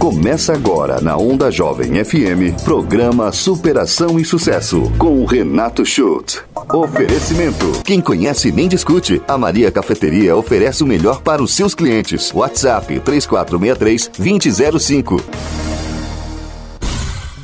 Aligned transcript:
Começa 0.00 0.54
agora 0.54 0.98
na 1.02 1.18
Onda 1.18 1.50
Jovem 1.50 2.02
FM, 2.02 2.64
programa 2.64 3.30
Superação 3.32 4.18
e 4.18 4.24
Sucesso, 4.24 4.90
com 4.96 5.20
o 5.20 5.26
Renato 5.26 5.84
Schultz. 5.84 6.42
Oferecimento. 6.72 7.82
Quem 7.84 8.00
conhece 8.00 8.50
nem 8.50 8.66
discute. 8.66 9.20
A 9.28 9.36
Maria 9.36 9.70
Cafeteria 9.70 10.34
oferece 10.34 10.82
o 10.82 10.86
melhor 10.86 11.20
para 11.20 11.42
os 11.42 11.52
seus 11.54 11.74
clientes. 11.74 12.32
WhatsApp 12.32 12.98
3463 13.00 14.10
2005. 14.16 15.22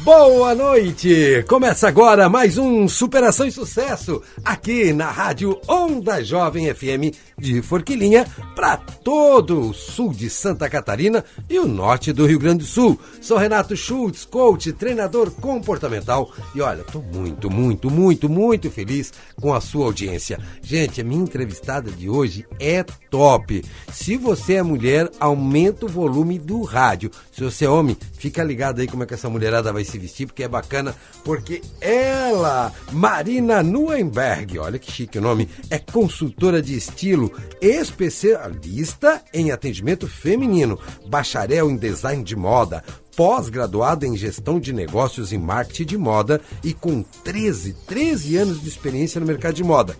Boa 0.03 0.55
noite! 0.55 1.45
Começa 1.49 1.89
agora 1.89 2.29
mais 2.29 2.57
um 2.57 2.89
Superação 2.89 3.47
e 3.47 3.51
Sucesso 3.51 4.23
aqui 4.43 4.95
na 4.95 5.11
Rádio 5.11 5.61
Onda 5.69 6.25
Jovem 6.25 6.73
FM 6.73 7.13
de 7.39 7.61
Forquilinha 7.61 8.27
para 8.55 8.77
todo 8.77 9.71
o 9.71 9.75
sul 9.75 10.13
de 10.13 10.31
Santa 10.31 10.69
Catarina 10.71 11.25
e 11.49 11.59
o 11.59 11.67
norte 11.67 12.13
do 12.13 12.27
Rio 12.27 12.39
Grande 12.39 12.65
do 12.65 12.65
Sul. 12.65 12.99
Sou 13.21 13.37
Renato 13.37 13.77
Schultz, 13.77 14.25
coach, 14.25 14.73
treinador 14.73 15.31
comportamental 15.31 16.33
e 16.55 16.61
olha, 16.61 16.83
tô 16.85 17.01
muito, 17.01 17.51
muito, 17.51 17.91
muito, 17.91 18.29
muito 18.29 18.71
feliz 18.71 19.13
com 19.41 19.53
a 19.53 19.61
sua 19.61 19.87
audiência. 19.87 20.39
Gente, 20.63 21.01
a 21.01 21.05
minha 21.05 21.23
entrevistada 21.23 21.91
de 21.91 22.09
hoje 22.09 22.47
é 22.59 22.83
top. 23.11 23.63
Se 23.93 24.17
você 24.17 24.55
é 24.55 24.63
mulher, 24.63 25.11
aumenta 25.21 25.87
o 25.87 25.89
volume 25.89 26.39
do 26.39 26.63
rádio. 26.63 27.11
Se 27.33 27.45
você 27.45 27.67
é 27.67 27.69
homem, 27.69 27.97
fica 28.15 28.43
ligado 28.43 28.81
aí 28.81 28.87
como 28.87 29.03
é 29.03 29.07
que 29.07 29.15
essa 29.15 29.29
mulherada 29.29 29.73
vai 29.73 29.85
se 29.85 29.99
vestir, 29.99 30.27
porque 30.27 30.43
é 30.43 30.49
bacana, 30.49 30.95
porque 31.25 31.61
ela, 31.81 32.73
Marina 32.93 33.63
Nuenberg, 33.63 34.59
olha 34.59 34.79
que 34.79 34.91
chique 34.91 35.19
o 35.19 35.23
nome, 35.23 35.49
é 35.71 35.79
consultora 35.79 36.63
de 36.63 36.77
estilo, 36.77 37.26
especialista 37.61 39.23
em 39.33 39.51
atendimento 39.51 40.07
feminino, 40.07 40.79
bacharel 41.07 41.71
em 41.71 41.77
design 41.77 42.23
de 42.23 42.37
moda, 42.37 42.83
pós-graduada 43.17 44.07
em 44.07 44.17
gestão 44.17 44.61
de 44.61 44.73
negócios 44.73 45.33
e 45.33 45.39
marketing 45.39 45.85
de 45.85 45.99
moda 45.99 46.41
e 46.63 46.75
com 46.75 47.03
13, 47.25 47.75
13 47.87 48.37
anos 48.37 48.63
de 48.63 48.69
experiência 48.69 49.21
no 49.21 49.27
mercado 49.27 49.55
de 49.55 49.65
moda. 49.65 49.97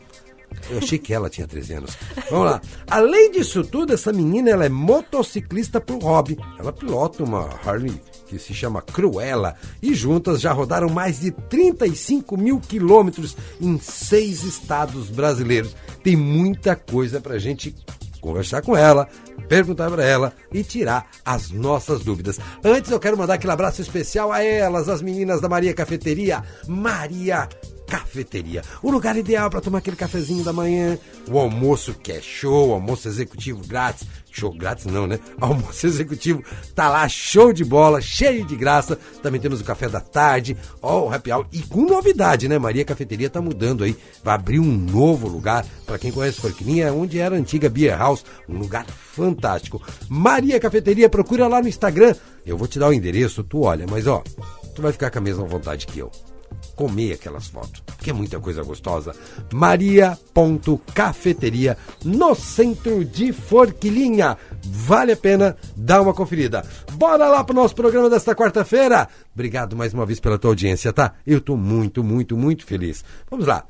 Eu 0.71 0.79
achei 0.79 0.99
que 0.99 1.13
ela 1.13 1.29
tinha 1.29 1.47
13 1.47 1.75
anos. 1.75 1.99
Vamos 2.31 2.47
lá. 2.47 2.61
Além 2.89 3.31
disso 3.33 3.65
tudo, 3.65 3.93
essa 3.93 4.13
menina 4.13 4.51
ela 4.51 4.65
é 4.65 4.69
motociclista 4.69 5.81
pro 5.81 5.99
hobby. 5.99 6.39
Ela 6.59 6.73
pilota 6.73 7.23
uma 7.23 7.49
Harley 7.65 8.01
que 8.27 8.39
se 8.39 8.53
chama 8.53 8.83
Cruella 8.83 9.57
e 9.81 9.95
juntas 9.95 10.41
já 10.41 10.53
rodaram 10.53 10.89
mais 10.89 11.21
de 11.21 11.31
35 11.31 12.37
mil 12.37 12.61
quilômetros 12.61 13.37
em 13.61 13.79
seis 13.79 14.43
estados 14.45 15.09
brasileiros. 15.09 15.75
Tem 16.03 16.17
muita 16.17 16.77
coisa 16.77 17.21
pra 17.21 17.39
gente 17.39 17.75
conversar 18.21 18.61
com 18.63 18.77
ela, 18.77 19.09
perguntar 19.49 19.91
para 19.91 20.05
ela 20.05 20.33
e 20.53 20.65
tirar 20.65 21.09
as 21.25 21.51
nossas 21.51 22.03
dúvidas. 22.03 22.41
Antes 22.65 22.91
eu 22.91 22.99
quero 22.99 23.17
mandar 23.17 23.35
aquele 23.35 23.53
abraço 23.53 23.81
especial 23.81 24.33
a 24.33 24.43
elas, 24.43 24.89
as 24.89 25.01
meninas 25.01 25.41
da 25.41 25.49
Maria 25.49 25.73
Cafeteria, 25.73 26.43
Maria 26.67 27.49
Cafeteria. 27.87 28.63
O 28.83 28.91
lugar 28.91 29.17
ideal 29.17 29.49
para 29.49 29.61
tomar 29.61 29.79
aquele 29.79 29.97
cafezinho 29.97 30.43
da 30.43 30.53
manhã. 30.53 30.99
O 31.31 31.39
almoço 31.39 31.95
que 31.95 32.11
é 32.11 32.21
show, 32.21 32.73
almoço 32.73 33.07
executivo 33.07 33.65
grátis. 33.67 34.07
Show 34.37 34.53
grátis 34.53 34.85
não, 34.85 35.07
né? 35.07 35.19
Almoço 35.41 35.87
executivo 35.87 36.45
tá 36.75 36.91
lá, 36.91 37.09
show 37.09 37.55
de 37.55 37.65
bola, 37.65 38.03
cheio 38.03 38.45
de 38.45 38.55
graça. 38.55 38.99
Também 39.23 39.41
temos 39.41 39.63
o 39.63 39.65
café 39.65 39.89
da 39.89 39.99
tarde, 39.99 40.55
ó, 40.83 41.07
o 41.07 41.13
happy 41.13 41.33
hour. 41.33 41.47
E 41.51 41.63
com 41.63 41.87
novidade, 41.87 42.47
né? 42.47 42.59
Maria 42.59 42.85
Cafeteria 42.85 43.31
tá 43.31 43.41
mudando 43.41 43.83
aí. 43.83 43.97
Vai 44.23 44.35
abrir 44.35 44.61
um 44.61 44.71
novo 44.71 45.27
lugar. 45.27 45.65
para 45.87 45.99
quem 45.99 46.13
conhece 46.13 46.39
Forquilinha, 46.39 46.89
é 46.89 46.93
onde 46.93 47.19
era 47.19 47.35
a 47.35 47.39
antiga 47.39 47.71
Beer 47.71 47.97
House. 47.97 48.27
Um 48.47 48.59
lugar 48.59 48.85
fantástico. 48.87 49.83
Maria 50.07 50.61
Cafeteria, 50.61 51.09
procura 51.09 51.49
lá 51.49 51.63
no 51.63 51.69
Instagram. 51.69 52.15
Eu 52.45 52.59
vou 52.59 52.69
te 52.69 52.79
dar 52.79 52.89
o 52.89 52.93
endereço, 52.93 53.43
tu 53.43 53.63
olha, 53.63 53.87
mas 53.91 54.07
ó, 54.07 54.23
tu 54.75 54.83
vai 54.83 54.93
ficar 54.93 55.11
com 55.11 55.19
a 55.19 55.23
mesma 55.23 55.47
vontade 55.47 55.87
que 55.87 55.99
eu 55.99 56.11
comer 56.75 57.13
aquelas 57.15 57.47
fotos, 57.49 57.83
que 57.99 58.11
é 58.11 58.13
muita 58.13 58.39
coisa 58.39 58.63
gostosa. 58.63 59.15
Maria.cafeteria 59.53 61.77
no 62.05 62.35
centro 62.35 63.03
de 63.05 63.33
Forquilinha. 63.33 64.37
Vale 64.65 65.13
a 65.13 65.17
pena 65.17 65.57
dar 65.77 66.03
uma 66.03 66.15
conferida. 66.15 66.65
Bora 66.93 67.27
lá 67.29 67.43
pro 67.43 67.55
nosso 67.55 67.75
programa 67.75 68.11
desta 68.11 68.35
quarta-feira. 68.35 69.09
Obrigado 69.35 69.75
mais 69.77 69.95
uma 69.95 70.07
vez 70.07 70.21
pela 70.21 70.39
tua 70.39 70.51
audiência, 70.51 70.93
tá? 70.93 71.15
Eu 71.27 71.41
tô 71.41 71.57
muito, 71.57 72.05
muito, 72.05 72.37
muito 72.37 72.67
feliz. 72.67 73.03
Vamos 73.31 73.47
lá. 73.47 73.65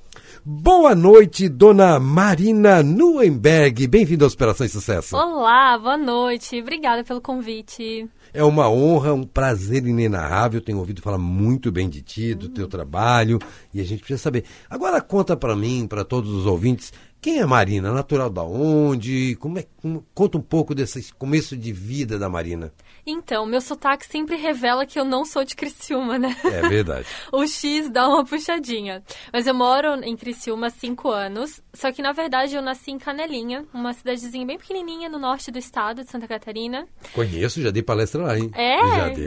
Boa 0.45 0.95
noite, 0.95 1.49
dona 1.49 1.99
Marina 1.99 2.83
Nuenberg. 2.83 3.87
Bem-vinda 3.87 4.25
à 4.25 4.29
Operação 4.29 4.69
Sucesso. 4.69 5.17
Olá, 5.17 5.79
boa 5.79 5.97
noite. 5.97 6.61
Obrigada 6.61 7.03
pelo 7.03 7.21
convite. 7.21 8.09
É 8.37 8.45
uma 8.45 8.69
honra, 8.69 9.15
um 9.15 9.23
prazer 9.25 9.87
inenarrável. 9.87 10.61
Tenho 10.61 10.79
ouvido 10.79 11.01
falar 11.01 11.17
muito 11.17 11.73
bem 11.73 11.89
de 11.89 12.03
ti, 12.03 12.35
do 12.35 12.51
teu 12.51 12.69
trabalho, 12.69 13.39
e 13.73 13.81
a 13.81 13.85
gente 13.85 14.01
precisa 14.01 14.23
saber. 14.23 14.45
Agora 14.69 15.01
conta 15.01 15.35
para 15.35 15.57
mim, 15.57 15.87
para 15.87 16.05
todos 16.05 16.31
os 16.31 16.45
ouvintes, 16.45 16.93
quem 17.21 17.41
é 17.41 17.47
Marina? 17.47 17.93
Natural 17.93 18.31
da 18.31 18.45
onde? 18.45 19.35
Como 19.37 19.59
é, 19.59 19.67
como, 19.83 20.07
conta 20.15 20.39
um 20.39 20.43
pouco 20.43 20.75
desse 20.75 21.13
começo 21.15 21.57
de 21.57 21.73
vida 21.73 22.19
da 22.19 22.29
Marina. 22.29 22.73
Então, 23.05 23.47
meu 23.47 23.61
sotaque 23.61 24.07
sempre 24.07 24.37
revela 24.37 24.87
que 24.87 24.99
eu 24.99 25.05
não 25.05 25.25
sou 25.25 25.45
de 25.45 25.57
Criciúma, 25.57 26.19
né? 26.19 26.37
É 26.45 26.69
verdade. 26.69 27.07
o 27.33 27.47
X 27.47 27.89
dá 27.91 28.09
uma 28.09 28.25
puxadinha. 28.25 29.03
Mas 29.33 29.47
eu 29.47 29.55
moro 29.55 29.95
em 30.05 30.17
Criciúma 30.17 30.69
há 30.69 30.71
cinco 30.71 31.11
anos. 31.11 31.61
Só 31.77 31.93
que, 31.93 32.01
na 32.01 32.13
verdade, 32.13 32.57
eu 32.57 32.63
nasci 32.63 32.91
em 32.91 32.99
Canelinha, 32.99 33.67
uma 33.73 33.93
cidadezinha 33.93 34.47
bem 34.47 34.57
pequenininha 34.57 35.11
no 35.11 35.19
norte 35.19 35.51
do 35.51 35.59
estado 35.59 36.03
de 36.03 36.11
Santa 36.11 36.27
Catarina. 36.27 36.89
Conheço, 37.13 37.61
já 37.61 37.71
dei 37.71 37.83
palestra 37.83 38.23
lá, 38.23 38.39
hein? 38.39 38.51
É? 38.55 38.79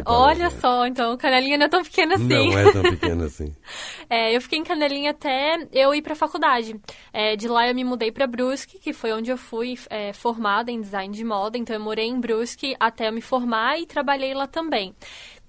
Olha 0.03 0.49
só, 0.49 0.87
então, 0.87 1.15
Canelinha 1.15 1.59
não 1.59 1.67
é 1.67 1.69
tão 1.69 1.83
pequena 1.83 2.15
assim. 2.15 2.27
Não 2.27 2.57
é 2.57 2.71
tão 2.71 2.81
pequena 2.81 3.25
assim. 3.25 3.55
é, 4.09 4.35
eu 4.35 4.41
fiquei 4.41 4.57
em 4.57 4.63
Canelinha 4.63 5.11
até 5.11 5.67
eu 5.71 5.93
ir 5.93 6.01
pra 6.01 6.15
faculdade. 6.15 6.75
É, 7.13 7.35
de 7.35 7.47
lá 7.47 7.67
eu 7.67 7.75
me 7.75 7.83
mudei 7.83 8.11
para 8.11 8.25
Brusque, 8.25 8.79
que 8.79 8.93
foi 8.93 9.13
onde 9.13 9.29
eu 9.29 9.37
fui 9.37 9.77
é, 9.87 10.11
formada 10.11 10.71
em 10.71 10.81
design 10.81 11.15
de 11.15 11.23
moda. 11.23 11.55
Então, 11.55 11.75
eu 11.75 11.81
morei 11.81 12.07
em 12.07 12.19
Brusque 12.19 12.75
até 12.79 13.09
eu 13.09 13.13
me 13.13 13.21
formar 13.21 13.79
e 13.79 13.85
trabalhei 13.85 14.33
lá 14.33 14.47
também. 14.47 14.95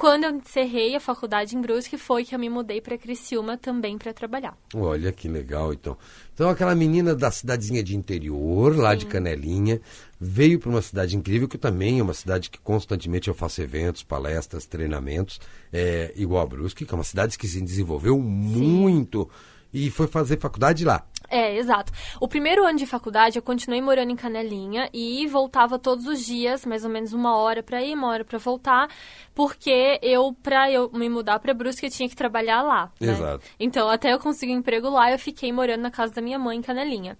Quando 0.00 0.24
eu 0.24 0.30
encerrei 0.30 0.96
a 0.96 1.00
faculdade 1.00 1.54
em 1.54 1.60
Brusque, 1.60 1.98
foi 1.98 2.24
que 2.24 2.34
eu 2.34 2.38
me 2.38 2.48
mudei 2.48 2.80
para 2.80 2.96
Criciúma 2.96 3.58
também 3.58 3.98
para 3.98 4.14
trabalhar. 4.14 4.56
Olha 4.74 5.12
que 5.12 5.28
legal, 5.28 5.74
então. 5.74 5.94
Então, 6.32 6.48
aquela 6.48 6.74
menina 6.74 7.14
da 7.14 7.30
cidadezinha 7.30 7.82
de 7.82 7.94
interior, 7.94 8.72
Sim. 8.72 8.80
lá 8.80 8.94
de 8.94 9.04
Canelinha, 9.04 9.78
veio 10.18 10.58
para 10.58 10.70
uma 10.70 10.80
cidade 10.80 11.14
incrível, 11.14 11.46
que 11.46 11.58
também 11.58 11.98
é 11.98 12.02
uma 12.02 12.14
cidade 12.14 12.48
que 12.48 12.58
constantemente 12.58 13.28
eu 13.28 13.34
faço 13.34 13.60
eventos, 13.60 14.02
palestras, 14.02 14.64
treinamentos, 14.64 15.38
é, 15.70 16.14
igual 16.16 16.44
a 16.44 16.46
Brusque, 16.46 16.86
que 16.86 16.94
é 16.94 16.96
uma 16.96 17.04
cidade 17.04 17.36
que 17.36 17.46
se 17.46 17.60
desenvolveu 17.60 18.14
Sim. 18.14 18.22
muito 18.22 19.28
e 19.70 19.90
foi 19.90 20.06
fazer 20.06 20.38
faculdade 20.40 20.82
lá. 20.82 21.04
É, 21.30 21.56
exato. 21.56 21.92
O 22.20 22.26
primeiro 22.26 22.66
ano 22.66 22.76
de 22.76 22.86
faculdade 22.86 23.38
eu 23.38 23.42
continuei 23.42 23.80
morando 23.80 24.10
em 24.10 24.16
Canelinha 24.16 24.90
e 24.92 25.24
voltava 25.28 25.78
todos 25.78 26.06
os 26.06 26.26
dias, 26.26 26.66
mais 26.66 26.84
ou 26.84 26.90
menos 26.90 27.12
uma 27.12 27.36
hora 27.36 27.62
para 27.62 27.80
ir, 27.80 27.94
uma 27.94 28.08
hora 28.08 28.24
para 28.24 28.36
voltar, 28.36 28.88
porque 29.32 30.00
eu 30.02 30.36
para 30.42 30.70
eu 30.72 30.90
me 30.92 31.08
mudar 31.08 31.38
para 31.38 31.54
Brusque 31.54 31.86
eu 31.86 31.90
tinha 31.90 32.08
que 32.08 32.16
trabalhar 32.16 32.62
lá. 32.62 32.90
Né? 33.00 33.12
Exato. 33.12 33.44
Então 33.60 33.88
até 33.88 34.12
eu 34.12 34.18
conseguir 34.18 34.54
um 34.54 34.58
emprego 34.58 34.90
lá, 34.90 35.12
eu 35.12 35.18
fiquei 35.20 35.52
morando 35.52 35.82
na 35.82 35.90
casa 35.90 36.12
da 36.12 36.20
minha 36.20 36.38
mãe 36.38 36.58
em 36.58 36.62
Canelinha. 36.62 37.16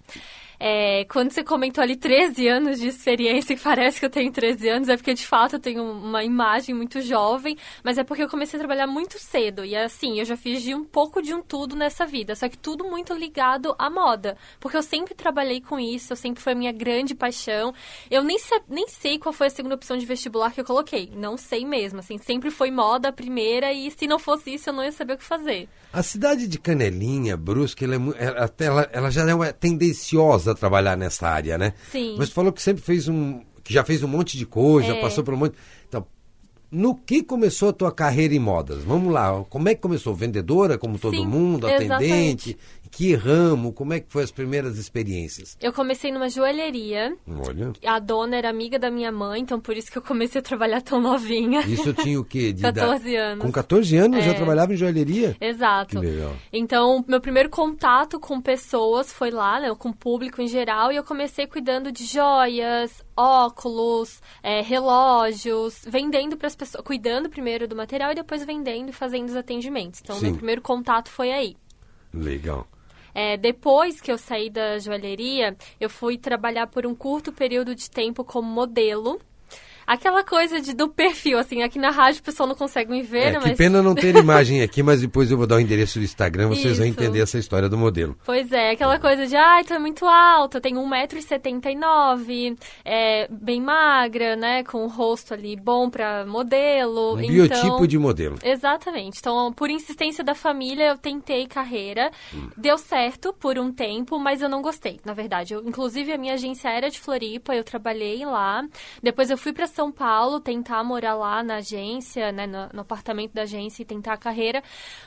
É, 0.63 1.07
quando 1.07 1.33
você 1.33 1.43
comentou 1.43 1.83
ali 1.83 1.97
13 1.97 2.47
anos 2.47 2.79
de 2.79 2.87
experiência, 2.87 3.57
que 3.57 3.63
parece 3.63 3.99
que 3.99 4.05
eu 4.05 4.11
tenho 4.11 4.31
13 4.31 4.69
anos, 4.69 4.89
é 4.91 4.97
porque 4.97 5.15
de 5.15 5.27
fato 5.27 5.57
eu 5.57 5.59
tenho 5.59 5.83
uma 5.83 6.23
imagem 6.23 6.75
muito 6.75 7.01
jovem, 7.01 7.57
mas 7.83 7.97
é 7.97 8.05
porque 8.05 8.23
eu 8.23 8.29
comecei 8.29 8.59
a 8.59 8.61
trabalhar 8.61 8.87
muito 8.87 9.19
cedo. 9.19 9.65
E 9.65 9.75
assim, 9.75 10.19
eu 10.19 10.25
já 10.27 10.37
fiz 10.37 10.63
de 10.63 10.75
um 10.75 10.85
pouco 10.85 11.23
de 11.23 11.33
um 11.33 11.41
tudo 11.41 11.75
nessa 11.75 12.05
vida, 12.05 12.37
só 12.37 12.47
que 12.47 12.59
tudo 12.59 12.85
muito 12.85 13.15
ligado 13.15 13.75
à 13.79 13.89
moda. 13.89 14.37
Porque 14.61 14.77
eu 14.77 14.83
sempre 14.83 15.15
trabalhei 15.15 15.63
com 15.63 15.81
isso, 15.81 16.13
eu 16.13 16.17
sempre 16.17 16.43
foi 16.43 16.53
a 16.53 16.57
minha 16.57 16.73
grande 16.73 17.15
paixão. 17.15 17.73
Eu 18.11 18.23
nem, 18.23 18.37
nem 18.69 18.87
sei 18.87 19.19
qual 19.19 19.33
foi 19.33 19.47
a 19.47 19.51
segunda 19.51 19.77
opção 19.77 19.97
de 19.97 20.05
vestibular 20.05 20.53
que 20.53 20.61
eu 20.61 20.65
coloquei. 20.65 21.11
Não 21.17 21.39
sei 21.39 21.65
mesmo, 21.65 22.01
assim, 22.01 22.19
sempre 22.19 22.51
foi 22.51 22.71
moda 22.71 23.09
a 23.09 23.13
primeira 23.13 23.73
e 23.73 23.91
se 23.91 24.07
não 24.07 24.19
fosse 24.19 24.53
isso 24.53 24.69
eu 24.69 24.75
não 24.75 24.85
ia 24.85 24.93
saber 24.93 25.15
o 25.15 25.19
que 25.19 25.25
fazer. 25.25 25.71
A 25.91 26.03
cidade 26.03 26.47
de 26.47 26.59
Canelinha, 26.59 27.37
Brusque, 27.37 27.85
ela, 27.85 27.97
é, 27.97 28.65
ela, 28.65 28.91
ela 28.93 29.11
já 29.11 29.25
é 29.45 29.53
tendenciosa 29.53 30.50
a 30.51 30.55
trabalhar 30.55 30.97
nessa 30.97 31.29
área, 31.29 31.57
né? 31.57 31.75
Sim. 31.91 32.17
Mas 32.19 32.31
falou 32.31 32.53
que 32.53 32.63
sempre 32.63 32.83
fez 32.83 33.09
um. 33.09 33.41
que 33.63 33.73
já 33.73 33.85
fez 33.85 34.03
um 34.03 34.09
monte 34.09 34.37
de 34.37 34.47
coisa, 34.47 34.93
é. 34.93 35.01
passou 35.01 35.25
por 35.25 35.35
um 35.35 35.37
monte. 35.37 35.55
Então, 35.89 36.07
no 36.71 36.95
que 36.95 37.23
começou 37.23 37.71
a 37.71 37.73
tua 37.73 37.93
carreira 37.93 38.35
em 38.35 38.39
modas? 38.39 38.83
Vamos 38.85 39.13
lá, 39.13 39.45
como 39.49 39.69
é 39.69 39.75
que 39.75 39.81
começou? 39.81 40.15
Vendedora, 40.15 40.79
como 40.79 40.99
todo 40.99 41.17
Sim, 41.17 41.27
mundo, 41.27 41.67
atendente? 41.67 42.51
Exatamente 42.51 42.59
que 42.91 43.15
ramo? 43.15 43.73
Como 43.73 43.93
é 43.93 44.01
que 44.01 44.11
foi 44.13 44.23
as 44.25 44.31
primeiras 44.31 44.77
experiências? 44.79 45.57
Eu 45.61 45.73
comecei 45.73 46.11
numa 46.13 46.29
joalheria. 46.29 47.17
Olha. 47.47 47.73
A 47.87 47.99
dona 47.99 48.37
era 48.37 48.51
amiga 48.51 48.79
da 48.79 48.91
minha 48.91 49.13
mãe, 49.13 49.41
então 49.41 49.61
por 49.61 49.77
isso 49.77 49.91
que 49.91 49.97
eu 49.99 50.03
comecei 50.03 50.41
a 50.41 50.43
trabalhar 50.43 50.81
tão 50.83 51.01
novinha. 51.01 51.61
Isso 51.63 51.89
eu 51.91 51.95
tinha 51.95 52.21
o 52.21 52.25
quê? 52.25 52.53
De 52.53 52.63
14 52.73 53.15
anos. 53.17 53.45
Com 53.45 53.53
14 53.53 53.97
anos 53.97 54.19
É. 54.19 54.23
já 54.23 54.35
trabalhava 54.35 54.73
em 54.75 54.77
joalheria? 54.77 55.37
Exato. 55.41 56.01
Que 56.01 56.07
legal. 56.07 56.35
Então, 56.53 57.05
meu 57.07 57.21
primeiro 57.21 57.49
contato 57.49 58.19
com 58.19 58.41
pessoas 58.41 59.13
foi 59.13 59.31
lá, 59.31 59.61
né, 59.61 59.75
com 59.75 59.91
o 59.91 59.95
público 59.97 60.43
em 60.43 60.49
geral, 60.49 60.91
e 60.93 60.97
eu 60.97 61.05
comecei 61.05 61.47
cuidando 61.47 61.93
de 61.93 62.05
joias, 62.05 63.03
óculos, 63.17 64.21
é, 64.43 64.61
relógios, 64.63 65.83
vendendo 65.87 66.37
para 66.37 66.47
as 66.49 66.57
pessoas, 66.57 66.83
cuidando 66.85 67.29
primeiro 67.29 67.69
do 67.69 67.77
material 67.77 68.13
e 68.13 68.15
depois 68.15 68.45
vendendo 68.45 68.89
e 68.91 68.93
fazendo 68.93 69.29
os 69.29 69.37
atendimentos. 69.37 70.01
Então, 70.03 70.17
Sim. 70.17 70.27
meu 70.27 70.35
primeiro 70.37 70.61
contato 70.63 71.09
foi 71.11 71.33
aí. 71.33 71.57
Legal. 72.13 72.67
É, 73.15 73.37
depois 73.37 74.01
que 74.01 74.11
eu 74.11 74.19
saí 74.19 74.51
da 74.51 74.79
joalheria, 74.79 75.57
eu 75.81 75.91
fui 75.91 76.17
trabalhar 76.19 76.67
por 76.67 76.87
um 76.87 76.95
curto 76.95 77.33
período 77.33 77.75
de 77.75 77.91
tempo 77.91 78.25
como 78.25 78.49
modelo. 78.49 79.21
Aquela 79.91 80.23
coisa 80.23 80.61
de, 80.61 80.73
do 80.73 80.89
perfil, 80.89 81.37
assim, 81.37 81.65
aqui 81.65 81.77
na 81.77 81.91
rádio 81.91 82.21
o 82.21 82.23
pessoal 82.23 82.49
não 82.49 82.55
consegue 82.55 82.93
me 82.93 83.03
ver, 83.03 83.19
É, 83.19 83.33
né? 83.33 83.41
que 83.41 83.49
Mas... 83.49 83.59
pena 83.59 83.83
não 83.83 83.93
ter 83.93 84.15
imagem 84.15 84.63
aqui, 84.63 84.85
mas 84.85 85.01
depois 85.01 85.33
eu 85.33 85.37
vou 85.37 85.49
dar 85.49 85.57
o 85.57 85.61
endereço 85.61 85.99
do 85.99 86.05
Instagram, 86.05 86.47
vocês 86.47 86.79
vão 86.79 86.87
Isso. 86.87 86.97
entender 86.97 87.19
essa 87.19 87.39
história 87.39 87.69
do 87.69 87.77
modelo. 87.77 88.17
Pois 88.25 88.53
é, 88.53 88.71
aquela 88.71 89.01
coisa 89.01 89.27
de, 89.27 89.35
ai, 89.35 89.65
tu 89.65 89.75
é 89.75 89.81
muito 89.81 90.07
alta, 90.07 90.61
tenho 90.61 90.81
1,79m, 90.81 92.57
é, 92.85 93.27
bem 93.29 93.61
magra, 93.61 94.37
né, 94.37 94.63
com 94.63 94.85
o 94.85 94.87
rosto 94.87 95.35
ali 95.35 95.57
bom 95.57 95.91
pra 95.91 96.25
modelo. 96.25 97.17
Um 97.17 97.21
então... 97.21 97.35
biotipo 97.35 97.89
de 97.89 97.99
modelo. 97.99 98.37
Exatamente. 98.45 99.19
Então, 99.19 99.53
por 99.53 99.71
insistência 99.71 100.23
da 100.23 100.37
família, 100.37 100.91
eu 100.91 100.99
tentei 100.99 101.49
carreira. 101.49 102.13
Deu 102.57 102.79
certo 102.79 103.33
por 103.33 103.59
um 103.59 103.73
tempo, 103.73 104.21
mas 104.21 104.41
eu 104.41 104.49
não 104.49 104.63
gostei, 104.63 105.01
na 105.05 105.15
verdade. 105.15 105.55
Eu, 105.55 105.67
inclusive, 105.67 106.13
a 106.13 106.19
minha 106.19 106.35
agência 106.35 106.69
era 106.69 106.89
de 106.89 107.01
Floripa, 107.01 107.57
eu 107.57 107.65
trabalhei 107.65 108.25
lá. 108.25 108.65
Depois 109.03 109.31
eu 109.31 109.39
fui 109.39 109.53
para 109.53 109.67
São 109.67 109.80
Paulo 109.89 110.41
tentar 110.41 110.83
morar 110.83 111.15
lá 111.15 111.45
na 111.45 111.59
agência, 111.59 112.33
né, 112.33 112.45
no, 112.45 112.69
no 112.75 112.81
apartamento 112.81 113.33
da 113.33 113.43
agência 113.43 113.83
e 113.83 113.85
tentar 113.85 114.15
a 114.15 114.17
carreira. 114.17 114.65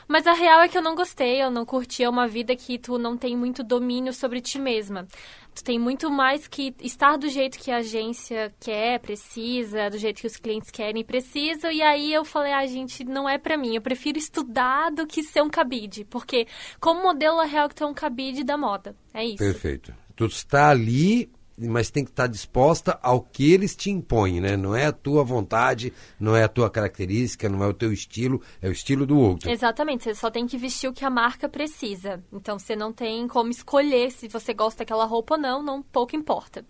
Mas 0.07 0.25
a 0.25 0.31
real 0.31 0.61
é 0.61 0.69
que 0.69 0.77
eu 0.77 0.81
não 0.81 0.95
gostei, 0.95 1.43
eu 1.43 1.51
não 1.51 1.65
curti. 1.65 2.01
É 2.01 2.09
uma 2.09 2.29
vida 2.29 2.55
que 2.55 2.79
tu 2.79 2.97
não 2.97 3.17
tem 3.17 3.35
muito 3.35 3.61
domínio 3.61 4.13
sobre 4.13 4.39
ti 4.39 4.57
mesma. 4.57 5.05
Tu 5.53 5.63
tem 5.63 5.77
muito 5.77 6.09
mais 6.09 6.47
que 6.47 6.73
estar 6.79 7.17
do 7.17 7.27
jeito 7.27 7.59
que 7.59 7.69
a 7.69 7.77
agência 7.77 8.53
quer, 8.59 8.99
precisa, 8.99 9.89
do 9.89 9.97
jeito 9.97 10.21
que 10.21 10.27
os 10.27 10.37
clientes 10.37 10.71
querem 10.71 11.01
e 11.01 11.03
precisam. 11.03 11.69
E 11.69 11.81
aí 11.81 12.13
eu 12.13 12.23
falei, 12.23 12.53
ah, 12.53 12.65
gente, 12.65 13.03
não 13.03 13.27
é 13.27 13.37
pra 13.37 13.57
mim. 13.57 13.75
Eu 13.75 13.81
prefiro 13.81 14.17
estudar 14.17 14.91
do 14.91 15.05
que 15.05 15.21
ser 15.21 15.43
um 15.43 15.49
cabide. 15.49 16.05
Porque 16.05 16.47
como 16.79 17.03
modelo, 17.03 17.41
a 17.41 17.45
real 17.45 17.65
é 17.65 17.69
que 17.69 17.75
tu 17.75 17.83
é 17.83 17.87
um 17.87 17.93
cabide 17.93 18.43
da 18.43 18.57
moda. 18.57 18.95
É 19.13 19.25
isso. 19.25 19.37
Perfeito. 19.37 19.93
Tu 20.15 20.25
está 20.25 20.69
ali, 20.69 21.29
mas 21.57 21.91
tem 21.91 22.03
que 22.03 22.11
estar 22.11 22.27
disposta 22.27 22.97
ao 23.01 23.21
que 23.21 23.51
eles 23.53 23.75
te 23.75 23.89
impõem, 23.91 24.39
né? 24.39 24.55
Não 24.55 24.75
é 24.75 24.85
a 24.85 24.91
tua 24.91 25.23
vontade, 25.23 25.91
não 26.19 26.35
é 26.35 26.43
a 26.43 26.47
tua 26.47 26.69
característica, 26.69 27.49
não 27.49 27.63
é 27.63 27.67
o 27.67 27.73
teu 27.73 27.91
estilo, 27.91 28.41
é 28.61 28.69
o 28.69 28.71
estilo 28.71 29.05
do 29.05 29.17
outro. 29.19 29.49
Exatamente, 29.49 30.03
você 30.05 30.15
só 30.15 30.29
tem 30.31 30.47
que 30.47 30.57
vestir 30.57 30.87
o 30.87 30.93
que 30.93 31.03
a 31.03 31.09
marca 31.09 31.49
precisa. 31.49 32.23
Então 32.31 32.57
você 32.57 32.75
não 32.75 32.93
tem 32.93 33.27
como 33.27 33.51
escolher 33.51 34.11
se 34.11 34.27
você 34.27 34.53
gosta 34.53 34.79
daquela 34.79 35.05
roupa 35.05 35.35
ou 35.35 35.39
não, 35.41 35.61
não 35.61 35.81
pouco 35.81 36.15
importa. 36.15 36.65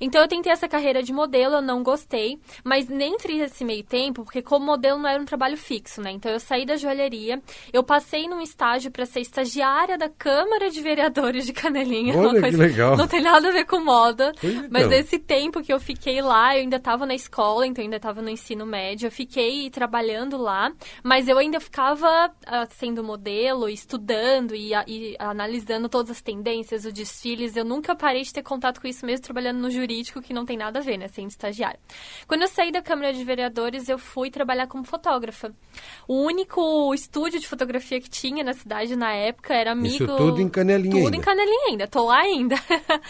Então 0.00 0.20
eu 0.20 0.26
tentei 0.26 0.50
essa 0.50 0.66
carreira 0.68 1.00
de 1.02 1.12
modelo, 1.12 1.56
eu 1.56 1.62
não 1.62 1.82
gostei, 1.82 2.40
mas 2.64 2.88
nem 2.88 3.12
entre 3.12 3.38
esse 3.38 3.64
meio 3.64 3.84
tempo, 3.84 4.24
porque 4.24 4.42
como 4.42 4.66
modelo 4.66 4.98
não 4.98 5.08
era 5.08 5.20
um 5.22 5.24
trabalho 5.24 5.56
fixo, 5.56 6.00
né? 6.00 6.10
Então 6.10 6.32
eu 6.32 6.40
saí 6.40 6.64
da 6.64 6.76
joalheria, 6.76 7.40
eu 7.72 7.84
passei 7.84 8.26
num 8.26 8.40
estágio 8.40 8.90
para 8.90 9.04
ser 9.06 9.20
estagiária 9.20 9.96
da 9.98 10.08
Câmara 10.08 10.70
de 10.70 10.80
Vereadores 10.80 11.44
de 11.46 11.52
Canelinha, 11.52 12.16
Olha 12.16 12.28
uma 12.28 12.34
que 12.34 12.40
coisa 12.40 12.58
legal. 12.58 12.96
não 12.96 13.06
tem 13.06 13.20
nada 13.20 13.48
a 13.48 13.52
ver 13.52 13.66
com 13.66 13.78
moda, 13.80 14.01
Então. 14.10 14.32
mas 14.70 14.88
nesse 14.88 15.18
tempo 15.18 15.62
que 15.62 15.72
eu 15.72 15.80
fiquei 15.80 16.20
lá, 16.20 16.54
eu 16.56 16.60
ainda 16.60 16.76
estava 16.76 17.06
na 17.06 17.14
escola, 17.14 17.66
então 17.66 17.82
eu 17.82 17.86
ainda 17.86 17.96
estava 17.96 18.20
no 18.20 18.28
ensino 18.28 18.66
médio, 18.66 19.06
eu 19.06 19.10
fiquei 19.10 19.70
trabalhando 19.70 20.36
lá, 20.36 20.72
mas 21.02 21.28
eu 21.28 21.38
ainda 21.38 21.60
ficava 21.60 22.32
ah, 22.46 22.66
sendo 22.70 23.02
modelo, 23.04 23.68
estudando 23.68 24.54
e, 24.54 24.72
e 24.86 25.16
analisando 25.18 25.88
todas 25.88 26.10
as 26.10 26.22
tendências, 26.22 26.84
os 26.84 26.92
desfiles. 26.92 27.56
Eu 27.56 27.64
nunca 27.64 27.94
parei 27.94 28.22
de 28.22 28.32
ter 28.32 28.42
contato 28.42 28.80
com 28.80 28.86
isso 28.86 29.04
mesmo 29.04 29.24
trabalhando 29.24 29.58
no 29.58 29.70
jurídico, 29.70 30.20
que 30.20 30.32
não 30.32 30.44
tem 30.44 30.56
nada 30.56 30.78
a 30.78 30.82
ver, 30.82 30.96
né, 30.98 31.08
sendo 31.08 31.28
estagiária. 31.28 31.78
Quando 32.26 32.42
eu 32.42 32.48
saí 32.48 32.72
da 32.72 32.82
Câmara 32.82 33.12
de 33.12 33.24
Vereadores, 33.24 33.88
eu 33.88 33.98
fui 33.98 34.30
trabalhar 34.30 34.66
como 34.66 34.84
fotógrafa. 34.84 35.54
O 36.06 36.22
único 36.22 36.92
estúdio 36.94 37.40
de 37.40 37.46
fotografia 37.46 38.00
que 38.00 38.08
tinha 38.08 38.42
na 38.44 38.54
cidade 38.54 38.96
na 38.96 39.12
época 39.12 39.54
era 39.54 39.72
amigo... 39.72 40.04
Isso 40.04 40.16
tudo 40.16 40.40
em 40.40 40.48
Canelinha 40.48 40.94
Tudo 40.94 41.04
ainda. 41.04 41.16
em 41.16 41.20
Canelinha 41.20 41.68
ainda, 41.68 41.88
tô 41.88 42.06
lá 42.06 42.20
ainda. 42.20 42.56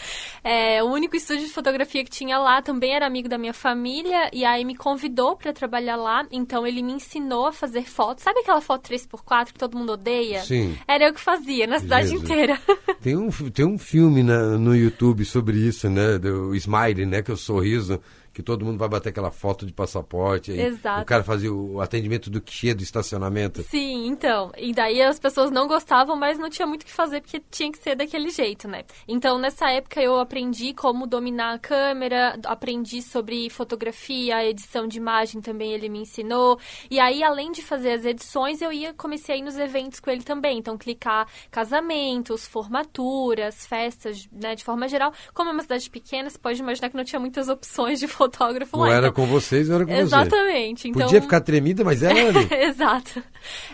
É, 0.43 0.82
o 0.83 0.91
único 0.91 1.15
estúdio 1.15 1.45
de 1.47 1.51
fotografia 1.53 2.03
que 2.03 2.09
tinha 2.09 2.37
lá 2.37 2.61
também 2.61 2.93
era 2.95 3.05
amigo 3.05 3.27
da 3.29 3.37
minha 3.37 3.53
família 3.53 4.29
e 4.33 4.43
aí 4.45 4.63
me 4.65 4.75
convidou 4.75 5.35
pra 5.35 5.51
trabalhar 5.53 5.95
lá, 5.95 6.25
então 6.31 6.65
ele 6.67 6.81
me 6.83 6.93
ensinou 6.93 7.47
a 7.47 7.53
fazer 7.53 7.83
fotos. 7.83 8.23
Sabe 8.23 8.39
aquela 8.39 8.61
foto 8.61 8.89
3x4 8.89 9.47
que 9.47 9.59
todo 9.59 9.77
mundo 9.77 9.93
odeia? 9.93 10.41
Sim. 10.43 10.77
Era 10.87 11.05
eu 11.05 11.13
que 11.13 11.19
fazia 11.19 11.65
na 11.67 11.79
cidade 11.79 12.07
Jesus. 12.09 12.23
inteira. 12.23 12.59
Tem 13.01 13.17
um, 13.17 13.29
tem 13.29 13.65
um 13.65 13.77
filme 13.77 14.23
na- 14.23 14.57
no 14.57 14.73
YouTube 14.73 15.25
sobre 15.25 15.57
isso, 15.57 15.89
né? 15.89 16.17
Do 16.17 16.55
Smile, 16.55 17.05
né? 17.05 17.21
Que 17.21 17.31
é 17.31 17.33
o 17.33 17.37
sorriso, 17.37 17.99
que 18.33 18.41
todo 18.41 18.65
mundo 18.65 18.77
vai 18.77 18.89
bater 18.89 19.09
aquela 19.09 19.29
foto 19.29 19.65
de 19.65 19.71
passaporte. 19.71 20.51
Exato. 20.51 21.01
O 21.01 21.05
cara 21.05 21.23
fazia 21.23 21.53
o 21.53 21.79
atendimento 21.79 22.29
do 22.29 22.41
guichê 22.41 22.73
do 22.73 22.81
estacionamento. 22.81 23.61
Sim, 23.63 24.07
então. 24.07 24.51
E 24.57 24.73
daí 24.73 25.01
as 25.01 25.19
pessoas 25.19 25.51
não 25.51 25.67
gostavam, 25.67 26.15
mas 26.15 26.39
não 26.39 26.49
tinha 26.49 26.65
muito 26.65 26.81
o 26.81 26.85
que 26.85 26.91
fazer 26.91 27.21
porque 27.21 27.41
tinha 27.51 27.71
que 27.71 27.77
ser 27.77 27.95
daquele 27.95 28.29
jeito, 28.29 28.67
né? 28.67 28.83
Então, 29.07 29.37
nessa 29.37 29.69
época 29.69 30.01
eu 30.01 30.19
aprendi 30.19 30.73
como 30.73 31.05
dominar 31.05 31.53
a 31.53 31.59
câmera, 31.59 32.39
aprendi 32.45 33.01
sobre 33.01 33.49
fotografia, 33.49 34.43
edição 34.43 34.87
de 34.87 34.97
imagem 34.97 35.39
também 35.39 35.71
ele 35.71 35.87
me 35.87 35.99
ensinou. 35.99 36.59
E 36.89 36.99
aí, 36.99 37.23
além 37.23 37.51
de 37.51 37.61
fazer 37.61 37.91
as 37.91 38.05
edições, 38.05 38.61
eu 38.61 38.71
ia 38.71 38.93
comecei 38.93 39.35
a 39.35 39.37
ir 39.37 39.43
nos 39.43 39.57
eventos 39.57 39.99
com 39.99 40.09
ele 40.09 40.23
também. 40.23 40.57
Então, 40.57 40.77
clicar 40.77 41.27
casamentos, 41.51 42.47
formaturas, 42.47 43.65
festas, 43.65 44.27
né, 44.31 44.55
de 44.55 44.63
forma 44.63 44.87
geral. 44.87 45.13
Como 45.33 45.49
é 45.49 45.53
uma 45.53 45.61
cidade 45.61 45.89
pequena, 45.89 46.29
você 46.29 46.39
pode 46.39 46.59
imaginar 46.59 46.89
que 46.89 46.97
não 46.97 47.03
tinha 47.03 47.19
muitas 47.19 47.47
opções 47.47 47.99
de 47.99 48.07
fotógrafo 48.23 48.77
Não 48.77 48.85
lá. 48.85 48.93
era 48.93 49.07
então- 49.07 49.25
com 49.25 49.31
vocês, 49.31 49.67
não 49.67 49.75
era 49.75 49.85
com 49.85 49.91
você. 49.91 50.01
Exatamente. 50.01 50.87
Então... 50.87 51.01
Podia 51.03 51.21
ficar 51.21 51.41
tremida, 51.41 51.83
mas 51.83 52.01
era 52.03 52.13
ali. 52.29 52.47
Exato. 52.51 53.23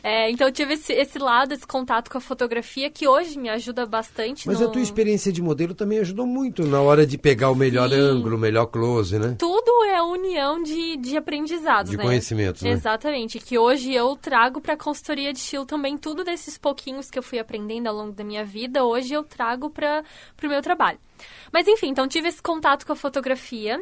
É, 0.03 0.29
então 0.31 0.47
eu 0.47 0.51
tive 0.51 0.73
esse, 0.73 0.93
esse 0.93 1.19
lado, 1.19 1.53
esse 1.53 1.65
contato 1.67 2.09
com 2.09 2.17
a 2.17 2.21
fotografia 2.21 2.89
que 2.89 3.07
hoje 3.07 3.37
me 3.37 3.49
ajuda 3.49 3.85
bastante. 3.85 4.47
Mas 4.47 4.59
no... 4.59 4.67
a 4.67 4.69
tua 4.69 4.81
experiência 4.81 5.31
de 5.31 5.41
modelo 5.41 5.73
também 5.73 5.99
ajudou 5.99 6.25
muito 6.25 6.65
na 6.65 6.81
hora 6.81 7.05
de 7.05 7.17
pegar 7.17 7.49
o 7.51 7.55
melhor 7.55 7.89
Sim. 7.89 7.95
ângulo, 7.95 8.35
o 8.35 8.39
melhor 8.39 8.65
close, 8.67 9.17
né? 9.19 9.35
Tudo 9.37 9.83
é 9.85 10.01
união 10.01 10.61
de, 10.61 10.97
de 10.97 11.17
aprendizados, 11.17 11.91
De 11.91 11.97
né? 11.97 12.03
conhecimentos, 12.03 12.61
né? 12.61 12.71
Exatamente. 12.71 13.39
Que 13.39 13.57
hoje 13.57 13.93
eu 13.93 14.15
trago 14.15 14.59
para 14.59 14.75
consultoria 14.75 15.31
de 15.31 15.39
estilo 15.39 15.65
também 15.65 15.97
tudo 15.97 16.23
desses 16.23 16.57
pouquinhos 16.57 17.09
que 17.09 17.17
eu 17.19 17.23
fui 17.23 17.39
aprendendo 17.39 17.87
ao 17.87 17.95
longo 17.95 18.11
da 18.11 18.23
minha 18.23 18.43
vida. 18.43 18.83
Hoje 18.83 19.13
eu 19.13 19.23
trago 19.23 19.69
para 19.69 20.03
o 20.43 20.47
meu 20.47 20.61
trabalho. 20.61 20.97
Mas 21.51 21.67
enfim, 21.67 21.89
então 21.89 22.07
tive 22.07 22.29
esse 22.29 22.41
contato 22.41 22.85
com 22.85 22.93
a 22.93 22.95
fotografia. 22.95 23.79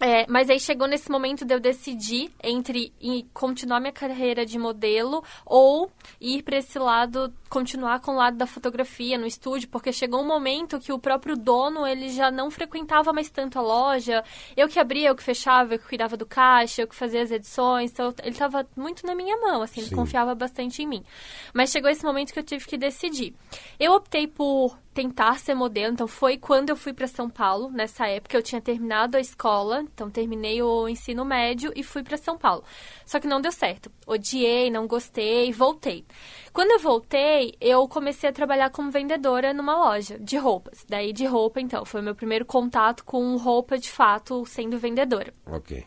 É, 0.00 0.26
mas 0.28 0.50
aí 0.50 0.58
chegou 0.58 0.88
nesse 0.88 1.10
momento 1.10 1.44
de 1.44 1.54
eu 1.54 1.60
decidir 1.60 2.30
entre 2.42 2.92
continuar 3.32 3.78
minha 3.78 3.92
carreira 3.92 4.44
de 4.44 4.58
modelo 4.58 5.22
ou 5.46 5.90
ir 6.20 6.42
para 6.42 6.58
esse 6.58 6.78
lado, 6.78 7.32
continuar 7.48 8.00
com 8.00 8.12
o 8.12 8.16
lado 8.16 8.36
da 8.36 8.46
fotografia 8.46 9.16
no 9.16 9.26
estúdio, 9.26 9.68
porque 9.68 9.92
chegou 9.92 10.20
um 10.20 10.26
momento 10.26 10.80
que 10.80 10.92
o 10.92 10.98
próprio 10.98 11.36
dono 11.36 11.86
ele 11.86 12.10
já 12.10 12.30
não 12.30 12.50
frequentava 12.50 13.12
mais 13.12 13.30
tanto 13.30 13.58
a 13.58 13.62
loja. 13.62 14.24
Eu 14.56 14.68
que 14.68 14.80
abria, 14.80 15.08
eu 15.08 15.14
que 15.14 15.22
fechava, 15.22 15.74
eu 15.74 15.78
que 15.78 15.86
cuidava 15.86 16.16
do 16.16 16.26
caixa, 16.26 16.82
eu 16.82 16.88
que 16.88 16.94
fazia 16.94 17.22
as 17.22 17.30
edições, 17.30 17.92
então 17.92 18.12
ele 18.20 18.30
estava 18.30 18.66
muito 18.76 19.06
na 19.06 19.14
minha 19.14 19.36
mão, 19.38 19.62
assim, 19.62 19.80
ele 19.80 19.94
confiava 19.94 20.34
bastante 20.34 20.82
em 20.82 20.86
mim. 20.86 21.04
Mas 21.52 21.70
chegou 21.70 21.88
esse 21.88 22.04
momento 22.04 22.32
que 22.32 22.38
eu 22.38 22.44
tive 22.44 22.66
que 22.66 22.76
decidir. 22.76 23.32
Eu 23.78 23.92
optei 23.92 24.26
por 24.26 24.76
tentar 24.94 25.40
ser 25.40 25.54
modelo, 25.54 25.92
então 25.92 26.06
foi 26.06 26.38
quando 26.38 26.70
eu 26.70 26.76
fui 26.76 26.92
para 26.92 27.08
São 27.08 27.28
Paulo, 27.28 27.68
nessa 27.70 28.06
época 28.06 28.36
eu 28.36 28.42
tinha 28.42 28.60
terminado 28.60 29.16
a 29.16 29.20
escola, 29.20 29.82
então 29.82 30.08
terminei 30.08 30.62
o 30.62 30.88
ensino 30.88 31.24
médio 31.24 31.72
e 31.74 31.82
fui 31.82 32.04
para 32.04 32.16
São 32.16 32.38
Paulo. 32.38 32.62
Só 33.04 33.18
que 33.18 33.26
não 33.26 33.40
deu 33.40 33.50
certo. 33.50 33.90
Odiei, 34.06 34.70
não 34.70 34.86
gostei, 34.86 35.52
voltei. 35.52 36.06
Quando 36.52 36.70
eu 36.70 36.78
voltei, 36.78 37.54
eu 37.60 37.86
comecei 37.88 38.30
a 38.30 38.32
trabalhar 38.32 38.70
como 38.70 38.90
vendedora 38.90 39.52
numa 39.52 39.76
loja 39.76 40.16
de 40.18 40.36
roupas. 40.36 40.86
Daí 40.88 41.12
de 41.12 41.26
roupa, 41.26 41.60
então, 41.60 41.84
foi 41.84 42.00
o 42.00 42.04
meu 42.04 42.14
primeiro 42.14 42.44
contato 42.44 43.04
com 43.04 43.36
roupa 43.36 43.76
de 43.76 43.90
fato 43.90 44.46
sendo 44.46 44.78
vendedora. 44.78 45.34
Ok. 45.46 45.84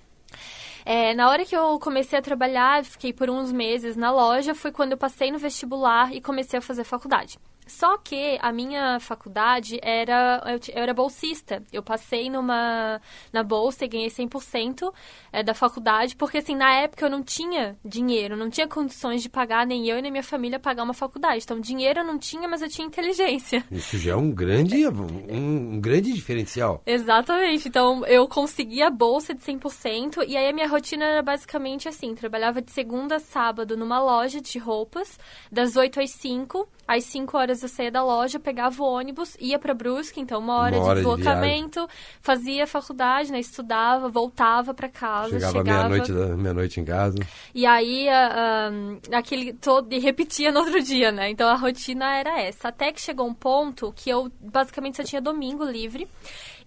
É, 0.86 1.14
na 1.14 1.30
hora 1.30 1.46
que 1.46 1.56
eu 1.56 1.80
comecei 1.80 2.20
a 2.20 2.22
trabalhar, 2.22 2.84
fiquei 2.84 3.12
por 3.14 3.30
uns 3.30 3.52
meses 3.52 3.96
na 3.96 4.12
loja, 4.12 4.54
foi 4.54 4.72
quando 4.72 4.92
eu 4.94 4.98
passei 4.98 5.32
no 5.32 5.40
vestibular 5.40 6.14
e 6.14 6.22
comecei 6.22 6.60
a 6.60 6.62
fazer 6.62 6.84
faculdade. 6.84 7.38
Só 7.68 7.98
que 7.98 8.38
a 8.42 8.52
minha 8.52 9.00
faculdade 9.00 9.80
era. 9.82 10.42
Eu, 10.46 10.60
eu 10.76 10.84
era 10.84 10.94
bolsista. 10.94 11.64
Eu 11.72 11.84
passei 11.84 12.30
numa. 12.30 13.02
na 13.32 13.44
bolsa 13.44 13.86
e 13.86 13.88
ganhei 13.88 14.10
100% 14.10 14.94
é, 15.32 15.44
da 15.44 15.54
faculdade, 15.54 16.16
porque 16.16 16.40
assim, 16.40 16.56
na 16.56 16.74
época 16.74 17.06
eu 17.06 17.10
não 17.10 17.24
tinha 17.24 17.78
dinheiro, 17.84 18.36
não 18.36 18.50
tinha 18.50 18.68
condições 18.68 19.22
de 19.22 19.30
pagar, 19.30 19.66
nem 19.66 19.88
eu 19.88 19.98
e 19.98 20.02
nem 20.02 20.12
minha 20.12 20.24
família 20.24 20.60
pagar 20.60 20.84
uma 20.84 20.94
faculdade. 20.94 21.44
Então, 21.44 21.60
dinheiro 21.60 22.00
eu 22.00 22.04
não 22.04 22.18
tinha, 22.18 22.48
mas 22.48 22.62
eu 22.62 22.70
tinha 22.70 22.88
inteligência. 22.88 23.64
Isso 23.72 23.98
já 23.98 24.14
é 24.14 24.16
um 24.16 24.32
grande, 24.32 24.88
um, 24.88 25.76
um 25.76 25.82
grande 25.82 26.14
diferencial. 26.14 26.82
Exatamente. 26.86 27.68
Então, 27.68 28.06
eu 28.06 28.28
consegui 28.28 28.82
a 28.82 28.90
bolsa 28.90 29.34
de 29.34 29.42
100%, 29.42 30.26
e 30.28 30.36
aí 30.36 30.50
a 30.50 30.54
minha 30.54 30.68
rotina 30.68 31.06
era 31.06 31.22
basicamente 31.22 31.88
assim: 31.88 32.16
trabalhava 32.16 32.62
de 32.62 32.72
segunda 32.72 33.16
a 33.16 33.20
sábado 33.20 33.78
numa 33.78 34.02
loja 34.02 34.42
de 34.42 34.58
roupas, 34.58 35.20
das 35.52 35.76
8 35.76 36.00
às 36.00 36.12
5. 36.12 36.68
Às 36.88 37.04
5 37.06 37.38
horas 37.38 37.62
eu 37.62 37.70
saía 37.70 37.92
da 37.92 38.04
loja, 38.04 38.40
pegava 38.40 38.82
o 38.82 38.86
ônibus, 38.86 39.36
ia 39.40 39.60
para 39.60 39.74
Brusque, 39.74 40.22
então 40.22 40.40
uma 40.40 40.56
hora, 40.56 40.78
Uma 40.78 40.86
hora 40.86 41.02
de 41.02 41.06
de 41.06 41.16
deslocamento, 41.16 41.88
fazia 42.22 42.66
faculdade, 42.66 43.32
né, 43.32 43.40
estudava, 43.40 44.08
voltava 44.10 44.74
para 44.74 44.88
casa, 44.88 45.32
Chegava, 45.32 45.58
chegava, 45.58 45.90
meia-noite 45.90 46.12
meia-noite 46.38 46.80
em 46.80 46.86
casa. 46.86 47.18
e 47.54 47.66
aí 47.66 48.08
ah, 48.10 48.72
aquele 49.14 49.54
todo 49.54 49.92
e 49.92 50.00
repetia 50.00 50.52
no 50.52 50.60
outro 50.62 50.82
dia, 50.82 51.12
né? 51.12 51.30
Então 51.30 51.50
a 51.50 51.56
rotina 51.56 52.16
era 52.16 52.40
essa, 52.42 52.70
até 52.70 52.92
que 52.92 53.02
chegou 53.02 53.28
um 53.28 53.34
ponto 53.34 53.92
que 53.96 54.10
eu 54.10 54.32
basicamente 54.40 54.98
só 54.98 55.04
tinha 55.04 55.22
domingo 55.22 55.66
livre. 55.66 56.08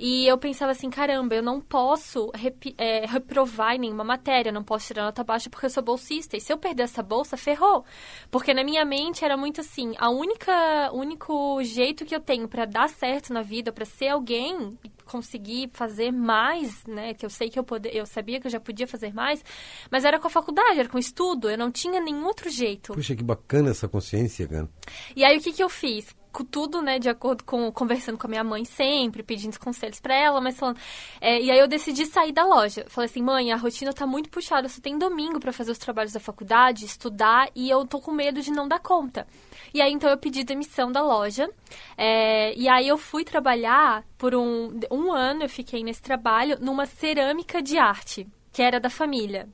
E 0.03 0.27
eu 0.27 0.39
pensava 0.39 0.73
assim, 0.73 0.89
caramba, 0.89 1.35
eu 1.35 1.43
não 1.43 1.61
posso 1.61 2.31
repi- 2.35 2.75
é, 2.79 3.05
reprovar 3.05 3.75
em 3.75 3.81
nenhuma 3.81 4.03
matéria, 4.03 4.51
não 4.51 4.65
posso 4.65 4.87
tirar 4.87 5.05
nota 5.05 5.23
baixa 5.23 5.51
porque 5.51 5.67
eu 5.67 5.71
sou 5.71 5.83
bolsista. 5.83 6.39
E 6.39 6.41
se 6.41 6.51
eu 6.51 6.57
perder 6.57 6.85
essa 6.85 7.03
bolsa, 7.03 7.37
ferrou. 7.37 7.85
Porque 8.31 8.55
na 8.55 8.65
minha 8.65 8.83
mente 8.83 9.27
era 9.27 9.37
muito 9.37 9.61
assim, 9.61 9.93
a 9.99 10.09
única 10.09 10.91
único 10.95 11.63
jeito 11.63 12.07
que 12.07 12.15
eu 12.17 12.21
tenho 12.21 12.49
pra 12.49 12.65
dar 12.65 12.89
certo 12.89 13.31
na 13.31 13.43
vida, 13.43 13.73
pra 13.73 13.85
ser 13.85 14.09
alguém 14.09 14.79
conseguir 15.05 15.69
fazer 15.75 16.11
mais, 16.11 16.83
né, 16.87 17.13
que 17.13 17.27
eu 17.27 17.31
sei 17.31 17.51
que 17.51 17.59
eu 17.59 17.65
poder, 17.65 17.95
eu 17.95 18.07
sabia 18.07 18.41
que 18.41 18.47
eu 18.47 18.51
já 18.51 18.61
podia 18.61 18.87
fazer 18.87 19.13
mais, 19.13 19.45
mas 19.91 20.05
era 20.05 20.19
com 20.19 20.29
a 20.29 20.31
faculdade, 20.31 20.79
era 20.79 20.89
com 20.89 20.97
o 20.97 21.01
estudo, 21.01 21.51
eu 21.51 21.59
não 21.59 21.71
tinha 21.71 22.01
nenhum 22.01 22.25
outro 22.25 22.49
jeito. 22.49 22.95
Puxa, 22.95 23.15
que 23.15 23.23
bacana 23.25 23.71
essa 23.71 23.89
consciência, 23.89 24.47
cara. 24.49 24.69
E 25.15 25.25
aí 25.25 25.37
o 25.37 25.41
que 25.43 25.53
que 25.53 25.63
eu 25.63 25.69
fiz? 25.69 26.15
Tudo, 26.51 26.81
né, 26.81 26.99
de 26.99 27.09
acordo 27.09 27.45
com 27.45 27.71
conversando 27.73 28.19
com 28.19 28.27
a 28.27 28.31
minha 28.31 28.45
mãe 28.45 28.65
sempre, 28.65 29.23
pedindo 29.23 29.59
conselhos 29.59 30.01
pra 30.01 30.15
ela, 30.15 30.41
mas 30.41 30.57
falando. 30.59 30.79
é, 31.21 31.41
e 31.41 31.51
aí 31.51 31.59
eu 31.59 31.69
decidi 31.69 32.07
sair 32.07 32.33
da 32.33 32.45
loja. 32.45 32.85
Falei 32.89 33.09
assim, 33.11 33.23
mãe, 33.23 33.53
a 33.53 33.57
rotina 33.57 33.93
tá 33.93 34.07
muito 34.07 34.31
puxada, 34.31 34.69
só 34.69 34.81
tem 34.81 34.99
domingo 34.99 35.41
pra 35.41 35.53
fazer 35.53 35.73
os 35.73 35.79
trabalhos 35.79 36.13
da 36.13 36.21
faculdade, 36.21 36.85
estudar, 36.85 37.49
e 37.55 37.69
eu 37.69 37.87
tô 37.87 38.01
com 38.01 38.13
medo 38.13 38.41
de 38.41 38.51
não 38.51 38.69
dar 38.69 38.81
conta. 38.81 39.27
E 39.75 39.81
aí 39.81 39.93
então 39.93 40.09
eu 40.11 40.19
pedi 40.19 40.45
demissão 40.45 40.91
da 40.91 41.03
loja. 41.03 41.49
é, 41.97 42.55
e 42.57 42.69
aí 42.69 42.89
eu 42.89 42.99
fui 42.99 43.25
trabalhar 43.25 44.05
por 44.19 44.35
um, 44.35 44.79
um 44.91 45.13
ano, 45.13 45.45
eu 45.45 45.49
fiquei 45.49 45.83
nesse 45.85 46.03
trabalho, 46.03 46.59
numa 46.61 46.87
cerâmica 46.87 47.63
de 47.63 47.79
arte, 47.79 48.27
que 48.53 48.63
era 48.63 48.81
da 48.81 48.91
família. 48.91 49.49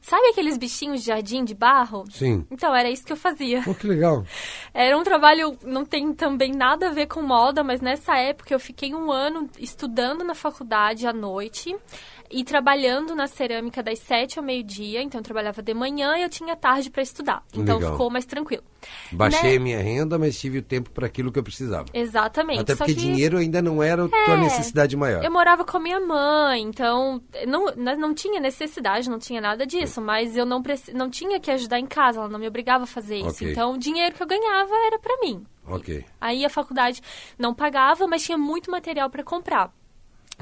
Sabe 0.00 0.28
aqueles 0.28 0.56
bichinhos 0.56 1.00
de 1.00 1.06
jardim 1.06 1.44
de 1.44 1.54
barro? 1.54 2.04
Sim. 2.10 2.46
Então, 2.50 2.74
era 2.74 2.90
isso 2.90 3.04
que 3.04 3.12
eu 3.12 3.16
fazia. 3.16 3.62
Pô, 3.62 3.74
que 3.74 3.86
legal. 3.86 4.24
Era 4.74 4.96
um 4.96 5.04
trabalho, 5.04 5.56
não 5.62 5.84
tem 5.84 6.12
também 6.12 6.52
nada 6.52 6.88
a 6.88 6.92
ver 6.92 7.06
com 7.06 7.22
moda, 7.22 7.62
mas 7.62 7.80
nessa 7.80 8.16
época 8.16 8.52
eu 8.52 8.60
fiquei 8.60 8.94
um 8.94 9.12
ano 9.12 9.48
estudando 9.58 10.24
na 10.24 10.34
faculdade 10.34 11.06
à 11.06 11.12
noite 11.12 11.76
e 12.32 12.42
trabalhando 12.44 13.14
na 13.14 13.26
cerâmica 13.26 13.82
das 13.82 13.98
sete 13.98 14.38
ao 14.38 14.44
meio-dia. 14.44 15.02
Então 15.02 15.20
eu 15.20 15.22
trabalhava 15.24 15.62
de 15.62 15.74
manhã 15.74 16.16
e 16.16 16.22
eu 16.22 16.28
tinha 16.30 16.56
tarde 16.56 16.90
para 16.90 17.02
estudar. 17.02 17.44
Então 17.54 17.76
Legal. 17.76 17.92
ficou 17.92 18.10
mais 18.10 18.24
tranquilo. 18.24 18.64
Baixei 19.12 19.50
Né? 19.52 19.56
a 19.56 19.60
minha 19.60 19.78
renda, 19.82 20.18
mas 20.18 20.38
tive 20.40 20.58
o 20.58 20.62
tempo 20.62 20.90
para 20.90 21.06
aquilo 21.06 21.30
que 21.30 21.38
eu 21.38 21.42
precisava. 21.42 21.86
Exatamente. 21.94 22.60
Até 22.60 22.74
porque 22.74 22.94
que 22.94 23.00
dinheiro 23.00 23.38
ainda 23.38 23.60
não 23.62 23.82
era 23.82 24.04
a 24.04 24.08
tua 24.08 24.34
É, 24.34 24.36
necessidade 24.38 24.96
maior. 24.96 25.22
Eu 25.24 25.30
morava 25.30 25.64
com 25.64 25.76
a 25.76 25.80
minha 25.80 26.00
mãe, 26.00 26.62
então 26.62 27.22
não, 27.46 27.66
não 27.76 27.92
não 27.96 28.14
tinha 28.14 28.40
necessidade, 28.40 29.08
não 29.08 29.18
tinha 29.18 29.40
nada 29.40 29.66
disso, 29.66 30.00
mas 30.00 30.36
eu 30.36 30.44
não, 30.46 30.62
preci- 30.62 30.92
não 30.92 31.08
tinha 31.10 31.38
que 31.38 31.50
ajudar 31.50 31.78
em 31.78 31.86
casa, 31.86 32.18
ela 32.20 32.28
não 32.28 32.38
me 32.38 32.48
obrigava 32.48 32.84
a 32.84 32.86
fazer 32.86 33.18
isso. 33.18 33.28
Ok. 33.44 33.50
Então 33.52 33.74
o 33.74 33.78
dinheiro 33.78 34.14
que 34.14 34.22
eu 34.22 34.26
ganhava 34.26 34.74
era 34.86 34.98
para 34.98 35.16
mim. 35.20 35.44
Ok. 35.66 36.04
Aí 36.20 36.44
a 36.44 36.50
faculdade 36.50 37.00
não 37.38 37.54
pagava, 37.54 38.06
mas 38.08 38.24
tinha 38.24 38.36
muito 38.38 38.70
material 38.70 39.08
para 39.10 39.22
comprar. 39.22 39.72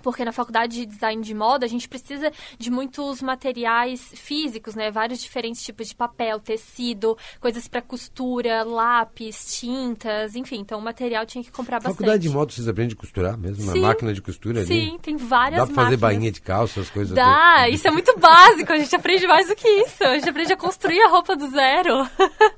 Porque 0.02 0.24
na 0.24 0.32
faculdade 0.32 0.76
de 0.76 0.86
design 0.86 1.22
de 1.22 1.34
moda 1.34 1.66
a 1.66 1.68
gente 1.68 1.86
precisa 1.88 2.32
de 2.58 2.70
muitos 2.70 3.20
materiais 3.20 4.00
físicos, 4.14 4.74
né? 4.74 4.90
Vários 4.90 5.20
diferentes 5.20 5.62
tipos 5.62 5.88
de 5.88 5.94
papel, 5.94 6.38
tecido, 6.40 7.18
coisas 7.40 7.68
para 7.68 7.82
costura, 7.82 8.62
lápis, 8.62 9.58
tintas, 9.58 10.34
enfim. 10.36 10.60
Então 10.60 10.78
o 10.78 10.82
material 10.82 11.26
tinha 11.26 11.44
que 11.44 11.50
comprar 11.52 11.78
bastante. 11.78 11.96
Faculdade 11.96 12.22
de 12.22 12.30
moda 12.30 12.50
vocês 12.52 12.66
aprendem 12.68 12.94
a 12.96 12.98
costurar 13.00 13.36
mesmo? 13.36 13.64
Na 13.66 13.72
Sim. 13.72 13.80
máquina 13.80 14.14
de 14.14 14.22
costura 14.22 14.60
ali? 14.60 14.66
Sim, 14.68 14.98
tem 15.02 15.16
várias 15.16 15.60
Dá 15.60 15.66
pra 15.66 15.74
fazer 15.74 15.96
máquinas. 15.96 16.00
bainha 16.00 16.32
de 16.32 16.40
calça, 16.40 16.80
as 16.80 16.88
coisas 16.88 17.14
Dá, 17.14 17.68
isso 17.68 17.86
é 17.86 17.90
muito 17.90 18.16
básico, 18.18 18.72
a 18.72 18.78
gente 18.78 18.94
aprende 18.96 19.26
mais 19.26 19.48
do 19.48 19.56
que 19.56 19.68
isso. 19.68 20.02
A 20.04 20.14
gente 20.14 20.28
aprende 20.30 20.52
a 20.52 20.56
construir 20.56 21.02
a 21.02 21.08
roupa 21.08 21.36
do 21.36 21.50
zero. 21.50 22.08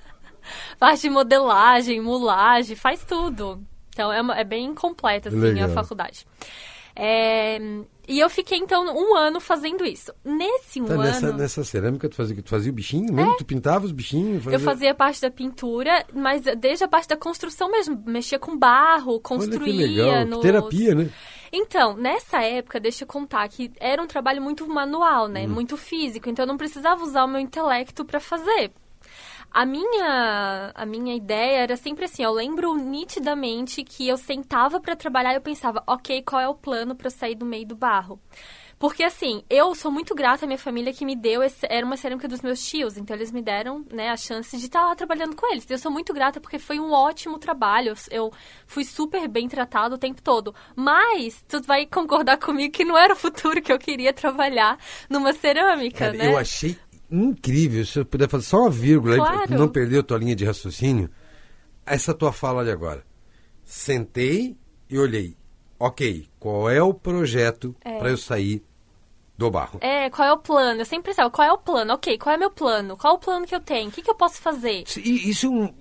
Parte 0.78 1.02
de 1.02 1.10
modelagem, 1.10 2.00
mulagem, 2.00 2.76
faz 2.76 3.04
tudo. 3.04 3.62
Então 3.88 4.12
é, 4.12 4.20
uma- 4.20 4.38
é 4.38 4.44
bem 4.44 4.74
completa 4.74 5.28
assim, 5.28 5.38
Legal. 5.38 5.70
a 5.70 5.72
faculdade. 5.72 6.26
É, 6.94 7.58
e 8.06 8.18
eu 8.20 8.28
fiquei 8.28 8.58
então 8.58 8.84
um 8.84 9.16
ano 9.16 9.40
fazendo 9.40 9.84
isso. 9.84 10.12
Nesse 10.24 10.80
um 10.80 10.84
Tá, 10.84 10.94
ano. 10.94 11.02
nessa, 11.02 11.32
nessa 11.32 11.64
cerâmica 11.64 12.08
tu 12.08 12.16
fazia, 12.16 12.42
tu 12.42 12.48
fazia 12.50 12.70
o 12.70 12.74
bichinho 12.74 13.12
mesmo? 13.12 13.36
Tu 13.36 13.44
pintava 13.44 13.84
os 13.84 13.92
bichinhos? 13.92 14.46
É. 14.46 14.54
Eu 14.54 14.60
fazia 14.60 14.94
parte 14.94 15.20
da 15.20 15.30
pintura, 15.30 16.04
mas 16.12 16.42
desde 16.58 16.84
a 16.84 16.88
parte 16.88 17.08
da 17.08 17.16
construção 17.16 17.70
mesmo. 17.70 18.02
Mexia 18.06 18.38
com 18.38 18.56
barro, 18.58 19.12
Olha 19.12 19.20
construía. 19.20 19.72
que 19.88 19.94
legal. 19.94 20.26
nos- 20.26 20.40
Terapia, 20.40 20.94
né? 20.94 21.10
Então, 21.54 21.94
nessa 21.96 22.42
época, 22.42 22.80
deixa 22.80 23.04
eu 23.04 23.08
contar 23.08 23.46
que 23.48 23.70
era 23.78 24.02
um 24.02 24.06
trabalho 24.06 24.40
muito 24.40 24.66
manual, 24.66 25.26
Hum. 25.26 25.28
né? 25.28 25.46
Muito 25.46 25.76
físico. 25.76 26.28
Então, 26.30 26.44
eu 26.44 26.46
não 26.46 26.56
precisava 26.56 27.02
usar 27.04 27.24
o 27.24 27.28
meu 27.28 27.40
intelecto 27.40 28.04
para 28.04 28.20
fazer. 28.20 28.70
A 29.52 29.66
minha, 29.66 30.72
a 30.74 30.86
minha 30.86 31.14
ideia 31.14 31.58
era 31.58 31.76
sempre 31.76 32.06
assim, 32.06 32.22
eu 32.22 32.32
lembro 32.32 32.74
nitidamente 32.74 33.84
que 33.84 34.08
eu 34.08 34.16
sentava 34.16 34.80
para 34.80 34.96
trabalhar 34.96 35.32
e 35.32 35.36
eu 35.36 35.42
pensava, 35.42 35.82
ok, 35.86 36.22
qual 36.22 36.40
é 36.40 36.48
o 36.48 36.54
plano 36.54 36.94
para 36.94 37.10
sair 37.10 37.34
do 37.34 37.44
meio 37.44 37.66
do 37.66 37.76
barro? 37.76 38.18
Porque 38.78 39.04
assim, 39.04 39.44
eu 39.50 39.74
sou 39.74 39.92
muito 39.92 40.14
grata 40.14 40.44
à 40.44 40.48
minha 40.48 40.58
família 40.58 40.92
que 40.92 41.04
me 41.04 41.14
deu, 41.14 41.42
esse, 41.42 41.66
era 41.68 41.84
uma 41.84 41.96
cerâmica 41.96 42.26
dos 42.26 42.40
meus 42.40 42.64
tios, 42.64 42.96
então 42.96 43.14
eles 43.14 43.30
me 43.30 43.42
deram, 43.42 43.84
né, 43.92 44.08
a 44.08 44.16
chance 44.16 44.56
de 44.56 44.64
estar 44.64 44.86
lá 44.86 44.96
trabalhando 44.96 45.36
com 45.36 45.46
eles. 45.52 45.70
Eu 45.70 45.78
sou 45.78 45.92
muito 45.92 46.14
grata 46.14 46.40
porque 46.40 46.58
foi 46.58 46.80
um 46.80 46.90
ótimo 46.90 47.38
trabalho, 47.38 47.94
eu 48.10 48.32
fui 48.66 48.84
super 48.84 49.28
bem 49.28 49.48
tratado 49.48 49.94
o 49.94 49.98
tempo 49.98 50.20
todo. 50.22 50.54
Mas, 50.74 51.44
tu 51.46 51.62
vai 51.62 51.84
concordar 51.86 52.38
comigo 52.38 52.72
que 52.72 52.84
não 52.84 52.96
era 52.98 53.12
o 53.12 53.16
futuro 53.16 53.60
que 53.60 53.72
eu 53.72 53.78
queria 53.78 54.12
trabalhar 54.14 54.78
numa 55.08 55.32
cerâmica, 55.32 56.06
Cara, 56.06 56.16
né? 56.16 56.26
eu 56.26 56.36
achei 56.38 56.76
incrível, 57.12 57.84
se 57.84 57.98
eu 57.98 58.04
puder 58.06 58.28
fazer 58.28 58.44
só 58.44 58.60
uma 58.62 58.70
vírgula 58.70 59.14
aí, 59.14 59.20
pra 59.20 59.30
Claro. 59.32 59.48
tu 59.48 59.54
não 59.58 59.68
perder 59.68 59.98
a 60.00 60.02
tua 60.02 60.18
linha 60.18 60.34
de 60.34 60.44
raciocínio, 60.44 61.10
essa 61.84 62.14
tua 62.14 62.32
fala 62.32 62.64
de 62.64 62.70
agora. 62.70 63.04
Sentei 63.64 64.56
e 64.88 64.98
olhei. 64.98 65.36
Ok, 65.78 66.26
qual 66.38 66.70
é 66.70 66.82
o 66.82 66.94
projeto 66.94 67.74
É. 67.84 67.98
para 67.98 68.10
eu 68.10 68.16
sair 68.16 68.62
do 69.36 69.50
barro? 69.50 69.78
É, 69.80 70.08
qual 70.10 70.28
é 70.28 70.32
o 70.32 70.38
plano? 70.38 70.80
Eu 70.80 70.84
sempre 70.84 71.10
pensava, 71.10 71.30
qual 71.30 71.48
é 71.48 71.52
o 71.52 71.58
plano? 71.58 71.92
Ok, 71.94 72.16
qual 72.18 72.34
é 72.34 72.38
meu 72.38 72.50
plano? 72.50 72.96
Qual 72.96 73.14
é 73.14 73.16
o 73.16 73.20
plano 73.20 73.46
que 73.46 73.54
eu 73.54 73.60
tenho? 73.60 73.88
O 73.88 73.92
que, 73.92 74.02
que 74.02 74.10
eu 74.10 74.14
posso 74.14 74.40
fazer? 74.40 74.84
Isso- 74.86 75.00
Isso 75.00 75.46
é, 75.46 75.48
um, 75.50 75.74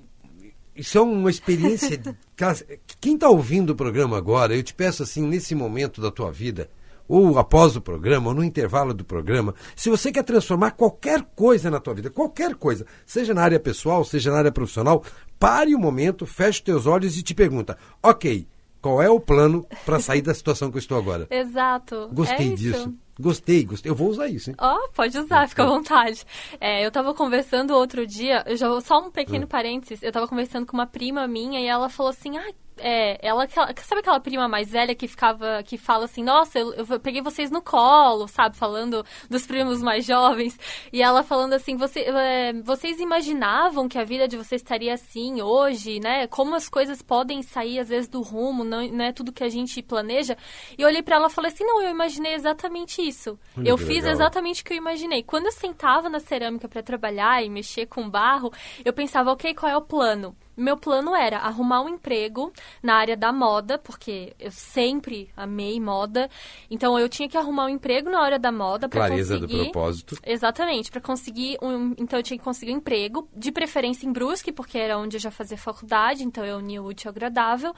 isso 0.75 0.97
é 0.97 1.01
uma 1.01 1.29
experiência. 1.29 2.01
Quem 2.99 3.13
está 3.15 3.29
ouvindo 3.29 3.71
o 3.71 3.75
programa 3.75 4.17
agora, 4.17 4.55
eu 4.55 4.63
te 4.63 4.73
peço 4.73 5.03
assim, 5.03 5.21
nesse 5.21 5.53
momento 5.53 6.01
da 6.01 6.09
tua 6.09 6.31
vida, 6.31 6.69
ou 7.13 7.37
após 7.37 7.75
o 7.75 7.81
programa, 7.81 8.29
ou 8.29 8.33
no 8.33 8.43
intervalo 8.43 8.93
do 8.93 9.03
programa, 9.03 9.53
se 9.75 9.89
você 9.89 10.11
quer 10.11 10.23
transformar 10.23 10.71
qualquer 10.71 11.23
coisa 11.35 11.69
na 11.69 11.79
tua 11.79 11.93
vida, 11.93 12.09
qualquer 12.09 12.55
coisa, 12.55 12.85
seja 13.05 13.33
na 13.33 13.41
área 13.43 13.59
pessoal, 13.59 14.03
seja 14.05 14.31
na 14.31 14.37
área 14.37 14.51
profissional, 14.51 15.03
pare 15.39 15.75
um 15.75 15.79
momento, 15.79 16.25
feche 16.25 16.59
os 16.59 16.61
teus 16.61 16.85
olhos 16.85 17.17
e 17.17 17.23
te 17.23 17.33
pergunta: 17.33 17.77
ok, 18.01 18.47
qual 18.81 19.01
é 19.01 19.09
o 19.09 19.19
plano 19.19 19.65
para 19.85 19.99
sair 19.99 20.21
da 20.21 20.33
situação 20.33 20.71
que 20.71 20.77
eu 20.77 20.79
estou 20.79 20.97
agora? 20.97 21.27
Exato. 21.31 22.09
Gostei 22.13 22.37
é 22.37 22.53
isso. 22.53 22.55
disso. 22.63 22.93
Gostei, 23.19 23.63
gostei. 23.65 23.91
Eu 23.91 23.95
vou 23.95 24.09
usar 24.09 24.27
isso, 24.29 24.49
hein? 24.49 24.55
Ó, 24.59 24.87
pode 24.95 25.15
usar, 25.19 25.47
fica 25.47 25.63
à 25.63 25.67
vontade. 25.67 26.23
É, 26.59 26.83
eu 26.83 26.89
tava 26.89 27.13
conversando 27.13 27.71
outro 27.75 28.07
dia, 28.07 28.43
eu 28.47 28.55
já 28.57 28.67
vou- 28.67 28.81
só 28.81 28.99
um 28.99 29.07
Hum. 29.07 29.11
pequeno 29.11 29.45
parênteses, 29.45 30.01
eu 30.01 30.11
tava 30.11 30.27
conversando 30.27 30.65
com 30.65 30.75
uma 30.75 30.87
prima 30.87 31.27
minha 31.27 31.59
e 31.59 31.67
ela 31.67 31.87
falou 31.89 32.09
assim, 32.09 32.35
ah, 32.37 32.51
é, 32.81 33.17
ela, 33.21 33.47
sabe 33.47 34.01
aquela 34.01 34.19
prima 34.19 34.47
mais 34.47 34.71
velha 34.71 34.95
que 34.95 35.07
ficava, 35.07 35.63
que 35.63 35.77
fala 35.77 36.05
assim, 36.05 36.23
nossa, 36.23 36.59
eu, 36.59 36.73
eu 36.73 36.99
peguei 36.99 37.21
vocês 37.21 37.51
no 37.51 37.61
colo, 37.61 38.27
sabe, 38.27 38.57
falando 38.57 39.05
dos 39.29 39.45
primos 39.45 39.81
mais 39.81 40.05
jovens, 40.05 40.57
e 40.91 41.01
ela 41.01 41.23
falando 41.23 41.53
assim, 41.53 41.75
você, 41.75 42.01
é, 42.01 42.53
vocês 42.63 42.99
imaginavam 42.99 43.87
que 43.87 43.97
a 43.97 44.03
vida 44.03 44.27
de 44.27 44.37
vocês 44.37 44.61
estaria 44.61 44.93
assim 44.93 45.41
hoje, 45.41 45.99
né, 45.99 46.27
como 46.27 46.55
as 46.55 46.67
coisas 46.67 47.01
podem 47.01 47.41
sair 47.41 47.79
às 47.79 47.89
vezes 47.89 48.09
do 48.09 48.21
rumo, 48.21 48.63
não, 48.63 48.85
não 48.87 49.05
é 49.05 49.11
tudo 49.11 49.31
que 49.31 49.43
a 49.43 49.49
gente 49.49 49.81
planeja, 49.81 50.37
e 50.77 50.81
eu 50.81 50.87
olhei 50.87 51.01
pra 51.01 51.15
ela 51.17 51.27
e 51.27 51.31
falei 51.31 51.51
assim, 51.51 51.63
não, 51.63 51.81
eu 51.81 51.89
imaginei 51.89 52.33
exatamente 52.33 53.01
isso, 53.01 53.39
Olha 53.57 53.69
eu 53.69 53.77
fiz 53.77 54.03
legal. 54.03 54.11
exatamente 54.11 54.61
o 54.61 54.65
que 54.65 54.73
eu 54.73 54.77
imaginei. 54.77 55.23
Quando 55.23 55.45
eu 55.45 55.51
sentava 55.51 56.09
na 56.09 56.19
cerâmica 56.19 56.67
para 56.67 56.81
trabalhar 56.81 57.43
e 57.43 57.49
mexer 57.49 57.85
com 57.85 58.09
barro, 58.09 58.51
eu 58.83 58.93
pensava, 58.93 59.31
ok, 59.31 59.53
qual 59.53 59.71
é 59.71 59.77
o 59.77 59.81
plano? 59.81 60.35
Meu 60.61 60.77
plano 60.77 61.15
era 61.15 61.37
arrumar 61.37 61.81
um 61.81 61.89
emprego 61.89 62.51
na 62.81 62.95
área 62.95 63.17
da 63.17 63.31
moda, 63.33 63.77
porque 63.77 64.33
eu 64.39 64.51
sempre 64.51 65.29
amei 65.35 65.79
moda. 65.79 66.29
Então 66.69 66.97
eu 66.97 67.09
tinha 67.09 67.27
que 67.27 67.37
arrumar 67.37 67.65
um 67.65 67.69
emprego 67.69 68.09
na 68.09 68.21
área 68.21 68.39
da 68.39 68.51
moda 68.51 68.87
para 68.87 69.07
Clareza 69.07 69.35
conseguir. 69.35 69.57
do 69.57 69.63
propósito. 69.63 70.17
Exatamente, 70.25 70.91
para 70.91 71.01
conseguir 71.01 71.57
um, 71.61 71.93
então 71.97 72.19
eu 72.19 72.23
tinha 72.23 72.37
que 72.37 72.43
conseguir 72.43 72.73
um 72.73 72.77
emprego, 72.77 73.27
de 73.35 73.51
preferência 73.51 74.05
em 74.05 74.11
Brusque, 74.11 74.51
porque 74.51 74.77
era 74.77 74.97
onde 74.97 75.17
eu 75.17 75.21
já 75.21 75.31
fazia 75.31 75.57
faculdade, 75.57 76.23
então 76.23 76.45
eu 76.45 76.57
uni 76.57 76.79
o 76.79 76.85
útil 76.85 77.09
ao 77.09 77.11
agradável. 77.11 77.73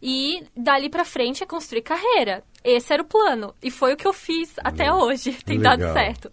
E 0.00 0.44
dali 0.56 0.88
para 0.88 1.04
frente 1.04 1.42
é 1.42 1.46
construir 1.46 1.82
carreira. 1.82 2.42
Esse 2.64 2.92
era 2.92 3.02
o 3.02 3.06
plano 3.06 3.54
e 3.62 3.70
foi 3.70 3.92
o 3.92 3.96
que 3.96 4.06
eu 4.06 4.12
fiz 4.12 4.54
até 4.58 4.92
hoje, 4.92 5.32
tem 5.44 5.58
Legal. 5.58 5.76
dado 5.76 5.92
certo. 5.92 6.32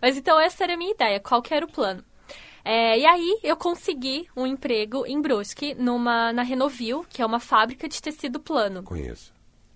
Mas 0.00 0.16
então 0.16 0.38
essa 0.38 0.64
era 0.64 0.74
a 0.74 0.76
minha 0.76 0.92
ideia, 0.92 1.20
qual 1.20 1.42
que 1.42 1.52
era 1.52 1.64
o 1.64 1.70
plano? 1.70 2.04
É, 2.64 2.98
e 2.98 3.06
aí 3.06 3.40
eu 3.42 3.56
consegui 3.56 4.28
um 4.36 4.46
emprego 4.46 5.06
em 5.06 5.20
Brusque, 5.20 5.74
numa, 5.74 6.32
na 6.32 6.42
Renovil, 6.42 7.04
que 7.08 7.22
é 7.22 7.26
uma 7.26 7.40
fábrica 7.40 7.88
de 7.88 8.00
tecido 8.00 8.38
plano. 8.40 8.82
Conheço. 8.82 9.32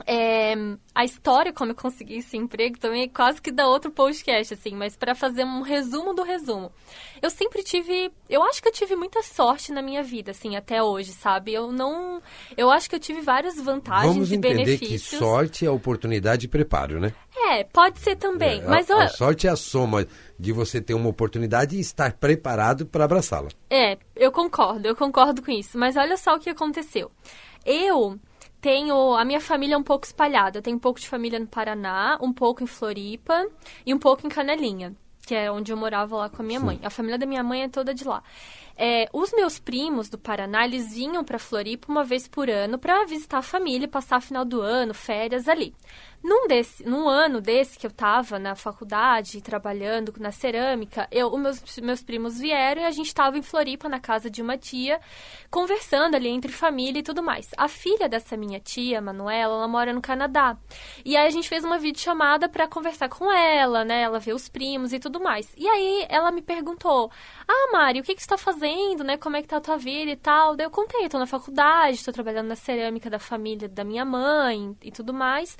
É, 0.07 0.55
a 0.95 1.05
história, 1.05 1.53
como 1.53 1.71
eu 1.71 1.75
consegui 1.75 2.19
esse 2.19 2.37
emprego, 2.37 2.79
também 2.79 3.05
é 3.05 3.09
quase 3.09 3.41
que 3.41 3.53
dá 3.53 3.67
outro 3.67 3.91
podcast, 3.91 4.53
assim, 4.53 4.75
mas 4.75 4.97
para 4.97 5.15
fazer 5.15 5.45
um 5.45 5.63
resumo 5.63 6.13
do 6.13 6.23
resumo. 6.23 6.71
Eu 7.23 7.31
sempre 7.31 7.63
tive. 7.63 8.11
Eu 8.29 8.43
acho 8.43 8.61
que 8.61 8.69
eu 8.69 8.73
tive 8.73 8.97
muita 8.97 9.23
sorte 9.23 9.73
na 9.73 9.81
minha 9.81 10.03
vida, 10.03 10.33
assim, 10.33 10.57
até 10.57 10.83
hoje, 10.83 11.13
sabe? 11.13 11.55
Eu 11.55 11.73
não. 11.73 12.21
Eu 12.57 12.71
acho 12.71 12.91
que 12.91 12.97
eu 12.97 13.01
tive 13.01 13.21
várias 13.21 13.57
vantagens 13.57 14.13
Vamos 14.13 14.33
e 14.33 14.35
entender 14.35 14.79
que 14.79 14.87
benefícios. 14.87 15.19
sorte 15.19 15.65
é 15.65 15.71
oportunidade 15.71 16.47
e 16.47 16.49
preparo, 16.49 17.01
né? 17.01 17.15
É, 17.35 17.65
pode 17.65 17.99
ser 18.01 18.17
também. 18.17 18.61
É, 18.61 18.69
mas 18.69 18.91
a, 18.91 18.97
ó, 18.97 19.01
a 19.01 19.09
sorte 19.09 19.47
é 19.47 19.51
a 19.51 19.57
soma 19.57 20.07
de 20.39 20.53
você 20.53 20.81
ter 20.81 20.95
uma 20.95 21.09
oportunidade 21.09 21.77
e 21.77 21.81
estar 21.81 22.13
preparado 22.15 22.87
para 22.87 23.05
abraçá-la. 23.05 23.49
É, 23.71 23.99
eu 24.15 24.33
concordo, 24.33 24.87
eu 24.87 24.97
concordo 24.97 25.43
com 25.43 25.51
isso. 25.51 25.79
Mas 25.79 25.97
olha 25.97 26.17
só 26.17 26.35
o 26.35 26.39
que 26.39 26.51
aconteceu. 26.51 27.11
Eu 27.65 28.19
tenho. 28.61 29.15
A 29.15 29.25
minha 29.25 29.41
família 29.41 29.75
é 29.75 29.79
um 29.79 29.83
pouco 29.83 30.07
espalhada. 30.07 30.59
Eu 30.59 30.63
tenho 30.63 30.77
um 30.77 30.81
pouco 30.81 31.01
de 31.01 31.09
família 31.09 31.39
no 31.39 31.47
Paraná, 31.47 32.19
um 32.21 32.33
pouco 32.33 32.63
em 32.63 32.67
Floripa 32.67 33.47
e 33.85 33.93
um 33.93 33.99
pouco 33.99 34.27
em 34.27 34.31
Canelinha, 34.31 34.95
que 35.27 35.35
é 35.35 35.51
onde 35.51 35.73
eu 35.73 35.77
morava 35.77 36.17
lá 36.17 36.29
com 36.29 36.43
a 36.43 36.45
minha 36.45 36.61
mãe. 36.61 36.81
A 36.83 36.91
família 36.91 37.19
da 37.19 37.27
minha 37.27 37.43
mãe 37.43 37.63
é 37.63 37.69
toda 37.69 37.95
de 37.95 38.05
lá. 38.05 38.23
É, 38.77 39.09
os 39.13 39.33
meus 39.33 39.59
primos 39.59 40.09
do 40.09 40.19
Paraná, 40.19 40.65
eles 40.65 40.95
vinham 40.95 41.25
para 41.25 41.39
Floripa 41.39 41.91
uma 41.91 42.05
vez 42.05 42.27
por 42.27 42.51
ano 42.51 42.79
para 42.79 43.05
visitar 43.05 43.39
a 43.39 43.43
família, 43.43 43.87
passar 43.87 44.21
final 44.21 44.45
do 44.45 44.61
ano, 44.61 44.93
férias 44.93 45.49
ali. 45.49 45.75
Num, 46.25 46.49
desse, 46.49 46.83
num 46.89 47.07
ano 47.07 47.39
desse 47.39 47.79
que 47.79 47.87
eu 47.87 47.91
estava 47.91 48.39
na 48.39 48.57
faculdade, 48.57 49.43
trabalhando 49.43 50.11
na 50.19 50.33
cerâmica, 50.33 51.07
eu, 51.11 51.29
os 51.29 51.39
meus, 51.39 51.79
meus 51.81 52.03
primos 52.03 52.41
vieram 52.41 52.81
e 52.81 52.85
a 52.87 52.91
gente 52.91 53.09
estava 53.09 53.37
em 53.37 53.43
Floripa, 53.43 53.91
na 53.91 54.01
casa 54.01 54.31
de 54.31 54.41
uma 54.41 54.57
tia, 54.57 54.99
conversando 55.51 56.15
ali 56.15 56.29
entre 56.29 56.51
família 56.51 57.01
e 57.01 57.03
tudo 57.03 57.23
mais. 57.23 57.51
A 57.59 57.69
filha 57.69 58.09
dessa 58.09 58.39
minha 58.39 58.59
tia, 58.59 59.03
Manuela, 59.03 59.55
ela 59.57 59.69
mora 59.69 59.93
no 59.93 60.01
Canadá. 60.01 60.57
E 61.05 61.15
aí 61.15 61.27
a 61.27 61.31
gente 61.31 61.47
fez 61.47 61.63
uma 61.63 61.77
videochamada 61.77 62.49
para 62.49 62.67
conversar 62.67 63.11
com 63.11 63.31
ela, 63.31 63.85
né? 63.85 64.01
Ela 64.01 64.19
ver 64.19 64.33
os 64.33 64.49
primos 64.49 64.95
e 64.95 64.99
tudo 64.99 65.21
mais. 65.21 65.53
E 65.59 65.69
aí 65.69 66.07
ela 66.09 66.33
me 66.33 66.41
perguntou: 66.41 67.11
Ah, 67.47 67.69
Mari, 67.71 68.01
o 68.01 68.03
que, 68.03 68.15
que 68.15 68.23
você 68.23 68.25
está 68.25 68.39
fazendo, 68.39 68.64
né? 69.05 69.17
Como 69.17 69.37
é 69.37 69.43
que 69.43 69.49
tá 69.49 69.57
a 69.59 69.61
tua 69.61 69.77
vida 69.77 70.11
e 70.11 70.17
tal? 70.17 70.57
Daí 70.57 70.67
eu 70.67 70.71
contei, 70.71 71.09
tô 71.09 71.19
na 71.19 71.27
faculdade, 71.27 72.05
tô 72.05 72.13
trabalhando 72.13 72.49
na 72.49 72.57
cerâmica 72.57 73.11
da 73.11 73.19
família 73.19 73.69
da 73.69 73.85
minha 73.85 74.05
mãe 74.05 74.77
e 74.83 74.91
tudo 74.91 75.13
mais. 75.13 75.57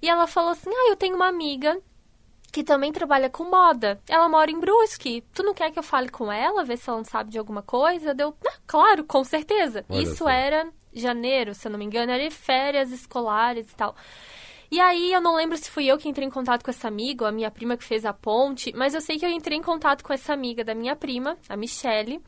E 0.00 0.08
ela 0.08 0.26
falou 0.26 0.50
assim: 0.50 0.70
Ah, 0.70 0.90
eu 0.90 0.96
tenho 0.96 1.16
uma 1.16 1.28
amiga 1.28 1.80
que 2.52 2.62
também 2.62 2.92
trabalha 2.92 3.30
com 3.30 3.44
moda. 3.44 4.00
Ela 4.06 4.28
mora 4.28 4.50
em 4.50 4.60
Brusque. 4.60 5.24
Tu 5.32 5.42
não 5.42 5.54
quer 5.54 5.70
que 5.70 5.78
eu 5.78 5.82
fale 5.82 6.10
com 6.10 6.30
ela, 6.30 6.64
ver 6.64 6.76
se 6.76 6.88
ela 6.88 6.98
não 6.98 7.04
sabe 7.04 7.30
de 7.30 7.38
alguma 7.38 7.62
coisa? 7.62 8.14
Deu, 8.14 8.36
ah, 8.46 8.58
claro, 8.66 9.04
com 9.04 9.24
certeza. 9.24 9.84
Olha 9.88 10.02
Isso 10.02 10.16
só. 10.16 10.28
era 10.28 10.70
janeiro, 10.92 11.54
se 11.54 11.66
eu 11.66 11.72
não 11.72 11.78
me 11.78 11.86
engano, 11.86 12.12
era 12.12 12.30
férias 12.30 12.92
escolares 12.92 13.70
e 13.70 13.74
tal. 13.74 13.96
E 14.72 14.80
aí, 14.80 15.12
eu 15.12 15.20
não 15.20 15.36
lembro 15.36 15.54
se 15.58 15.70
fui 15.70 15.84
eu 15.84 15.98
que 15.98 16.08
entrei 16.08 16.26
em 16.26 16.30
contato 16.30 16.64
com 16.64 16.70
essa 16.70 16.88
amiga, 16.88 17.24
ou 17.24 17.28
a 17.28 17.32
minha 17.32 17.50
prima 17.50 17.76
que 17.76 17.84
fez 17.84 18.06
a 18.06 18.12
ponte, 18.14 18.72
mas 18.74 18.94
eu 18.94 19.02
sei 19.02 19.18
que 19.18 19.26
eu 19.26 19.28
entrei 19.28 19.58
em 19.58 19.62
contato 19.62 20.02
com 20.02 20.14
essa 20.14 20.32
amiga 20.32 20.64
da 20.64 20.74
minha 20.74 20.96
prima, 20.96 21.36
a 21.46 21.54
Michelle, 21.58 22.22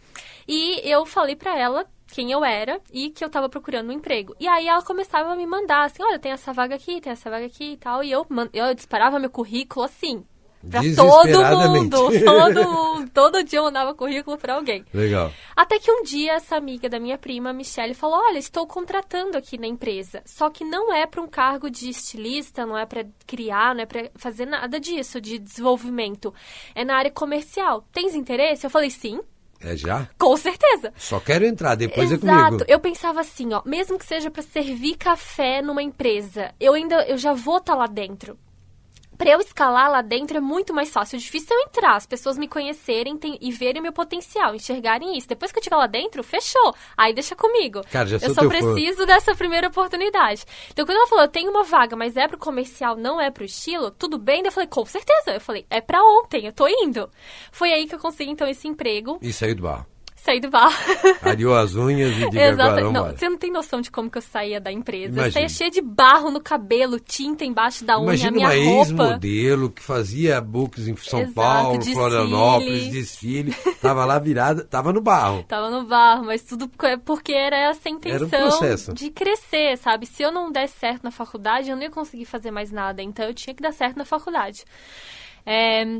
e 0.46 0.78
eu 0.86 1.06
falei 1.06 1.34
pra 1.36 1.58
ela 1.58 1.86
quem 2.06 2.32
eu 2.32 2.44
era 2.44 2.82
e 2.92 3.08
que 3.08 3.24
eu 3.24 3.30
tava 3.30 3.48
procurando 3.48 3.88
um 3.88 3.92
emprego. 3.92 4.36
E 4.38 4.46
aí 4.46 4.68
ela 4.68 4.82
começava 4.82 5.32
a 5.32 5.36
me 5.36 5.46
mandar 5.46 5.86
assim, 5.86 6.02
olha, 6.02 6.18
tem 6.18 6.32
essa 6.32 6.52
vaga 6.52 6.74
aqui, 6.74 7.00
tem 7.00 7.14
essa 7.14 7.30
vaga 7.30 7.46
aqui 7.46 7.72
e 7.72 7.76
tal, 7.78 8.04
e 8.04 8.12
eu, 8.12 8.26
eu 8.52 8.74
disparava 8.74 9.18
meu 9.18 9.30
currículo 9.30 9.82
assim, 9.82 10.22
pra 10.70 10.80
todo 10.80 11.70
mundo, 11.70 11.96
todo 12.24 12.70
mundo, 12.70 13.10
todo 13.12 13.44
dia 13.44 13.58
eu 13.58 13.64
mandava 13.64 13.94
currículo 13.94 14.36
pra 14.36 14.54
alguém. 14.54 14.84
Legal. 14.92 15.32
Até 15.56 15.78
que 15.78 15.90
um 15.90 16.02
dia 16.02 16.32
essa 16.34 16.56
amiga 16.56 16.88
da 16.88 16.98
minha 16.98 17.18
prima, 17.18 17.52
Michelle, 17.52 17.94
falou: 17.94 18.18
Olha, 18.18 18.38
estou 18.38 18.66
contratando 18.66 19.36
aqui 19.36 19.58
na 19.58 19.66
empresa. 19.66 20.22
Só 20.24 20.50
que 20.50 20.64
não 20.64 20.92
é 20.92 21.06
para 21.06 21.20
um 21.22 21.28
cargo 21.28 21.70
de 21.70 21.88
estilista, 21.88 22.66
não 22.66 22.76
é 22.76 22.86
para 22.86 23.06
criar, 23.26 23.74
não 23.74 23.82
é 23.82 23.86
para 23.86 24.10
fazer 24.16 24.46
nada 24.46 24.78
disso, 24.80 25.20
de 25.20 25.38
desenvolvimento. 25.38 26.32
É 26.74 26.84
na 26.84 26.96
área 26.96 27.10
comercial. 27.10 27.86
Tens 27.92 28.14
interesse? 28.14 28.66
Eu 28.66 28.70
falei: 28.70 28.90
Sim, 28.90 29.20
É 29.60 29.76
já? 29.76 30.08
com 30.18 30.36
certeza. 30.36 30.92
Só 30.96 31.20
quero 31.20 31.44
entrar, 31.44 31.74
depois 31.74 32.10
é 32.10 32.14
Exato. 32.14 32.46
comigo. 32.50 32.64
Eu 32.68 32.80
pensava 32.80 33.20
assim, 33.20 33.52
ó, 33.52 33.62
mesmo 33.64 33.98
que 33.98 34.04
seja 34.04 34.30
para 34.30 34.42
servir 34.42 34.96
café 34.96 35.62
numa 35.62 35.82
empresa, 35.82 36.52
eu 36.60 36.74
ainda 36.74 37.04
eu 37.06 37.16
já 37.16 37.32
vou 37.32 37.58
estar 37.58 37.74
lá 37.74 37.86
dentro. 37.86 38.38
Pra 39.16 39.30
eu 39.30 39.40
escalar 39.40 39.90
lá 39.90 40.02
dentro 40.02 40.36
é 40.36 40.40
muito 40.40 40.74
mais 40.74 40.90
fácil. 40.90 41.16
O 41.16 41.20
difícil 41.20 41.48
é 41.50 41.54
eu 41.54 41.66
entrar, 41.66 41.96
as 41.96 42.06
pessoas 42.06 42.36
me 42.36 42.48
conhecerem 42.48 43.16
tem- 43.16 43.38
e 43.40 43.50
verem 43.52 43.80
o 43.80 43.82
meu 43.82 43.92
potencial, 43.92 44.54
enxergarem 44.54 45.16
isso. 45.16 45.28
Depois 45.28 45.52
que 45.52 45.58
eu 45.58 45.60
estiver 45.60 45.76
lá 45.76 45.86
dentro, 45.86 46.22
fechou. 46.22 46.74
Aí 46.96 47.14
deixa 47.14 47.36
comigo. 47.36 47.82
Cara, 47.90 48.06
já 48.06 48.18
sou 48.18 48.28
eu 48.28 48.34
só 48.34 48.40
teu 48.40 48.50
fã. 48.50 48.74
preciso 48.74 49.06
dessa 49.06 49.34
primeira 49.34 49.68
oportunidade. 49.68 50.44
Então, 50.70 50.84
quando 50.84 50.98
ela 50.98 51.06
falou, 51.06 51.24
eu 51.24 51.30
tenho 51.30 51.50
uma 51.50 51.62
vaga, 51.64 51.94
mas 51.96 52.16
é 52.16 52.26
pro 52.26 52.38
comercial, 52.38 52.96
não 52.96 53.20
é 53.20 53.30
pro 53.30 53.44
estilo, 53.44 53.90
tudo 53.90 54.18
bem? 54.18 54.42
Daí 54.42 54.48
eu 54.48 54.52
falei, 54.52 54.68
com 54.68 54.84
certeza. 54.84 55.32
Eu 55.32 55.40
falei, 55.40 55.64
é 55.70 55.80
pra 55.80 56.02
ontem, 56.02 56.46
eu 56.46 56.52
tô 56.52 56.66
indo. 56.66 57.08
Foi 57.52 57.72
aí 57.72 57.86
que 57.86 57.94
eu 57.94 57.98
consegui, 58.00 58.30
então, 58.30 58.48
esse 58.48 58.66
emprego. 58.68 59.18
E 59.22 59.32
saiu 59.32 59.54
do 59.54 59.62
barro. 59.62 59.86
Saí 60.24 60.40
do 60.40 60.48
bar. 60.48 60.72
Ariou 61.20 61.54
as 61.54 61.74
unhas 61.74 62.16
e 62.16 62.24
diga 62.30 62.46
Exato. 62.46 62.90
Não, 62.90 63.10
você 63.10 63.28
não 63.28 63.36
tem 63.36 63.52
noção 63.52 63.82
de 63.82 63.90
como 63.90 64.10
que 64.10 64.16
eu 64.16 64.22
saía 64.22 64.58
da 64.58 64.72
empresa. 64.72 65.12
Imagina. 65.12 65.26
Eu 65.26 65.32
saía 65.32 65.48
cheia 65.50 65.70
de 65.70 65.82
barro 65.82 66.30
no 66.30 66.40
cabelo, 66.40 66.98
tinta 66.98 67.44
embaixo 67.44 67.84
da 67.84 67.98
unha, 67.98 68.04
Imagina 68.06 68.30
minha 68.30 68.48
uma 68.48 68.54
roupa. 68.54 68.80
ex-modelo 68.80 69.70
que 69.70 69.82
fazia 69.82 70.40
books 70.40 70.88
em 70.88 70.96
São 70.96 71.20
Exato, 71.20 71.34
Paulo, 71.34 71.76
desfile. 71.76 71.96
Florianópolis, 71.96 72.88
desfile. 72.88 73.54
Tava 73.82 74.06
lá 74.06 74.18
virada, 74.18 74.64
tava 74.64 74.94
no 74.94 75.02
barro. 75.02 75.44
Tava 75.46 75.68
no 75.68 75.84
barro, 75.84 76.24
mas 76.24 76.42
tudo 76.42 76.70
é 76.84 76.96
porque 76.96 77.32
era 77.34 77.56
essa 77.58 77.90
intenção 77.90 78.26
Era 78.26 78.76
um 78.90 78.94
de 78.94 79.10
crescer, 79.10 79.76
sabe? 79.76 80.06
Se 80.06 80.22
eu 80.22 80.32
não 80.32 80.50
desse 80.50 80.78
certo 80.78 81.04
na 81.04 81.10
faculdade, 81.10 81.68
eu 81.68 81.76
não 81.76 81.82
ia 81.82 81.90
conseguir 81.90 82.24
fazer 82.24 82.50
mais 82.50 82.72
nada. 82.72 83.02
Então 83.02 83.26
eu 83.26 83.34
tinha 83.34 83.52
que 83.52 83.62
dar 83.62 83.72
certo 83.72 83.98
na 83.98 84.06
faculdade. 84.06 84.64
É, 85.44 85.98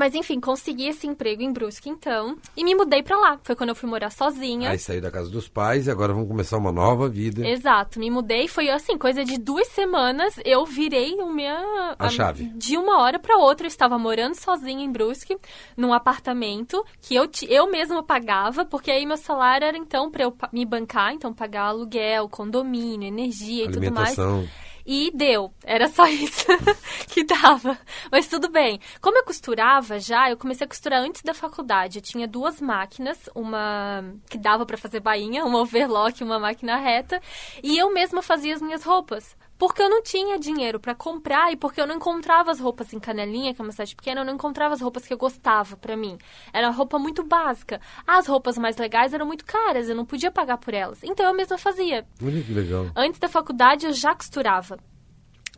Mas 0.00 0.14
enfim, 0.14 0.40
consegui 0.40 0.88
esse 0.88 1.06
emprego 1.06 1.42
em 1.42 1.52
Brusque, 1.52 1.90
então, 1.90 2.38
e 2.56 2.64
me 2.64 2.74
mudei 2.74 3.02
pra 3.02 3.18
lá. 3.18 3.38
Foi 3.42 3.54
quando 3.54 3.68
eu 3.68 3.74
fui 3.74 3.86
morar 3.86 4.08
sozinha. 4.08 4.70
Aí 4.70 4.78
saiu 4.78 5.02
da 5.02 5.10
casa 5.10 5.28
dos 5.28 5.46
pais 5.46 5.86
e 5.86 5.90
agora 5.90 6.14
vamos 6.14 6.26
começar 6.26 6.56
uma 6.56 6.72
nova 6.72 7.06
vida. 7.06 7.46
Exato, 7.46 8.00
me 8.00 8.10
mudei, 8.10 8.48
foi 8.48 8.70
assim, 8.70 8.96
coisa 8.96 9.22
de 9.26 9.36
duas 9.36 9.68
semanas, 9.68 10.40
eu 10.42 10.64
virei 10.64 11.16
o 11.16 11.30
minha 11.30 11.94
A 11.98 12.08
chave. 12.08 12.44
De 12.56 12.78
uma 12.78 13.02
hora 13.02 13.18
pra 13.18 13.36
outra, 13.36 13.66
eu 13.66 13.68
estava 13.68 13.98
morando 13.98 14.36
sozinha 14.36 14.82
em 14.82 14.90
Brusque, 14.90 15.36
num 15.76 15.92
apartamento 15.92 16.82
que 17.02 17.14
eu, 17.14 17.28
eu 17.46 17.70
mesma 17.70 18.02
pagava, 18.02 18.64
porque 18.64 18.90
aí 18.90 19.04
meu 19.04 19.18
salário 19.18 19.66
era 19.66 19.76
então 19.76 20.10
pra 20.10 20.24
eu 20.24 20.34
me 20.50 20.64
bancar, 20.64 21.12
então 21.12 21.30
pagar 21.30 21.64
aluguel, 21.64 22.26
condomínio, 22.26 23.06
energia 23.06 23.66
e 23.66 23.70
tudo 23.70 23.92
mais. 23.92 24.16
E 24.84 25.10
deu. 25.14 25.52
Era 25.64 25.88
só 25.88 26.06
isso 26.06 26.46
que 27.08 27.24
dava. 27.24 27.78
Mas 28.10 28.26
tudo 28.26 28.48
bem. 28.48 28.80
Como 29.00 29.18
eu 29.18 29.24
costurava 29.24 29.98
já, 29.98 30.30
eu 30.30 30.36
comecei 30.36 30.64
a 30.64 30.68
costurar 30.68 31.00
antes 31.00 31.22
da 31.22 31.34
faculdade. 31.34 31.98
Eu 31.98 32.02
tinha 32.02 32.26
duas 32.26 32.60
máquinas, 32.60 33.28
uma 33.34 34.04
que 34.28 34.38
dava 34.38 34.64
pra 34.64 34.78
fazer 34.78 35.00
bainha, 35.00 35.44
uma 35.44 35.60
overlock 35.60 36.22
uma 36.22 36.38
máquina 36.38 36.76
reta. 36.76 37.20
E 37.62 37.78
eu 37.78 37.92
mesma 37.92 38.22
fazia 38.22 38.54
as 38.54 38.62
minhas 38.62 38.82
roupas. 38.82 39.36
Porque 39.60 39.82
eu 39.82 39.90
não 39.90 40.02
tinha 40.02 40.38
dinheiro 40.38 40.80
pra 40.80 40.94
comprar 40.94 41.52
e 41.52 41.56
porque 41.56 41.78
eu 41.78 41.86
não 41.86 41.96
encontrava 41.96 42.50
as 42.50 42.58
roupas 42.58 42.94
em 42.94 42.98
Canelinha, 42.98 43.52
que 43.52 43.60
é 43.60 43.62
uma 43.62 43.72
cidade 43.72 43.94
pequena, 43.94 44.22
eu 44.22 44.24
não 44.24 44.32
encontrava 44.32 44.72
as 44.72 44.80
roupas 44.80 45.06
que 45.06 45.12
eu 45.12 45.18
gostava 45.18 45.76
pra 45.76 45.98
mim. 45.98 46.16
Era 46.50 46.70
roupa 46.70 46.98
muito 46.98 47.22
básica. 47.22 47.78
As 48.06 48.26
roupas 48.26 48.56
mais 48.56 48.78
legais 48.78 49.12
eram 49.12 49.26
muito 49.26 49.44
caras, 49.44 49.86
eu 49.86 49.94
não 49.94 50.06
podia 50.06 50.30
pagar 50.30 50.56
por 50.56 50.72
elas. 50.72 51.04
Então 51.04 51.26
eu 51.26 51.34
mesma 51.34 51.58
fazia. 51.58 52.06
Olha 52.24 52.42
que 52.42 52.54
legal. 52.54 52.86
Antes 52.96 53.20
da 53.20 53.28
faculdade 53.28 53.84
eu 53.84 53.92
já 53.92 54.14
costurava. 54.14 54.78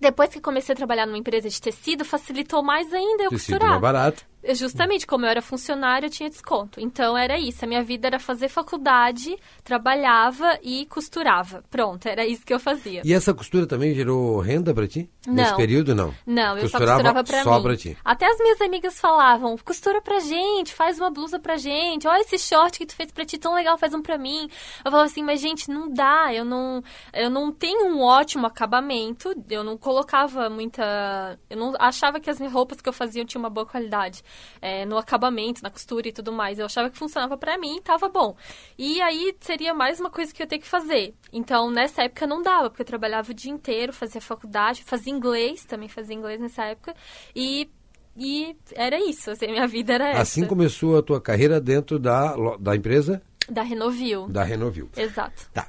Depois 0.00 0.30
que 0.30 0.40
comecei 0.40 0.72
a 0.72 0.76
trabalhar 0.76 1.06
numa 1.06 1.18
empresa 1.18 1.48
de 1.48 1.62
tecido, 1.62 2.04
facilitou 2.04 2.60
mais 2.60 2.92
ainda 2.92 3.22
eu 3.22 3.30
Tecido 3.30 3.52
costurar. 3.52 3.70
mais 3.70 3.80
barato. 3.82 4.26
Justamente, 4.50 5.06
como 5.06 5.24
eu 5.24 5.30
era 5.30 5.42
funcionária, 5.42 6.06
eu 6.06 6.10
tinha 6.10 6.28
desconto. 6.28 6.80
Então 6.80 7.16
era 7.16 7.38
isso. 7.38 7.64
A 7.64 7.68
minha 7.68 7.82
vida 7.82 8.08
era 8.08 8.18
fazer 8.18 8.48
faculdade, 8.48 9.36
trabalhava 9.62 10.58
e 10.62 10.86
costurava. 10.86 11.62
Pronto, 11.70 12.06
era 12.06 12.26
isso 12.26 12.44
que 12.44 12.52
eu 12.52 12.58
fazia. 12.60 13.02
E 13.04 13.12
essa 13.12 13.32
costura 13.32 13.66
também 13.66 13.94
gerou 13.94 14.40
renda 14.40 14.74
pra 14.74 14.86
ti? 14.86 15.08
Não. 15.26 15.34
Nesse 15.34 15.54
período, 15.54 15.94
não? 15.94 16.12
Não, 16.26 16.56
eu 16.56 16.62
Costurava 16.62 17.02
só 17.02 17.12
costurava 17.12 17.24
pra 17.24 17.42
só 17.44 17.56
mim. 17.56 17.62
pra 17.62 17.76
ti. 17.76 17.96
Até 18.04 18.26
as 18.26 18.38
minhas 18.38 18.60
amigas 18.60 19.00
falavam, 19.00 19.56
costura 19.58 20.02
pra 20.02 20.18
gente, 20.18 20.74
faz 20.74 20.98
uma 20.98 21.10
blusa 21.10 21.38
pra 21.38 21.56
gente, 21.56 22.08
olha 22.08 22.22
esse 22.22 22.38
short 22.38 22.78
que 22.78 22.86
tu 22.86 22.96
fez 22.96 23.12
pra 23.12 23.24
ti, 23.24 23.38
tão 23.38 23.54
legal, 23.54 23.78
faz 23.78 23.94
um 23.94 24.02
pra 24.02 24.18
mim. 24.18 24.48
Eu 24.84 24.90
falava 24.90 25.04
assim, 25.04 25.22
mas 25.22 25.40
gente, 25.40 25.70
não 25.70 25.92
dá, 25.92 26.34
eu 26.34 26.44
não, 26.44 26.82
eu 27.12 27.30
não 27.30 27.52
tenho 27.52 27.86
um 27.86 28.00
ótimo 28.02 28.46
acabamento, 28.46 29.32
eu 29.48 29.62
não 29.62 29.76
colocava 29.76 30.50
muita... 30.50 31.38
Eu 31.48 31.56
não 31.56 31.74
achava 31.78 32.18
que 32.18 32.28
as 32.28 32.38
minhas 32.40 32.52
roupas 32.52 32.80
que 32.80 32.88
eu 32.88 32.92
fazia 32.92 33.24
tinham 33.24 33.42
uma 33.42 33.50
boa 33.50 33.64
qualidade 33.64 34.24
é, 34.60 34.84
no 34.86 34.96
acabamento, 34.98 35.62
na 35.62 35.70
costura 35.70 36.08
e 36.08 36.12
tudo 36.12 36.32
mais. 36.32 36.58
Eu 36.58 36.66
achava 36.66 36.90
que 36.90 36.98
funcionava 36.98 37.36
pra 37.36 37.58
mim 37.58 37.76
e 37.76 37.80
tava 37.80 38.08
bom. 38.08 38.36
E 38.78 39.00
aí 39.00 39.34
seria 39.40 39.74
mais 39.74 40.00
uma 40.00 40.10
coisa 40.10 40.32
que 40.32 40.42
eu 40.42 40.44
ia 40.44 40.48
ter 40.48 40.58
que 40.58 40.66
fazer. 40.66 41.14
Então, 41.32 41.70
nessa 41.70 42.02
época 42.02 42.26
não 42.26 42.42
dava, 42.42 42.70
porque 42.70 42.82
eu 42.82 42.86
trabalhava 42.86 43.30
o 43.30 43.34
dia 43.34 43.50
inteiro, 43.50 43.92
fazia 43.92 44.20
faculdade, 44.20 44.84
fazia 44.84 45.12
inglês, 45.12 45.64
também 45.64 45.88
fazia 45.88 46.14
inglês 46.14 46.40
nessa 46.40 46.64
época. 46.64 46.94
E, 47.34 47.68
e 48.16 48.56
era 48.74 48.98
isso, 48.98 49.30
assim, 49.30 49.46
minha 49.48 49.66
vida 49.66 49.94
era 49.94 50.08
essa. 50.10 50.22
Assim 50.22 50.46
começou 50.46 50.98
a 50.98 51.02
tua 51.02 51.20
carreira 51.20 51.60
dentro 51.60 51.98
da, 51.98 52.34
da 52.58 52.76
empresa 52.76 53.22
Da 53.48 53.62
Renovil. 53.62 54.28
da 54.28 54.44
Renovil. 54.44 54.90
Exato. 54.96 55.48
Tá, 55.52 55.68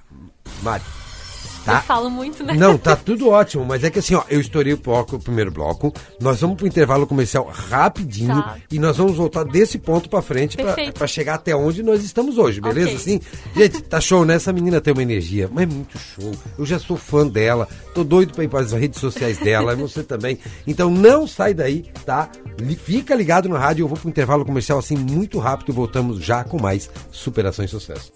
Mari. 0.62 0.84
Eu 1.65 1.73
Tá. 1.73 1.82
falo 1.82 2.10
muito, 2.10 2.43
né? 2.43 2.54
Não, 2.56 2.78
tá 2.78 2.95
tudo 2.95 3.30
ótimo, 3.30 3.63
mas 3.65 3.84
é 3.84 3.89
que 3.89 3.99
assim, 3.99 4.15
ó, 4.15 4.23
eu 4.30 4.41
estourei 4.41 4.73
o, 4.73 4.78
bloco, 4.78 5.15
o 5.15 5.19
primeiro 5.19 5.49
bloco, 5.49 5.93
nós 6.19 6.41
vamos 6.41 6.58
pro 6.58 6.67
intervalo 6.67 7.08
comercial 7.08 7.45
rapidinho 7.45 8.36
Tá. 8.43 8.58
e 8.69 8.78
nós 8.80 8.97
vamos 8.97 9.15
voltar 9.15 9.43
desse 9.45 9.78
ponto 9.80 10.10
pra 10.10 10.21
frente 10.21 10.58
pra 10.58 10.73
pra 10.93 11.08
chegar 11.08 11.36
até 11.36 11.56
onde 11.56 11.82
nós 11.82 12.04
estamos 12.04 12.38
hoje, 12.38 12.60
beleza? 12.60 12.88
Ok. 12.88 12.95
Assim, 12.97 13.21
gente, 13.56 13.82
tá 13.84 14.02
show, 14.02 14.26
né? 14.26 14.36
Essa 14.36 14.52
menina 14.52 14.82
tem 14.82 14.93
uma 14.93 15.02
energia, 15.04 15.49
mas 15.52 15.63
é 15.63 15.73
muito 15.73 15.97
show. 15.97 16.32
Eu 16.58 16.65
já 16.65 16.78
sou 16.80 16.97
fã 16.97 17.26
dela, 17.26 17.67
tô 17.93 18.04
doido 18.04 18.34
pra 18.34 18.43
ir 18.43 18.47
para 18.49 18.60
as 18.60 18.71
redes 18.73 18.99
sociais 18.99 19.38
dela, 19.38 19.76
você 19.76 20.04
também. 20.04 20.38
Então 20.67 20.89
não 20.89 21.26
sai 21.26 21.54
daí, 21.54 21.86
tá? 22.06 22.30
Fica 22.84 23.15
ligado 23.15 23.47
na 23.47 23.58
rádio, 23.58 23.84
eu 23.84 23.88
vou 23.88 23.97
pro 23.97 24.10
intervalo 24.10 24.45
comercial 24.45 24.80
assim 24.80 24.97
muito 24.97 25.39
rápido 25.39 25.69
e 25.69 25.76
voltamos 25.76 26.19
já 26.23 26.43
com 26.43 26.62
mais 26.62 26.89
Superação 27.12 27.63
e 27.63 27.67
Sucesso. 27.67 28.12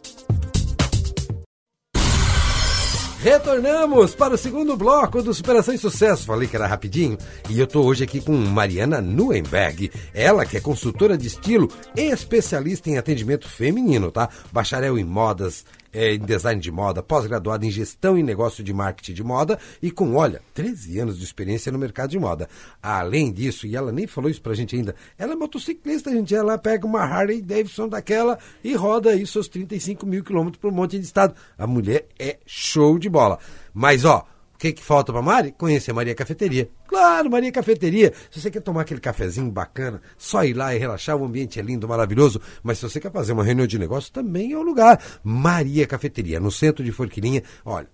Retornamos 3.21 4.13
para 4.13 4.35
o 4.35 4.37
segundo 4.37 4.77
bloco 4.77 5.23
do 5.23 5.33
Superação 5.33 5.73
e 5.73 5.77
Sucesso. 5.77 6.25
Falei 6.25 6.47
que 6.47 6.55
era 6.55 6.67
rapidinho. 6.67 7.17
E 7.49 7.59
eu 7.59 7.65
tô 7.65 7.81
hoje 7.81 8.03
aqui 8.03 8.21
com 8.21 8.31
Mariana 8.31 9.01
Nuenberg. 9.01 9.91
Ela 10.13 10.45
que 10.45 10.55
é 10.55 10.61
consultora 10.61 11.17
de 11.17 11.25
estilo 11.25 11.67
e 11.95 12.01
especialista 12.01 12.91
em 12.91 12.97
atendimento 12.97 13.49
feminino, 13.49 14.11
tá? 14.11 14.29
Bacharel 14.51 14.99
em 14.99 15.03
modas, 15.03 15.65
é, 15.93 16.13
em 16.13 16.19
design 16.19 16.61
de 16.61 16.71
moda, 16.71 17.01
pós-graduada 17.03 17.65
em 17.65 17.71
gestão 17.71 18.17
e 18.17 18.23
negócio 18.23 18.63
de 18.63 18.73
marketing 18.73 19.13
de 19.13 19.23
moda 19.23 19.59
e 19.81 19.91
com, 19.91 20.15
olha, 20.15 20.41
13 20.53 20.99
anos 20.99 21.17
de 21.17 21.23
experiência 21.23 21.71
no 21.71 21.79
mercado 21.79 22.09
de 22.09 22.19
moda. 22.19 22.49
Além 22.81 23.31
disso, 23.31 23.67
e 23.67 23.75
ela 23.75 23.91
nem 23.91 24.07
falou 24.07 24.29
isso 24.29 24.41
pra 24.41 24.53
gente 24.53 24.75
ainda, 24.75 24.95
ela 25.17 25.33
é 25.33 25.35
motociclista, 25.35 26.11
gente. 26.11 26.35
Ela 26.35 26.57
pega 26.57 26.85
uma 26.85 27.01
Harley 27.01 27.41
Davidson 27.41 27.87
daquela 27.87 28.37
e 28.63 28.73
roda 28.75 29.11
aí 29.11 29.25
seus 29.25 29.47
35 29.47 30.05
mil 30.05 30.23
quilômetros 30.23 30.59
por 30.59 30.71
um 30.71 30.75
monte 30.75 30.97
de 30.97 31.05
estado. 31.05 31.35
A 31.57 31.67
mulher 31.67 32.07
é 32.19 32.37
show 32.45 32.97
de 32.97 33.09
bola. 33.09 33.39
Mas, 33.73 34.05
ó, 34.05 34.25
o 34.57 34.59
que, 34.59 34.73
que 34.73 34.83
falta 34.83 35.13
pra 35.13 35.21
Mari? 35.21 35.51
Conhecer 35.51 35.91
a 35.91 35.93
Maria 35.93 36.15
Cafeteria. 36.15 36.67
Claro, 36.87 37.29
Maria 37.29 37.51
Cafeteria. 37.51 38.11
Se 38.31 38.41
você 38.41 38.49
quer 38.49 38.59
tomar 38.59 38.81
aquele 38.81 38.99
cafezinho 38.99 39.51
bacana, 39.51 40.01
só 40.17 40.43
ir 40.43 40.55
lá 40.55 40.73
e 40.73 40.79
relaxar, 40.79 41.15
o 41.15 41.23
ambiente 41.23 41.59
é 41.59 41.61
lindo, 41.61 41.87
maravilhoso. 41.87 42.41
Mas 42.63 42.79
se 42.79 42.89
você 42.89 42.99
quer 42.99 43.11
fazer 43.11 43.33
uma 43.33 43.43
reunião 43.43 43.67
de 43.67 43.77
negócio, 43.77 44.11
também 44.11 44.53
é 44.53 44.57
o 44.57 44.63
lugar. 44.63 44.99
Maria 45.23 45.85
Cafeteria, 45.85 46.39
no 46.39 46.51
centro 46.51 46.83
de 46.83 46.91
Forquilinha. 46.91 47.43
Olha, 47.63 47.87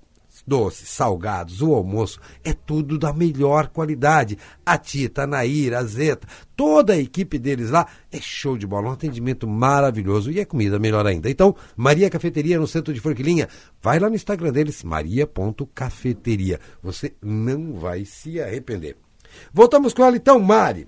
doces, 0.46 0.90
salgados, 0.90 1.62
o 1.62 1.74
almoço, 1.74 2.20
é 2.44 2.54
tudo 2.54 2.98
da 2.98 3.14
melhor 3.14 3.68
qualidade. 3.68 4.38
A 4.66 4.78
Tita, 4.78 5.24
a 5.24 5.28
Nair, 5.28 5.74
a 5.74 5.84
Zeta, 5.84 6.28
toda 6.56 6.94
a 6.94 6.98
equipe 6.98 7.40
deles 7.40 7.70
lá 7.70 7.88
é 8.12 8.20
show 8.20 8.58
de 8.58 8.68
bola, 8.68 8.90
um 8.90 8.94
atendimento 8.94 9.48
maravilhoso 9.48 10.32
e 10.32 10.40
a 10.40 10.46
comida 10.46 10.78
melhor 10.78 11.06
ainda. 11.06 11.30
Então, 11.30 11.56
Maria 11.76 12.10
Cafeteria 12.10 12.60
no 12.60 12.68
centro 12.68 12.94
de 12.94 13.00
Forquilinha, 13.00 13.48
vai 13.82 14.00
lá 14.00 14.10
no 14.10 14.16
Instagram 14.16 14.52
deles, 14.52 14.84
maria.cafeteria. 14.84 16.60
Você 16.82 17.14
não 17.22 17.74
vai 17.74 18.06
se 18.06 18.42
arrepender. 18.42 18.98
Voltamos 19.52 19.94
com 19.94 20.04
ela 20.04 20.16
então, 20.16 20.40
Mari. 20.40 20.88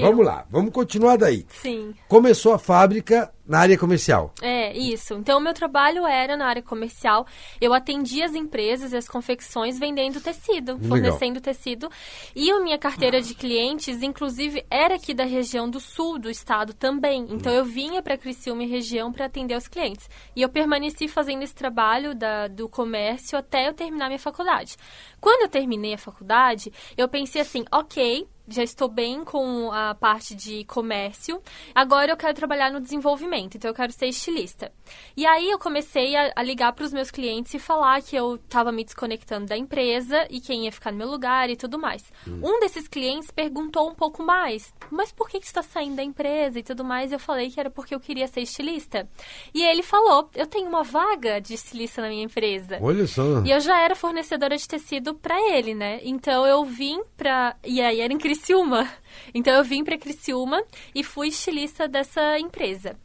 Vamos 0.00 0.24
lá, 0.24 0.44
vamos 0.50 0.72
continuar 0.72 1.16
daí. 1.16 1.46
Sim. 1.48 1.94
Começou 2.08 2.52
a 2.52 2.58
fábrica 2.58 3.32
na 3.46 3.60
área 3.60 3.76
comercial. 3.76 4.32
É, 4.40 4.76
isso. 4.76 5.14
Então, 5.14 5.38
o 5.38 5.40
meu 5.40 5.52
trabalho 5.52 6.06
era 6.06 6.36
na 6.36 6.46
área 6.46 6.62
comercial. 6.62 7.26
Eu 7.60 7.74
atendia 7.74 8.24
as 8.24 8.34
empresas 8.34 8.92
e 8.92 8.96
as 8.96 9.06
confecções 9.06 9.78
vendendo 9.78 10.20
tecido, 10.20 10.72
Legal. 10.72 10.88
fornecendo 10.88 11.40
tecido. 11.40 11.90
E 12.34 12.50
a 12.50 12.60
minha 12.60 12.78
carteira 12.78 13.20
de 13.20 13.34
clientes, 13.34 14.02
inclusive, 14.02 14.64
era 14.70 14.94
aqui 14.94 15.12
da 15.12 15.24
região 15.24 15.68
do 15.68 15.78
sul 15.78 16.18
do 16.18 16.30
estado 16.30 16.72
também. 16.72 17.26
Então, 17.30 17.52
eu 17.52 17.64
vinha 17.64 18.02
para 18.02 18.16
Criciúma 18.16 18.64
e 18.64 18.66
região 18.66 19.12
para 19.12 19.26
atender 19.26 19.56
os 19.56 19.68
clientes. 19.68 20.08
E 20.34 20.40
eu 20.40 20.48
permaneci 20.48 21.06
fazendo 21.06 21.42
esse 21.42 21.54
trabalho 21.54 22.14
da, 22.14 22.48
do 22.48 22.68
comércio 22.68 23.38
até 23.38 23.68
eu 23.68 23.74
terminar 23.74 24.06
minha 24.06 24.18
faculdade. 24.18 24.76
Quando 25.20 25.42
eu 25.42 25.48
terminei 25.48 25.94
a 25.94 25.98
faculdade, 25.98 26.72
eu 26.96 27.08
pensei 27.08 27.42
assim, 27.42 27.64
ok, 27.70 28.26
já 28.46 28.62
estou 28.62 28.88
bem 28.88 29.24
com 29.24 29.70
a 29.72 29.94
parte 29.94 30.34
de 30.34 30.64
comércio. 30.64 31.40
Agora 31.74 32.12
eu 32.12 32.16
quero 32.16 32.34
trabalhar 32.34 32.70
no 32.70 32.80
desenvolvimento, 32.80 33.56
então 33.56 33.70
eu 33.70 33.74
quero 33.74 33.92
ser 33.92 34.06
estilista. 34.06 34.72
E 35.16 35.26
aí 35.26 35.50
eu 35.50 35.58
comecei 35.58 36.14
a, 36.16 36.32
a 36.36 36.42
ligar 36.42 36.72
para 36.72 36.84
os 36.84 36.92
meus 36.92 37.10
clientes 37.10 37.54
e 37.54 37.58
falar 37.58 38.02
que 38.02 38.16
eu 38.16 38.36
estava 38.36 38.70
me 38.70 38.84
desconectando 38.84 39.46
da 39.46 39.56
empresa 39.56 40.26
e 40.30 40.40
quem 40.40 40.64
ia 40.64 40.72
ficar 40.72 40.92
no 40.92 40.98
meu 40.98 41.08
lugar 41.08 41.48
e 41.50 41.56
tudo 41.56 41.78
mais. 41.78 42.02
Um 42.26 42.60
desses 42.60 42.88
clientes 42.88 43.30
perguntou 43.30 43.88
um 43.88 43.94
pouco 43.94 44.22
mais, 44.22 44.72
mas 44.90 45.12
por 45.12 45.28
que, 45.28 45.40
que 45.40 45.46
você 45.46 45.50
está 45.50 45.62
saindo 45.62 45.96
da 45.96 46.02
empresa 46.02 46.58
e 46.58 46.62
tudo 46.62 46.84
mais? 46.84 47.12
Eu 47.12 47.18
falei 47.18 47.50
que 47.50 47.58
era 47.58 47.70
porque 47.70 47.94
eu 47.94 48.00
queria 48.00 48.26
ser 48.28 48.40
estilista. 48.40 49.08
E 49.54 49.62
ele 49.62 49.82
falou, 49.82 50.28
eu 50.34 50.46
tenho 50.46 50.68
uma 50.68 50.82
vaga 50.82 51.40
de 51.40 51.54
estilista 51.54 52.02
na 52.02 52.08
minha 52.08 52.24
empresa. 52.24 52.78
Olha 52.80 53.06
só. 53.06 53.42
E 53.44 53.50
eu 53.50 53.60
já 53.60 53.80
era 53.80 53.94
fornecedora 53.94 54.56
de 54.56 54.68
tecido 54.68 55.14
pra 55.14 55.40
ele, 55.50 55.74
né? 55.74 56.00
Então 56.02 56.46
eu 56.46 56.64
vim 56.64 57.02
pra. 57.16 57.56
E 57.64 57.80
aí 57.80 58.00
era 58.00 58.12
em 58.12 58.18
Criciúma. 58.34 58.88
Então 59.32 59.54
eu 59.54 59.64
vim 59.64 59.84
pra 59.84 59.96
Criciúma 59.96 60.62
e 60.94 61.04
fui 61.04 61.28
estilista 61.28 61.86
dessa 61.86 62.38
empresa. 62.38 62.96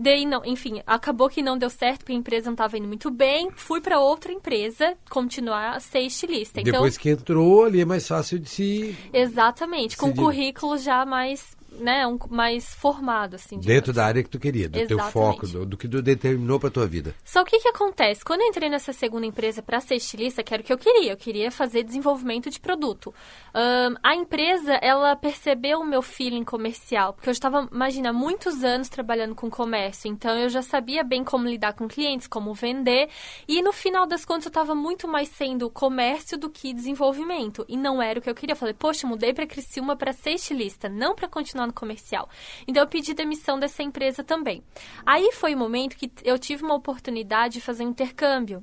Daí, 0.00 0.24
não, 0.24 0.44
enfim, 0.44 0.80
acabou 0.86 1.28
que 1.28 1.42
não 1.42 1.58
deu 1.58 1.68
certo, 1.68 1.98
porque 2.00 2.12
a 2.12 2.14
empresa 2.14 2.46
não 2.46 2.52
estava 2.52 2.78
indo 2.78 2.86
muito 2.86 3.10
bem. 3.10 3.50
Fui 3.56 3.80
pra 3.80 3.98
outra 3.98 4.32
empresa 4.32 4.96
continuar 5.10 5.70
a 5.74 5.80
ser 5.80 6.00
estilista. 6.02 6.60
Então, 6.60 6.72
Depois 6.72 6.96
que 6.96 7.10
entrou 7.10 7.64
ali 7.64 7.80
é 7.80 7.84
mais 7.84 8.06
fácil 8.06 8.38
de 8.38 8.48
se. 8.48 8.96
exatamente, 9.12 9.96
com 9.96 10.06
Se 10.06 10.12
um 10.12 10.14
currículo 10.14 10.78
já 10.78 11.04
mais, 11.04 11.56
né, 11.78 12.06
um, 12.06 12.18
mais 12.30 12.74
formado, 12.74 13.36
assim. 13.36 13.58
Dentro 13.58 13.92
da 13.92 14.04
área 14.04 14.22
que 14.22 14.30
tu 14.30 14.38
queria, 14.38 14.68
do 14.68 14.74
teu 14.86 14.98
Exatamente. 14.98 15.12
foco, 15.12 15.46
do, 15.46 15.66
do 15.66 15.76
que 15.76 15.88
tu 15.88 16.02
determinou 16.02 16.58
pra 16.58 16.70
tua 16.70 16.86
vida. 16.86 17.14
Só 17.24 17.42
o 17.42 17.44
que 17.44 17.58
que 17.58 17.68
acontece? 17.68 18.24
Quando 18.24 18.42
eu 18.42 18.48
entrei 18.48 18.68
nessa 18.68 18.92
segunda 18.92 19.26
empresa 19.26 19.62
para 19.62 19.80
ser 19.80 19.96
estilista, 19.96 20.42
que 20.42 20.52
era 20.52 20.62
o 20.62 20.66
que 20.66 20.72
eu 20.72 20.78
queria, 20.78 21.12
eu 21.12 21.16
queria 21.16 21.50
fazer 21.50 21.82
desenvolvimento 21.82 22.50
de 22.50 22.60
produto. 22.60 23.14
Ahn, 23.54 23.94
a 24.02 24.14
empresa, 24.14 24.74
ela 24.82 25.14
percebeu 25.16 25.80
o 25.80 25.86
meu 25.86 26.02
feeling 26.02 26.44
comercial, 26.44 27.12
porque 27.12 27.28
eu 27.28 27.32
estava, 27.32 27.68
imagina, 27.72 28.12
muitos 28.12 28.64
anos 28.64 28.88
trabalhando 28.88 29.34
com 29.34 29.50
comércio, 29.50 30.10
então 30.10 30.36
eu 30.36 30.48
já 30.48 30.62
sabia 30.62 31.02
bem 31.02 31.24
como 31.24 31.48
lidar 31.48 31.74
com 31.74 31.88
clientes, 31.88 32.26
como 32.26 32.54
vender, 32.54 33.08
e 33.46 33.62
no 33.62 33.72
final 33.72 34.06
das 34.06 34.24
contas 34.24 34.46
eu 34.46 34.50
estava 34.50 34.74
muito 34.74 35.06
mais 35.06 35.28
sendo 35.28 35.70
comércio 35.70 36.38
do 36.38 36.50
que 36.50 36.72
desenvolvimento, 36.72 37.64
e 37.68 37.76
não 37.76 38.02
era 38.02 38.18
o 38.18 38.22
que 38.22 38.28
eu 38.30 38.34
queria. 38.34 38.52
Eu 38.52 38.56
falei, 38.56 38.74
poxa, 38.74 39.06
mudei 39.06 39.32
para 39.32 39.46
Criciúma 39.46 39.96
para 39.96 40.12
ser 40.12 40.32
estilista, 40.32 40.88
não 40.88 41.14
para 41.14 41.28
continuar 41.28 41.66
no 41.68 41.72
comercial. 41.72 42.28
Então 42.66 42.82
eu 42.82 42.86
pedi 42.88 43.14
demissão 43.14 43.58
dessa 43.58 43.82
empresa 43.82 44.24
também. 44.24 44.62
Aí 45.06 45.30
foi 45.32 45.54
o 45.54 45.58
momento 45.58 45.96
que 45.96 46.10
eu 46.24 46.38
tive 46.38 46.64
uma 46.64 46.74
oportunidade 46.74 47.54
de 47.54 47.60
fazer 47.60 47.84
um 47.84 47.90
intercâmbio. 47.90 48.62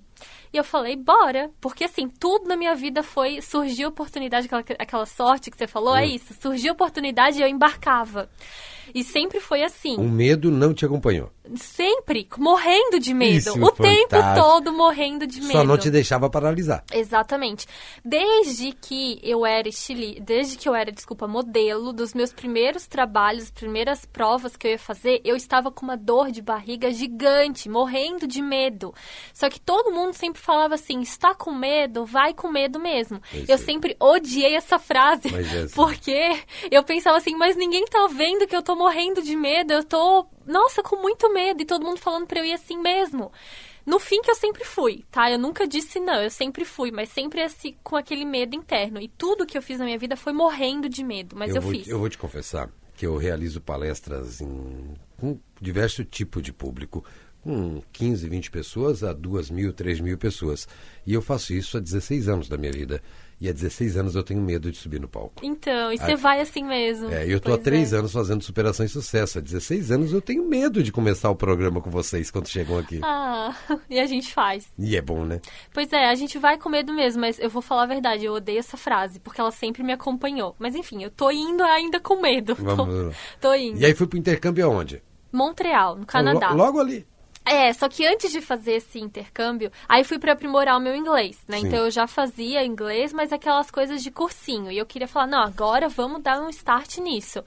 E 0.52 0.58
eu 0.58 0.64
falei, 0.64 0.96
bora, 0.96 1.52
porque 1.60 1.86
assim, 1.86 2.10
tudo 2.10 2.48
na 2.48 2.56
minha 2.56 2.76
vida 2.76 3.04
foi, 3.04 3.42
surgiu 3.42 3.90
oportunidade, 3.90 4.48
aquela, 4.48 4.64
aquela 4.80 5.06
sorte 5.06 5.50
que 5.50 5.58
você 5.58 5.68
falou, 5.68 5.96
é 5.96 6.06
isso, 6.06 6.34
surgiu 6.40 6.74
oportunidade 6.74 7.40
e 7.40 7.42
eu 7.42 7.48
embarcava. 7.48 8.30
E 8.96 9.04
sempre 9.04 9.42
foi 9.42 9.64
assim, 9.64 9.98
O 9.98 10.04
medo 10.04 10.50
não 10.50 10.74
te 10.74 10.86
acompanhou. 10.86 11.30
sempre 11.56 12.28
morrendo 12.38 13.00
de 13.00 13.14
medo, 13.14 13.38
Isso, 13.38 13.52
o 13.52 13.72
tempo 13.72 14.10
fantástico. 14.10 14.48
todo 14.48 14.72
morrendo 14.72 15.28
de 15.28 15.42
medo. 15.42 15.52
Só 15.52 15.64
não 15.64 15.78
te 15.78 15.92
deixava 15.92 16.30
paralisar. 16.30 16.84
Exatamente. 16.94 17.68
Desde 18.04 18.72
que 18.72 19.20
eu 19.22 19.46
era 19.46 19.68
estili... 19.68 20.20
desde 20.22 20.58
que 20.58 20.68
eu 20.68 20.74
era, 20.74 20.92
desculpa, 20.92 21.28
modelo, 21.28 21.92
dos 21.92 22.14
meus 22.14 22.32
primeiros 22.32 22.88
trabalhos, 22.88 23.52
primeiras 23.52 24.06
provas 24.06 24.56
que 24.56 24.68
eu 24.68 24.72
ia 24.72 24.80
fazer, 24.80 25.22
eu 25.24 25.36
estava 25.36 25.72
com 25.72 25.86
uma 25.86 25.98
dor 25.98 26.32
de 26.32 26.42
barriga 26.42 26.92
gigante, 26.92 27.68
morrendo 27.70 28.26
de 28.26 28.42
medo. 28.42 28.94
Só 29.34 29.50
que 29.50 29.60
todo 29.60 29.92
mundo 29.92 30.14
sempre 30.14 30.42
falava 30.42 30.76
assim: 30.76 31.02
está 31.02 31.36
com 31.36 31.52
medo, 31.52 32.06
vai 32.06 32.34
com 32.34 32.50
medo 32.50 32.80
mesmo. 32.80 33.22
Pois 33.30 33.50
eu 33.50 33.56
é. 33.56 33.58
sempre 33.58 33.96
odiei 34.00 34.56
essa 34.56 34.80
frase, 34.80 35.30
Mas 35.32 35.54
é 35.54 35.60
assim. 35.64 35.74
porque 35.76 36.40
eu 36.72 36.84
pensava 36.84 37.18
assim, 37.18 37.36
mas 37.36 37.56
ninguém 37.56 37.86
tá 37.86 38.08
vendo 38.08 38.48
que 38.48 38.56
eu 38.56 38.64
tô 38.64 38.76
tô 38.76 38.85
morrendo 38.86 39.22
de 39.24 39.36
medo, 39.36 39.74
eu 39.74 39.84
tô, 39.84 40.28
nossa, 40.46 40.84
com 40.84 41.02
muito 41.02 41.32
medo 41.34 41.62
e 41.62 41.66
todo 41.66 41.84
mundo 41.84 42.00
falando 42.00 42.28
pra 42.28 42.40
eu 42.40 42.46
ir 42.46 42.54
assim 42.54 42.80
mesmo. 42.80 43.32
No 43.84 44.00
fim 44.00 44.22
que 44.22 44.30
eu 44.30 44.36
sempre 44.36 44.64
fui, 44.64 45.04
tá? 45.12 45.30
Eu 45.30 45.40
nunca 45.40 45.68
disse 45.68 46.00
não, 46.00 46.22
eu 46.22 46.30
sempre 46.30 46.64
fui, 46.64 46.92
mas 46.92 47.10
sempre 47.10 47.42
assim 47.42 47.76
com 47.84 47.96
aquele 47.96 48.26
medo 48.26 48.56
interno. 48.56 49.02
E 49.02 49.08
tudo 49.08 49.46
que 49.46 49.58
eu 49.58 49.62
fiz 49.62 49.80
na 49.80 49.86
minha 49.86 49.98
vida 49.98 50.16
foi 50.16 50.34
morrendo 50.34 50.88
de 50.88 51.04
medo, 51.04 51.36
mas 51.36 51.50
eu, 51.50 51.58
eu 51.58 51.62
vou, 51.62 51.72
fiz. 51.72 51.88
Eu 51.88 52.00
vou 52.00 52.10
te 52.10 52.18
confessar 52.18 52.70
que 52.96 53.06
eu 53.06 53.18
realizo 53.18 53.60
palestras 53.60 54.40
em, 54.40 54.94
com 55.18 55.40
diversos 55.60 56.06
tipos 56.10 56.44
de 56.44 56.54
público, 56.54 57.04
com 57.42 57.82
15, 57.92 58.30
20 58.30 58.52
pessoas 58.52 59.04
a 59.04 59.14
2 59.14 59.50
mil, 59.50 59.74
3 59.74 60.00
mil 60.00 60.18
pessoas. 60.18 60.68
E 61.06 61.14
eu 61.14 61.22
faço 61.22 61.54
isso 61.54 61.78
há 61.78 61.80
16 61.80 62.28
anos 62.28 62.50
da 62.50 62.58
minha 62.58 62.72
vida. 62.72 63.02
E 63.40 63.50
há 63.50 63.52
16 63.52 63.98
anos 63.98 64.16
eu 64.16 64.24
tenho 64.24 64.42
medo 64.42 64.72
de 64.72 64.78
subir 64.78 65.00
no 65.00 65.08
palco. 65.08 65.34
Então, 65.44 65.92
e 65.92 65.98
você 65.98 66.14
ah, 66.14 66.16
vai 66.16 66.40
assim 66.40 66.64
mesmo. 66.64 67.10
É, 67.10 67.26
eu 67.26 67.38
estou 67.38 67.54
há 67.54 67.58
3 67.58 67.92
é. 67.92 67.98
anos 67.98 68.14
fazendo 68.14 68.44
superação 68.44 68.86
e 68.86 68.90
sucesso. 68.90 69.38
Há 69.38 69.42
16 69.42 69.92
anos 69.92 70.14
eu 70.14 70.22
tenho 70.22 70.48
medo 70.48 70.82
de 70.82 70.92
começar 70.92 71.30
o 71.30 71.36
programa 71.36 71.82
com 71.82 71.90
vocês 71.90 72.32
quando 72.32 72.48
chegam 72.48 72.78
aqui. 72.78 73.02
Ah, 73.04 73.54
e 73.90 74.00
a 74.00 74.06
gente 74.06 74.34
faz. 74.34 74.68
E 74.80 74.96
é 74.96 75.02
bom, 75.02 75.26
né? 75.26 75.42
Pois 75.74 75.92
é, 75.92 76.06
a 76.10 76.16
gente 76.16 76.38
vai 76.38 76.58
com 76.58 76.70
medo 76.70 76.94
mesmo, 76.94 77.22
mas 77.22 77.38
eu 77.38 77.50
vou 77.50 77.62
falar 77.62 77.84
a 77.84 77.88
verdade, 77.88 78.26
eu 78.26 78.34
odeio 78.34 78.60
essa 78.60 78.78
frase, 78.78 79.20
porque 79.20 79.42
ela 79.42 79.52
sempre 79.52 79.84
me 79.84 79.92
acompanhou. 79.92 80.56
Mas 80.58 80.74
enfim, 80.74 81.04
eu 81.04 81.12
tô 81.12 81.30
indo 81.30 81.64
ainda 81.64 82.00
com 82.00 82.22
medo. 82.22 82.56
Vamos. 82.60 83.16
Tô, 83.40 83.50
tô 83.50 83.54
indo. 83.54 83.80
E 83.80 83.86
aí 83.86 83.94
fui 83.94 84.08
pro 84.08 84.18
intercâmbio 84.18 84.66
aonde? 84.66 85.04
Montreal, 85.32 85.98
no 85.98 86.06
Canadá. 86.06 86.52
Logo 86.52 86.80
ali. 86.80 87.06
É, 87.46 87.72
só 87.74 87.88
que 87.88 88.04
antes 88.04 88.32
de 88.32 88.42
fazer 88.42 88.74
esse 88.74 89.00
intercâmbio, 89.00 89.72
aí 89.88 90.04
fui 90.04 90.18
para 90.18 90.34
aprimorar 90.34 90.76
o 90.78 90.82
meu 90.82 90.96
inglês, 90.96 91.38
né? 91.48 91.60
Sim. 91.60 91.68
Então 91.68 91.86
eu 91.86 91.92
já 91.92 92.08
fazia 92.08 92.66
inglês, 92.66 93.14
mas 93.14 93.32
aquelas 93.32 93.70
coisas 93.70 94.02
de 94.02 94.10
cursinho. 94.10 94.72
E 94.72 94.78
eu 94.80 94.86
queria 94.86 95.08
falar, 95.08 95.28
não, 95.28 95.44
agora 95.44 95.88
vamos 95.88 96.24
dar 96.24 96.42
um 96.42 96.50
start 96.50 96.98
nisso. 96.98 97.44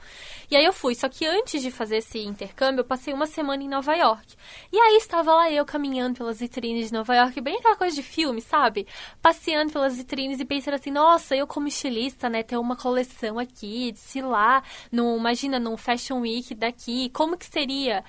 E 0.48 0.56
aí 0.56 0.64
eu 0.64 0.72
fui, 0.72 0.94
só 0.94 1.08
que 1.08 1.26
antes 1.26 1.60
de 1.60 1.72
fazer 1.72 1.96
esse 1.96 2.20
intercâmbio, 2.20 2.82
eu 2.82 2.84
passei 2.84 3.12
uma 3.12 3.26
semana 3.26 3.60
em 3.60 3.68
Nova 3.68 3.92
York. 3.92 4.36
E 4.72 4.78
aí 4.78 4.96
estava 4.98 5.34
lá 5.34 5.50
eu 5.50 5.64
caminhando 5.64 6.18
pelas 6.18 6.38
vitrines 6.38 6.86
de 6.86 6.92
Nova 6.92 7.16
York, 7.16 7.40
bem 7.40 7.56
aquela 7.56 7.74
coisa 7.74 7.96
de 7.96 8.02
filme, 8.02 8.40
sabe? 8.40 8.86
Passeando 9.20 9.72
pelas 9.72 9.96
vitrines 9.96 10.38
e 10.38 10.44
pensando 10.44 10.74
assim, 10.74 10.92
nossa, 10.92 11.34
eu 11.34 11.46
como 11.46 11.66
estilista, 11.66 12.28
né, 12.28 12.44
ter 12.44 12.56
uma 12.56 12.76
coleção 12.76 13.36
aqui, 13.36 13.90
de 13.90 13.98
se 13.98 14.22
lá, 14.22 14.62
no, 14.92 15.16
imagina, 15.16 15.58
num 15.58 15.76
Fashion 15.76 16.20
Week 16.20 16.54
daqui, 16.54 17.10
como 17.10 17.36
que 17.36 17.46
seria? 17.46 18.04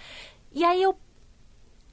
E 0.54 0.64
aí 0.64 0.82
eu 0.82 0.96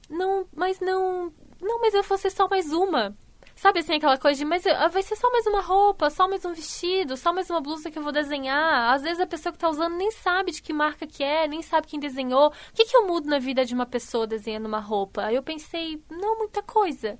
não, 0.09 0.47
mas 0.55 0.79
não. 0.79 1.31
Não, 1.61 1.79
mas 1.79 1.93
eu 1.93 2.03
vou 2.03 2.17
ser 2.17 2.29
só 2.29 2.47
mais 2.47 2.71
uma. 2.71 3.15
Sabe 3.57 3.79
assim, 3.79 3.95
aquela 3.95 4.19
coisa 4.19 4.37
de, 4.37 4.45
mas 4.45 4.63
vai 4.91 5.01
ser 5.01 5.15
só 5.15 5.31
mais 5.31 5.47
uma 5.47 5.61
roupa, 5.61 6.11
só 6.11 6.27
mais 6.27 6.45
um 6.45 6.53
vestido, 6.53 7.17
só 7.17 7.33
mais 7.33 7.49
uma 7.49 7.59
blusa 7.59 7.89
que 7.89 7.97
eu 7.97 8.03
vou 8.03 8.11
desenhar. 8.11 8.93
Às 8.93 9.01
vezes 9.01 9.19
a 9.19 9.25
pessoa 9.25 9.51
que 9.51 9.57
tá 9.57 9.67
usando 9.67 9.95
nem 9.95 10.11
sabe 10.11 10.51
de 10.51 10.61
que 10.61 10.71
marca 10.71 11.07
que 11.07 11.23
é, 11.23 11.47
nem 11.47 11.63
sabe 11.63 11.87
quem 11.87 11.99
desenhou. 11.99 12.49
O 12.49 12.51
que, 12.75 12.85
que 12.85 12.95
eu 12.95 13.07
mudo 13.07 13.27
na 13.27 13.39
vida 13.39 13.65
de 13.65 13.73
uma 13.73 13.87
pessoa 13.87 14.27
desenhando 14.27 14.67
uma 14.67 14.79
roupa? 14.79 15.23
Aí 15.23 15.35
eu 15.35 15.41
pensei, 15.41 15.99
não, 16.07 16.37
muita 16.37 16.61
coisa. 16.61 17.17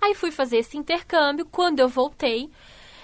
Aí 0.00 0.14
fui 0.14 0.30
fazer 0.30 0.58
esse 0.58 0.78
intercâmbio. 0.78 1.46
Quando 1.46 1.80
eu 1.80 1.88
voltei, 1.88 2.48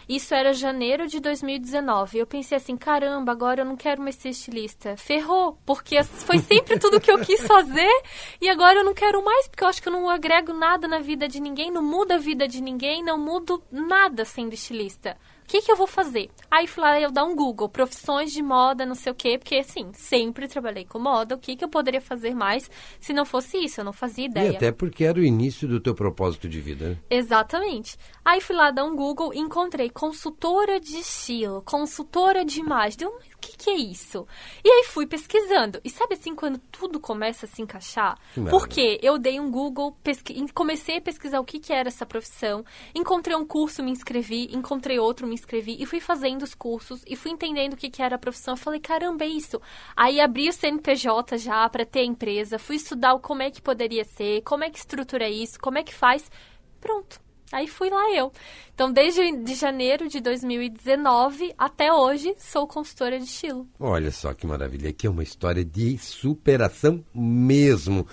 isso 0.09 0.35
era 0.35 0.53
janeiro 0.53 1.07
de 1.07 1.21
2019. 1.21 2.19
Eu 2.19 2.27
pensei 2.27 2.57
assim, 2.57 2.77
caramba, 2.77 3.33
agora 3.33 3.61
eu 3.61 3.65
não 3.65 3.77
quero 3.77 4.01
mais 4.01 4.17
ser 4.17 4.31
estilista. 4.31 4.97
Ferrou, 4.97 5.59
porque 5.67 6.03
foi 6.03 6.39
sempre 6.39 6.79
tudo 6.79 7.01
que 7.01 7.11
eu 7.11 7.19
quis 7.19 7.47
fazer 7.47 8.03
e 8.41 8.49
agora 8.49 8.81
eu 8.81 8.85
não 8.85 8.95
quero 8.95 9.23
mais, 9.23 9.47
porque 9.49 9.63
eu 9.63 9.69
acho 9.69 9.83
que 9.83 9.89
eu 9.89 9.93
não 9.93 10.09
agrego 10.09 10.53
nada 10.53 10.89
na 10.89 10.99
vida 10.99 11.29
de 11.29 11.41
ninguém, 11.41 11.71
não 11.71 11.83
muda 11.83 12.15
a 12.15 12.19
vida 12.19 12.49
de 12.49 12.63
ninguém, 12.63 13.03
não 13.03 13.19
mudo 13.19 13.63
nada 13.71 14.25
sendo 14.25 14.55
estilista 14.55 15.17
que, 15.49 15.63
que 15.63 15.73
eu 15.73 15.77
vou 15.77 15.87
fazer? 15.87 16.31
Aí 16.51 16.67
fui 16.67 16.83
lá 16.83 17.01
eu 17.01 17.11
dar 17.11 17.25
um 17.25 17.35
Google, 17.35 17.71
profissões 17.71 18.33
de 18.33 18.43
moda, 18.43 18.85
não 18.85 18.95
sei 18.95 19.11
o 19.11 19.15
quê, 19.15 19.39
porque 19.39 19.57
assim, 19.57 19.91
sempre 19.95 20.47
trabalhei 20.47 20.85
com 20.85 20.99
moda, 20.99 21.35
o 21.35 21.39
que, 21.39 21.57
que 21.57 21.65
eu 21.65 21.69
poderia 21.69 22.03
fazer 22.03 22.35
mais 22.35 22.71
se 23.01 23.15
não 23.15 23.25
fosse 23.25 23.57
isso? 23.57 23.81
Eu 23.81 23.85
não 23.87 23.93
fazia 23.93 24.27
ideia. 24.27 24.53
E 24.53 24.57
até 24.57 24.71
porque 24.71 25.05
era 25.05 25.19
o 25.19 25.25
início 25.25 25.67
do 25.67 25.81
teu 25.81 25.95
propósito 25.95 26.49
de 26.49 26.61
vida, 26.61 26.91
né? 26.91 26.97
Exatamente. 27.09 27.97
Aí 28.23 28.43
fui 28.43 28.55
lá 28.55 28.71
dar 28.71 28.85
um 28.85 28.95
Google 28.95 29.33
e 29.33 29.39
encontrei 29.39 29.89
consultora 29.89 30.79
de 30.79 30.99
estilo, 30.99 31.63
consultora 31.63 32.45
de 32.45 32.61
imagem. 32.61 32.99
Deu, 32.99 33.09
o 33.09 33.38
que, 33.49 33.57
que 33.57 33.71
é 33.71 33.77
isso? 33.77 34.27
E 34.65 34.69
aí 34.69 34.85
fui 34.85 35.07
pesquisando. 35.07 35.81
E 35.85 35.91
sabe 35.91 36.15
assim, 36.15 36.35
quando 36.35 36.59
tudo 36.71 37.01
começa 37.01 37.47
a 37.47 37.49
se 37.49 37.63
encaixar? 37.63 38.19
Porque 38.51 38.99
eu 39.03 39.19
dei 39.19 39.41
um 39.41 39.51
Google, 39.51 39.97
pesqui... 40.03 40.35
comecei 40.53 40.99
a 40.99 41.01
pesquisar 41.01 41.41
o 41.41 41.45
que, 41.45 41.59
que 41.59 41.73
era 41.73 41.89
essa 41.89 42.05
profissão, 42.05 42.65
encontrei 42.95 43.37
um 43.37 43.47
curso, 43.47 43.83
me 43.83 43.91
inscrevi, 43.91 44.49
encontrei 44.53 44.99
outro, 44.99 45.27
me 45.27 45.35
inscrevi 45.35 45.77
e 45.81 45.87
fui 45.87 46.01
fazendo 46.01 46.43
os 46.43 46.55
cursos 46.55 47.03
e 47.07 47.17
fui 47.17 47.31
entendendo 47.31 47.73
o 47.75 47.77
que, 47.77 47.91
que 47.91 48.03
era 48.03 48.17
a 48.17 48.19
profissão. 48.19 48.55
Eu 48.55 48.59
falei, 48.59 48.81
caramba, 48.81 49.25
é 49.25 49.29
isso. 49.29 49.61
Aí 49.97 50.21
abri 50.21 50.49
o 50.49 50.53
CNPJ 50.53 51.39
já 51.39 51.69
para 51.69 51.87
ter 51.87 52.01
a 52.01 52.05
empresa, 52.05 52.59
fui 52.59 52.77
estudar 52.77 53.19
como 53.21 53.43
é 53.43 53.51
que 53.51 53.63
poderia 53.63 54.05
ser, 54.05 54.43
como 54.43 54.65
é 54.65 54.71
que 54.71 54.79
estrutura 54.79 55.29
isso, 55.29 55.59
como 55.59 55.79
é 55.79 55.83
que 55.83 55.95
faz. 55.95 56.31
Pronto. 56.81 57.28
Aí 57.53 57.67
fui 57.67 57.89
lá 57.91 58.15
eu. 58.15 58.33
Então, 58.75 58.93
desde 58.93 59.37
de 59.43 59.55
janeiro 59.55 60.09
de 60.09 60.21
2019 60.21 61.55
até 61.57 61.93
hoje, 61.93 62.35
sou 62.39 62.67
consultora 62.67 63.19
de 63.19 63.25
estilo. 63.25 63.67
Olha 63.81 64.11
só 64.11 64.35
que 64.35 64.47
maravilha. 64.47 64.91
Aqui 64.91 65.07
é 65.07 65.11
uma 65.11 65.23
história 65.23 65.65
de 65.65 65.97
superação 65.99 67.05
mesmo. 67.15 68.07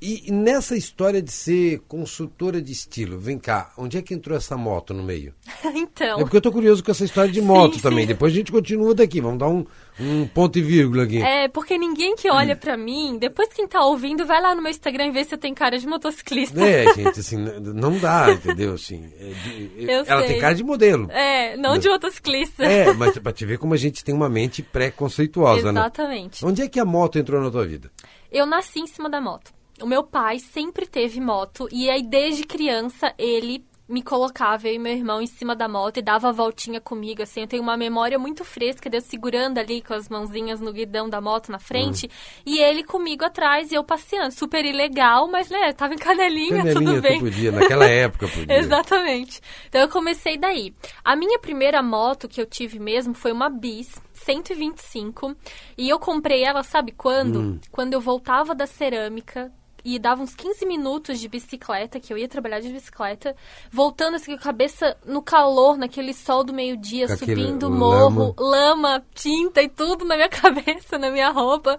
E 0.00 0.30
nessa 0.30 0.76
história 0.76 1.20
de 1.20 1.32
ser 1.32 1.80
consultora 1.88 2.62
de 2.62 2.70
estilo, 2.70 3.18
vem 3.18 3.36
cá, 3.36 3.72
onde 3.76 3.98
é 3.98 4.02
que 4.02 4.14
entrou 4.14 4.38
essa 4.38 4.56
moto 4.56 4.94
no 4.94 5.02
meio? 5.02 5.34
então. 5.74 6.20
É 6.20 6.22
porque 6.22 6.36
eu 6.36 6.40
tô 6.40 6.52
curioso 6.52 6.84
com 6.84 6.92
essa 6.92 7.04
história 7.04 7.32
de 7.32 7.40
moto 7.40 7.74
sim, 7.74 7.80
também. 7.80 8.02
Sim. 8.02 8.08
Depois 8.08 8.32
a 8.32 8.36
gente 8.36 8.52
continua 8.52 8.94
daqui, 8.94 9.20
vamos 9.20 9.40
dar 9.40 9.48
um, 9.48 9.66
um 9.98 10.24
ponto 10.28 10.56
e 10.56 10.62
vírgula 10.62 11.02
aqui. 11.02 11.20
É, 11.20 11.48
porque 11.48 11.76
ninguém 11.76 12.14
que 12.14 12.30
olha 12.30 12.54
hum. 12.54 12.58
para 12.58 12.76
mim, 12.76 13.18
depois 13.18 13.52
quem 13.52 13.66
tá 13.66 13.84
ouvindo, 13.84 14.24
vai 14.24 14.40
lá 14.40 14.54
no 14.54 14.62
meu 14.62 14.70
Instagram 14.70 15.06
e 15.06 15.10
vê 15.10 15.24
se 15.24 15.34
eu 15.34 15.38
tenho 15.38 15.54
cara 15.56 15.76
de 15.76 15.86
motociclista. 15.86 16.64
É, 16.64 16.84
gente, 16.94 17.18
assim, 17.18 17.36
não 17.36 17.98
dá, 17.98 18.30
entendeu? 18.30 18.74
Assim, 18.74 19.04
é 19.18 19.32
de, 19.32 19.72
eu 19.78 20.04
ela 20.06 20.20
sei. 20.20 20.28
tem 20.28 20.40
cara 20.40 20.54
de 20.54 20.62
modelo. 20.62 21.10
É, 21.10 21.56
não 21.56 21.76
de 21.76 21.88
motociclista. 21.88 22.64
É, 22.64 22.92
mas 22.94 23.18
pra 23.18 23.32
te 23.32 23.44
ver 23.44 23.58
como 23.58 23.74
a 23.74 23.76
gente 23.76 24.04
tem 24.04 24.14
uma 24.14 24.28
mente 24.28 24.62
pré-conceituosa, 24.62 25.72
né? 25.72 25.80
Exatamente. 25.80 26.46
Onde 26.46 26.62
é 26.62 26.68
que 26.68 26.78
a 26.78 26.84
moto 26.84 27.18
entrou 27.18 27.42
na 27.42 27.50
tua 27.50 27.66
vida? 27.66 27.90
Eu 28.30 28.46
nasci 28.46 28.78
em 28.78 28.86
cima 28.86 29.10
da 29.10 29.20
moto 29.20 29.57
o 29.82 29.86
meu 29.86 30.02
pai 30.02 30.38
sempre 30.38 30.86
teve 30.86 31.20
moto 31.20 31.68
e 31.70 31.88
aí 31.88 32.02
desde 32.02 32.44
criança 32.44 33.14
ele 33.18 33.64
me 33.88 34.02
colocava, 34.02 34.68
eu 34.68 34.74
e 34.74 34.78
meu 34.78 34.92
irmão, 34.92 35.22
em 35.22 35.26
cima 35.26 35.56
da 35.56 35.66
moto 35.66 35.96
e 35.96 36.02
dava 36.02 36.28
a 36.28 36.32
voltinha 36.32 36.78
comigo, 36.78 37.22
assim. 37.22 37.40
Eu 37.40 37.46
tenho 37.46 37.62
uma 37.62 37.76
memória 37.76 38.18
muito 38.18 38.44
fresca 38.44 38.90
de 38.90 38.98
eu 38.98 39.00
segurando 39.00 39.56
ali 39.56 39.80
com 39.80 39.94
as 39.94 40.10
mãozinhas 40.10 40.60
no 40.60 40.72
guidão 40.72 41.08
da 41.08 41.20
moto 41.20 41.50
na 41.50 41.58
frente 41.58 42.04
uhum. 42.04 42.12
e 42.44 42.58
ele 42.60 42.84
comigo 42.84 43.24
atrás 43.24 43.72
e 43.72 43.74
eu 43.74 43.82
passeando. 43.82 44.34
Super 44.34 44.64
ilegal, 44.66 45.26
mas, 45.28 45.48
né, 45.48 45.72
tava 45.72 45.94
em 45.94 45.98
canelinha, 45.98 46.58
canelinha 46.58 46.74
tudo 46.74 47.00
bem. 47.00 47.18
podia, 47.18 47.50
naquela 47.50 47.86
época 47.88 48.28
podia. 48.28 48.58
Exatamente. 48.58 49.40
Então 49.68 49.80
eu 49.80 49.88
comecei 49.88 50.36
daí. 50.36 50.74
A 51.02 51.16
minha 51.16 51.38
primeira 51.38 51.82
moto 51.82 52.28
que 52.28 52.40
eu 52.40 52.46
tive 52.46 52.78
mesmo 52.78 53.14
foi 53.14 53.32
uma 53.32 53.48
Bis 53.48 53.98
125 54.12 55.34
e 55.78 55.88
eu 55.88 55.98
comprei 55.98 56.44
ela, 56.44 56.62
sabe 56.62 56.92
quando? 56.92 57.40
Hum. 57.40 57.60
Quando 57.72 57.94
eu 57.94 58.00
voltava 58.00 58.54
da 58.54 58.66
cerâmica, 58.66 59.50
e 59.94 59.98
dava 59.98 60.22
uns 60.22 60.34
15 60.34 60.66
minutos 60.66 61.18
de 61.18 61.28
bicicleta, 61.28 61.98
que 61.98 62.12
eu 62.12 62.18
ia 62.18 62.28
trabalhar 62.28 62.60
de 62.60 62.72
bicicleta, 62.72 63.34
voltando 63.70 64.16
assim 64.16 64.32
com 64.32 64.38
a 64.38 64.42
cabeça 64.42 64.96
no 65.04 65.22
calor, 65.22 65.76
naquele 65.76 66.12
sol 66.12 66.44
do 66.44 66.52
meio-dia, 66.52 67.08
subindo 67.16 67.70
morro, 67.70 68.34
lama. 68.38 68.94
lama, 68.96 69.06
tinta 69.14 69.62
e 69.62 69.68
tudo 69.68 70.04
na 70.04 70.16
minha 70.16 70.28
cabeça, 70.30 70.98
na 70.98 71.10
minha 71.10 71.30
roupa. 71.30 71.78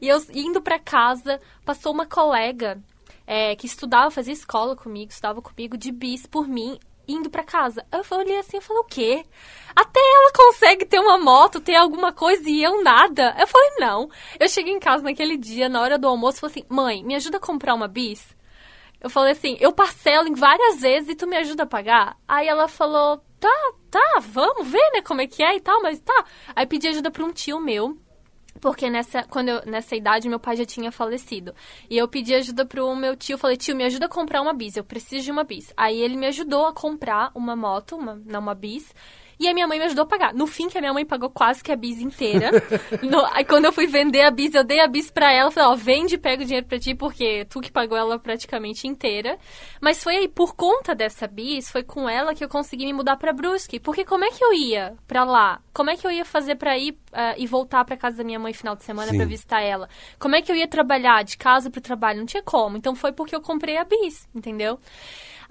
E 0.00 0.08
eu 0.08 0.20
indo 0.34 0.62
para 0.62 0.78
casa, 0.78 1.40
passou 1.64 1.92
uma 1.92 2.06
colega 2.06 2.78
é, 3.26 3.54
que 3.54 3.66
estudava, 3.66 4.10
fazia 4.10 4.32
escola 4.32 4.74
comigo, 4.74 5.10
estudava 5.10 5.42
comigo 5.42 5.76
de 5.76 5.92
bis 5.92 6.26
por 6.26 6.48
mim 6.48 6.78
indo 7.06 7.30
para 7.30 7.42
casa. 7.42 7.84
Eu 7.92 8.02
olhei 8.18 8.38
assim 8.38 8.58
e 8.58 8.60
falei, 8.60 8.82
o 8.82 8.84
quê? 8.84 9.24
Até 9.74 10.00
ela 10.00 10.32
consegue 10.32 10.84
ter 10.84 10.98
uma 10.98 11.18
moto, 11.18 11.60
ter 11.60 11.76
alguma 11.76 12.12
coisa 12.12 12.48
e 12.48 12.62
eu 12.62 12.82
nada. 12.82 13.34
Eu 13.38 13.46
falei, 13.46 13.70
não. 13.78 14.08
Eu 14.38 14.48
cheguei 14.48 14.72
em 14.72 14.80
casa 14.80 15.02
naquele 15.02 15.36
dia, 15.36 15.68
na 15.68 15.80
hora 15.80 15.98
do 15.98 16.08
almoço, 16.08 16.40
falei 16.40 16.56
assim, 16.56 16.66
mãe, 16.68 17.04
me 17.04 17.14
ajuda 17.14 17.36
a 17.36 17.40
comprar 17.40 17.74
uma 17.74 17.88
bis? 17.88 18.36
Eu 19.00 19.08
falei 19.08 19.32
assim, 19.32 19.56
eu 19.60 19.72
parcelo 19.72 20.28
em 20.28 20.34
várias 20.34 20.80
vezes 20.80 21.08
e 21.08 21.14
tu 21.14 21.26
me 21.26 21.36
ajuda 21.36 21.62
a 21.62 21.66
pagar? 21.66 22.16
Aí 22.28 22.46
ela 22.46 22.68
falou, 22.68 23.22
tá, 23.38 23.72
tá, 23.90 24.20
vamos 24.20 24.68
ver, 24.68 24.90
né, 24.92 25.00
como 25.02 25.22
é 25.22 25.26
que 25.26 25.42
é 25.42 25.56
e 25.56 25.60
tal, 25.60 25.80
mas 25.82 25.98
tá. 26.00 26.24
Aí 26.54 26.66
pedi 26.66 26.88
ajuda 26.88 27.10
pra 27.10 27.24
um 27.24 27.32
tio 27.32 27.58
meu, 27.58 27.96
porque 28.60 28.90
nessa, 28.90 29.22
quando 29.24 29.48
eu, 29.48 29.62
nessa 29.66 29.96
idade 29.96 30.28
meu 30.28 30.38
pai 30.38 30.56
já 30.56 30.64
tinha 30.64 30.92
falecido. 30.92 31.54
E 31.88 31.96
eu 31.96 32.06
pedi 32.06 32.34
ajuda 32.34 32.64
pro 32.64 32.94
meu 32.94 33.16
tio, 33.16 33.38
falei, 33.38 33.56
tio, 33.56 33.74
me 33.74 33.84
ajuda 33.84 34.06
a 34.06 34.08
comprar 34.08 34.42
uma 34.42 34.52
bis, 34.52 34.76
eu 34.76 34.84
preciso 34.84 35.24
de 35.24 35.30
uma 35.30 35.44
bis. 35.44 35.72
Aí 35.76 36.00
ele 36.00 36.16
me 36.16 36.26
ajudou 36.26 36.66
a 36.66 36.72
comprar 36.72 37.30
uma 37.34 37.56
moto, 37.56 37.96
uma, 37.96 38.20
não 38.26 38.40
uma 38.40 38.54
bis. 38.54 38.94
E 39.40 39.48
a 39.48 39.54
minha 39.54 39.66
mãe 39.66 39.78
me 39.78 39.86
ajudou 39.86 40.04
a 40.04 40.06
pagar. 40.06 40.34
No 40.34 40.46
fim, 40.46 40.68
que 40.68 40.76
a 40.76 40.82
minha 40.82 40.92
mãe 40.92 41.06
pagou 41.06 41.30
quase 41.30 41.64
que 41.64 41.72
a 41.72 41.76
bis 41.76 41.98
inteira. 41.98 42.50
no, 43.02 43.24
aí 43.32 43.42
quando 43.42 43.64
eu 43.64 43.72
fui 43.72 43.86
vender 43.86 44.20
a 44.20 44.30
bis, 44.30 44.52
eu 44.52 44.62
dei 44.62 44.80
a 44.80 44.86
bis 44.86 45.10
pra 45.10 45.32
ela. 45.32 45.50
Falei, 45.50 45.70
ó, 45.70 45.74
vende 45.74 46.16
e 46.16 46.18
pega 46.18 46.42
o 46.42 46.44
dinheiro 46.44 46.66
pra 46.66 46.78
ti, 46.78 46.94
porque 46.94 47.46
tu 47.48 47.58
que 47.58 47.72
pagou 47.72 47.96
ela 47.96 48.18
praticamente 48.18 48.86
inteira. 48.86 49.38
Mas 49.80 50.04
foi 50.04 50.16
aí, 50.16 50.28
por 50.28 50.54
conta 50.54 50.94
dessa 50.94 51.26
bis, 51.26 51.70
foi 51.70 51.82
com 51.82 52.06
ela 52.06 52.34
que 52.34 52.44
eu 52.44 52.50
consegui 52.50 52.84
me 52.84 52.92
mudar 52.92 53.16
pra 53.16 53.32
Brusque. 53.32 53.80
Porque 53.80 54.04
como 54.04 54.26
é 54.26 54.30
que 54.30 54.44
eu 54.44 54.52
ia 54.52 54.94
pra 55.08 55.24
lá? 55.24 55.62
Como 55.72 55.88
é 55.88 55.96
que 55.96 56.06
eu 56.06 56.10
ia 56.10 56.26
fazer 56.26 56.56
pra 56.56 56.76
ir 56.76 56.90
uh, 56.90 57.34
e 57.38 57.46
voltar 57.46 57.82
pra 57.86 57.96
casa 57.96 58.18
da 58.18 58.24
minha 58.24 58.38
mãe 58.38 58.52
final 58.52 58.76
de 58.76 58.84
semana 58.84 59.10
Sim. 59.10 59.16
pra 59.16 59.24
visitar 59.24 59.62
ela? 59.62 59.88
Como 60.18 60.36
é 60.36 60.42
que 60.42 60.52
eu 60.52 60.56
ia 60.56 60.68
trabalhar 60.68 61.24
de 61.24 61.38
casa 61.38 61.70
pro 61.70 61.80
trabalho? 61.80 62.18
Não 62.18 62.26
tinha 62.26 62.42
como. 62.42 62.76
Então 62.76 62.94
foi 62.94 63.10
porque 63.10 63.34
eu 63.34 63.40
comprei 63.40 63.78
a 63.78 63.84
bis, 63.84 64.28
entendeu? 64.34 64.78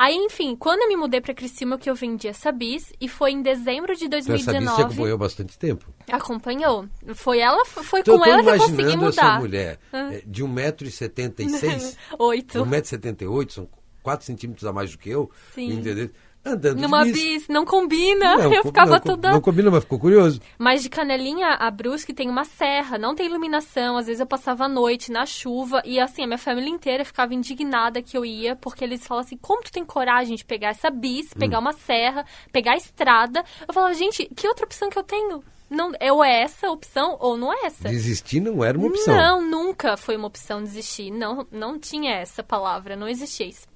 Aí, 0.01 0.15
enfim, 0.15 0.55
quando 0.55 0.81
eu 0.83 0.88
me 0.88 0.95
mudei 0.95 1.19
pra 1.19 1.33
Criciúma, 1.33 1.77
que 1.77 1.89
eu 1.89 1.93
vendi 1.93 2.25
essa 2.29 2.53
bis, 2.53 2.93
e 3.01 3.09
foi 3.09 3.31
em 3.31 3.41
dezembro 3.41 3.93
de 3.97 4.05
Então, 4.05 4.17
essa 4.19 4.31
bis 4.31 4.45
2019. 4.45 4.81
acompanhou 4.83 5.17
bastante 5.17 5.59
tempo. 5.59 5.93
Acompanhou. 6.09 6.88
Foi 7.15 7.39
ela, 7.39 7.65
foi 7.65 7.99
Então, 7.99 8.17
com 8.17 8.25
ela 8.25 8.41
que 8.41 8.47
eu 8.49 8.57
consegui 8.59 8.73
imaginando 8.81 9.09
essa 9.09 9.23
mudar. 9.23 9.39
mulher 9.41 9.79
é, 9.91 10.23
de 10.25 10.41
1,76m, 10.45 11.97
Oito. 12.17 12.59
1,78m, 12.65 13.49
são 13.51 13.67
4 14.01 14.25
centímetros 14.25 14.65
a 14.65 14.71
mais 14.71 14.91
do 14.91 14.97
que 14.97 15.09
eu, 15.09 15.29
Sim. 15.53 15.73
entendeu? 15.73 16.09
Andando 16.43 16.80
Numa 16.82 17.04
de 17.04 17.12
bis. 17.12 17.21
bis, 17.21 17.47
não 17.49 17.65
combina. 17.65 18.38
Não, 18.38 18.54
eu 18.54 18.63
ficava 18.63 18.91
não, 18.91 18.99
toda. 18.99 19.32
Não 19.32 19.41
combina, 19.41 19.69
mas 19.69 19.84
ficou 19.84 19.99
curioso. 19.99 20.39
Mas 20.58 20.82
de 20.82 20.89
Canelinha 20.89 21.49
a 21.49 21.69
Brusque 21.69 22.13
tem 22.13 22.30
uma 22.30 22.45
serra, 22.45 22.97
não 22.97 23.13
tem 23.13 23.25
iluminação. 23.25 23.97
Às 23.97 24.08
vezes 24.08 24.21
eu 24.21 24.25
passava 24.25 24.65
a 24.65 24.69
noite 24.69 25.12
na 25.12 25.25
chuva 25.25 25.82
e 25.86 25.99
assim, 25.99 26.23
a 26.23 26.28
minha 26.28 26.38
família 26.38 26.69
inteira 26.69 27.04
ficava 27.04 27.34
indignada 27.34 28.02
que 28.02 28.17
eu 28.17 28.23
ia, 28.23 28.56
porque 28.56 28.84
eles 28.84 29.06
falam 29.06 29.23
assim: 29.23 29.38
como 29.38 29.62
tu 29.62 29.71
tem 29.71 29.84
coragem 29.84 30.36
de 30.36 30.45
pegar 30.45 30.69
essa 30.69 30.89
bis, 30.89 31.34
pegar 31.34 31.60
uma 31.60 31.73
serra, 31.73 32.25
pegar 32.54 32.73
a 32.73 32.78
estrada? 32.78 33.43
Eu 33.67 33.73
falava, 33.73 33.93
gente, 33.93 34.25
que 34.34 34.47
outra 34.47 34.65
opção 34.65 34.89
que 34.89 34.97
eu 34.97 35.04
tenho? 35.04 35.43
Não, 35.69 35.91
ou 36.12 36.23
é 36.23 36.41
essa 36.41 36.69
opção 36.71 37.15
ou 37.19 37.38
não 37.38 37.54
é 37.54 37.65
essa. 37.65 37.89
Desistir 37.89 38.39
não 38.39 38.63
era 38.63 38.78
uma 38.78 38.88
opção. 38.88 39.15
Não, 39.15 39.41
nunca 39.41 39.95
foi 39.95 40.15
uma 40.15 40.28
opção 40.28 40.63
desistir. 40.63 41.12
Não, 41.12 41.45
não 41.52 41.78
tinha 41.78 42.15
essa 42.15 42.41
palavra, 42.41 42.95
não 42.95 43.08
existia 43.08 43.45
isso. 43.45 43.67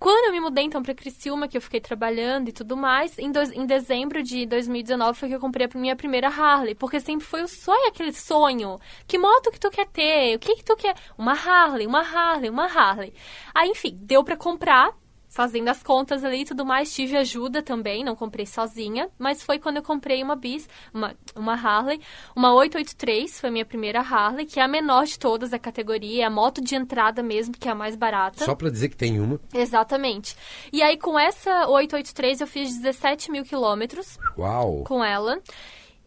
Quando 0.00 0.24
eu 0.28 0.32
me 0.32 0.40
mudei 0.40 0.64
então 0.64 0.82
para 0.82 0.94
Criciúma, 0.94 1.46
que 1.46 1.56
eu 1.56 1.60
fiquei 1.60 1.78
trabalhando 1.80 2.48
e 2.48 2.52
tudo 2.52 2.74
mais, 2.76 3.18
em, 3.18 3.30
dois- 3.30 3.52
em 3.52 3.66
dezembro 3.66 4.22
de 4.22 4.46
2019 4.46 5.18
foi 5.18 5.28
que 5.28 5.34
eu 5.34 5.40
comprei 5.40 5.68
a 5.72 5.78
minha 5.78 5.94
primeira 5.94 6.28
Harley, 6.28 6.74
porque 6.74 6.98
sempre 7.00 7.26
foi 7.26 7.42
o 7.42 7.48
sonho, 7.48 7.86
aquele 7.88 8.12
sonho. 8.12 8.78
Que 9.06 9.18
moto 9.18 9.50
que 9.52 9.60
tu 9.60 9.70
quer 9.70 9.86
ter? 9.88 10.34
O 10.36 10.38
que 10.38 10.56
que 10.56 10.64
tu 10.64 10.74
quer? 10.74 10.94
Uma 11.18 11.32
Harley, 11.34 11.86
uma 11.86 12.00
Harley, 12.00 12.48
uma 12.50 12.64
Harley. 12.64 13.12
Aí, 13.54 13.68
enfim, 13.70 13.96
deu 14.00 14.24
para 14.24 14.36
comprar. 14.38 14.90
Fazendo 15.30 15.68
as 15.68 15.80
contas 15.80 16.24
ali 16.24 16.40
e 16.40 16.44
tudo 16.44 16.66
mais, 16.66 16.92
tive 16.92 17.16
ajuda 17.16 17.62
também, 17.62 18.02
não 18.02 18.16
comprei 18.16 18.44
sozinha, 18.44 19.08
mas 19.16 19.44
foi 19.44 19.60
quando 19.60 19.76
eu 19.76 19.82
comprei 19.82 20.20
uma 20.24 20.34
bis, 20.34 20.68
uma, 20.92 21.14
uma 21.36 21.54
Harley, 21.54 22.00
uma 22.34 22.52
883, 22.52 23.40
foi 23.40 23.48
a 23.48 23.52
minha 23.52 23.64
primeira 23.64 24.00
Harley, 24.00 24.44
que 24.44 24.58
é 24.58 24.64
a 24.64 24.68
menor 24.68 25.04
de 25.04 25.16
todas 25.16 25.50
da 25.50 25.58
categoria, 25.58 26.24
é 26.24 26.26
a 26.26 26.30
moto 26.30 26.60
de 26.60 26.74
entrada 26.74 27.22
mesmo, 27.22 27.54
que 27.54 27.68
é 27.68 27.70
a 27.70 27.76
mais 27.76 27.94
barata. 27.94 28.44
Só 28.44 28.56
pra 28.56 28.70
dizer 28.70 28.88
que 28.88 28.96
tem 28.96 29.20
uma. 29.20 29.40
Exatamente. 29.54 30.36
E 30.72 30.82
aí, 30.82 30.96
com 30.96 31.16
essa 31.16 31.68
883, 31.68 32.40
eu 32.40 32.46
fiz 32.48 32.76
17 32.76 33.30
mil 33.30 33.44
quilômetros 33.44 34.18
Uau! 34.36 34.82
com 34.84 35.04
ela. 35.04 35.40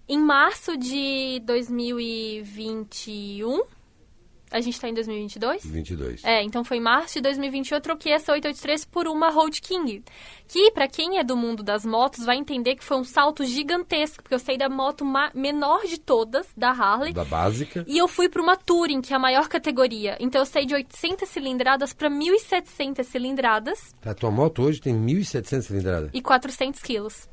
Em 0.06 0.20
março 0.20 0.76
de 0.76 1.42
2021, 1.46 3.64
a 4.54 4.62
gente 4.62 4.80
tá 4.80 4.88
em 4.88 4.94
2022? 4.94 5.66
22. 5.66 6.24
É, 6.24 6.42
então 6.44 6.63
foi 6.63 6.78
em 6.78 6.82
março 6.82 7.16
de 7.16 7.22
2021 7.22 7.76
eu 7.78 7.82
troquei 7.82 8.13
essa 8.13 8.32
883 8.32 8.86
por 8.86 9.08
uma 9.08 9.30
Road 9.30 9.60
King. 9.62 10.04
Que, 10.48 10.72
pra 10.72 10.88
quem 10.88 11.18
é 11.18 11.24
do 11.24 11.36
mundo 11.36 11.63
das 11.63 11.84
motos, 11.86 12.26
vai 12.26 12.38
entender 12.38 12.76
que 12.76 12.84
foi 12.84 12.98
um 12.98 13.04
salto 13.04 13.44
gigantesco, 13.44 14.22
porque 14.22 14.36
eu 14.36 14.39
saí 14.39 14.58
da 14.58 14.70
moto 14.70 15.04
menor 15.34 15.82
de 15.86 16.00
todas, 16.00 16.46
da 16.56 16.70
Harley, 16.70 17.12
Da 17.13 17.26
básica. 17.26 17.84
e 17.88 17.98
eu 17.98 18.08
fui 18.08 18.30
pra 18.30 18.42
uma 18.42 18.56
Touring, 18.56 19.02
que 19.02 19.12
é 19.13 19.16
a 19.16 19.20
maior 19.20 19.48
categoria. 19.48 20.16
Então 20.20 20.39
eu 20.42 20.46
saí 20.46 20.66
de 20.66 20.76
800 20.76 21.28
cilindradas 21.28 21.92
pra 21.94 22.10
1.700 22.10 23.04
cilindradas 23.04 23.96
A 24.06 24.13
tua 24.13 24.30
moto 24.32 24.62
hoje 24.62 24.80
tem 24.80 24.94
1.700 24.96 25.62
cilindradas. 25.63 26.10
e 26.13 26.22
400 26.22 26.82
quilos. 26.82 27.28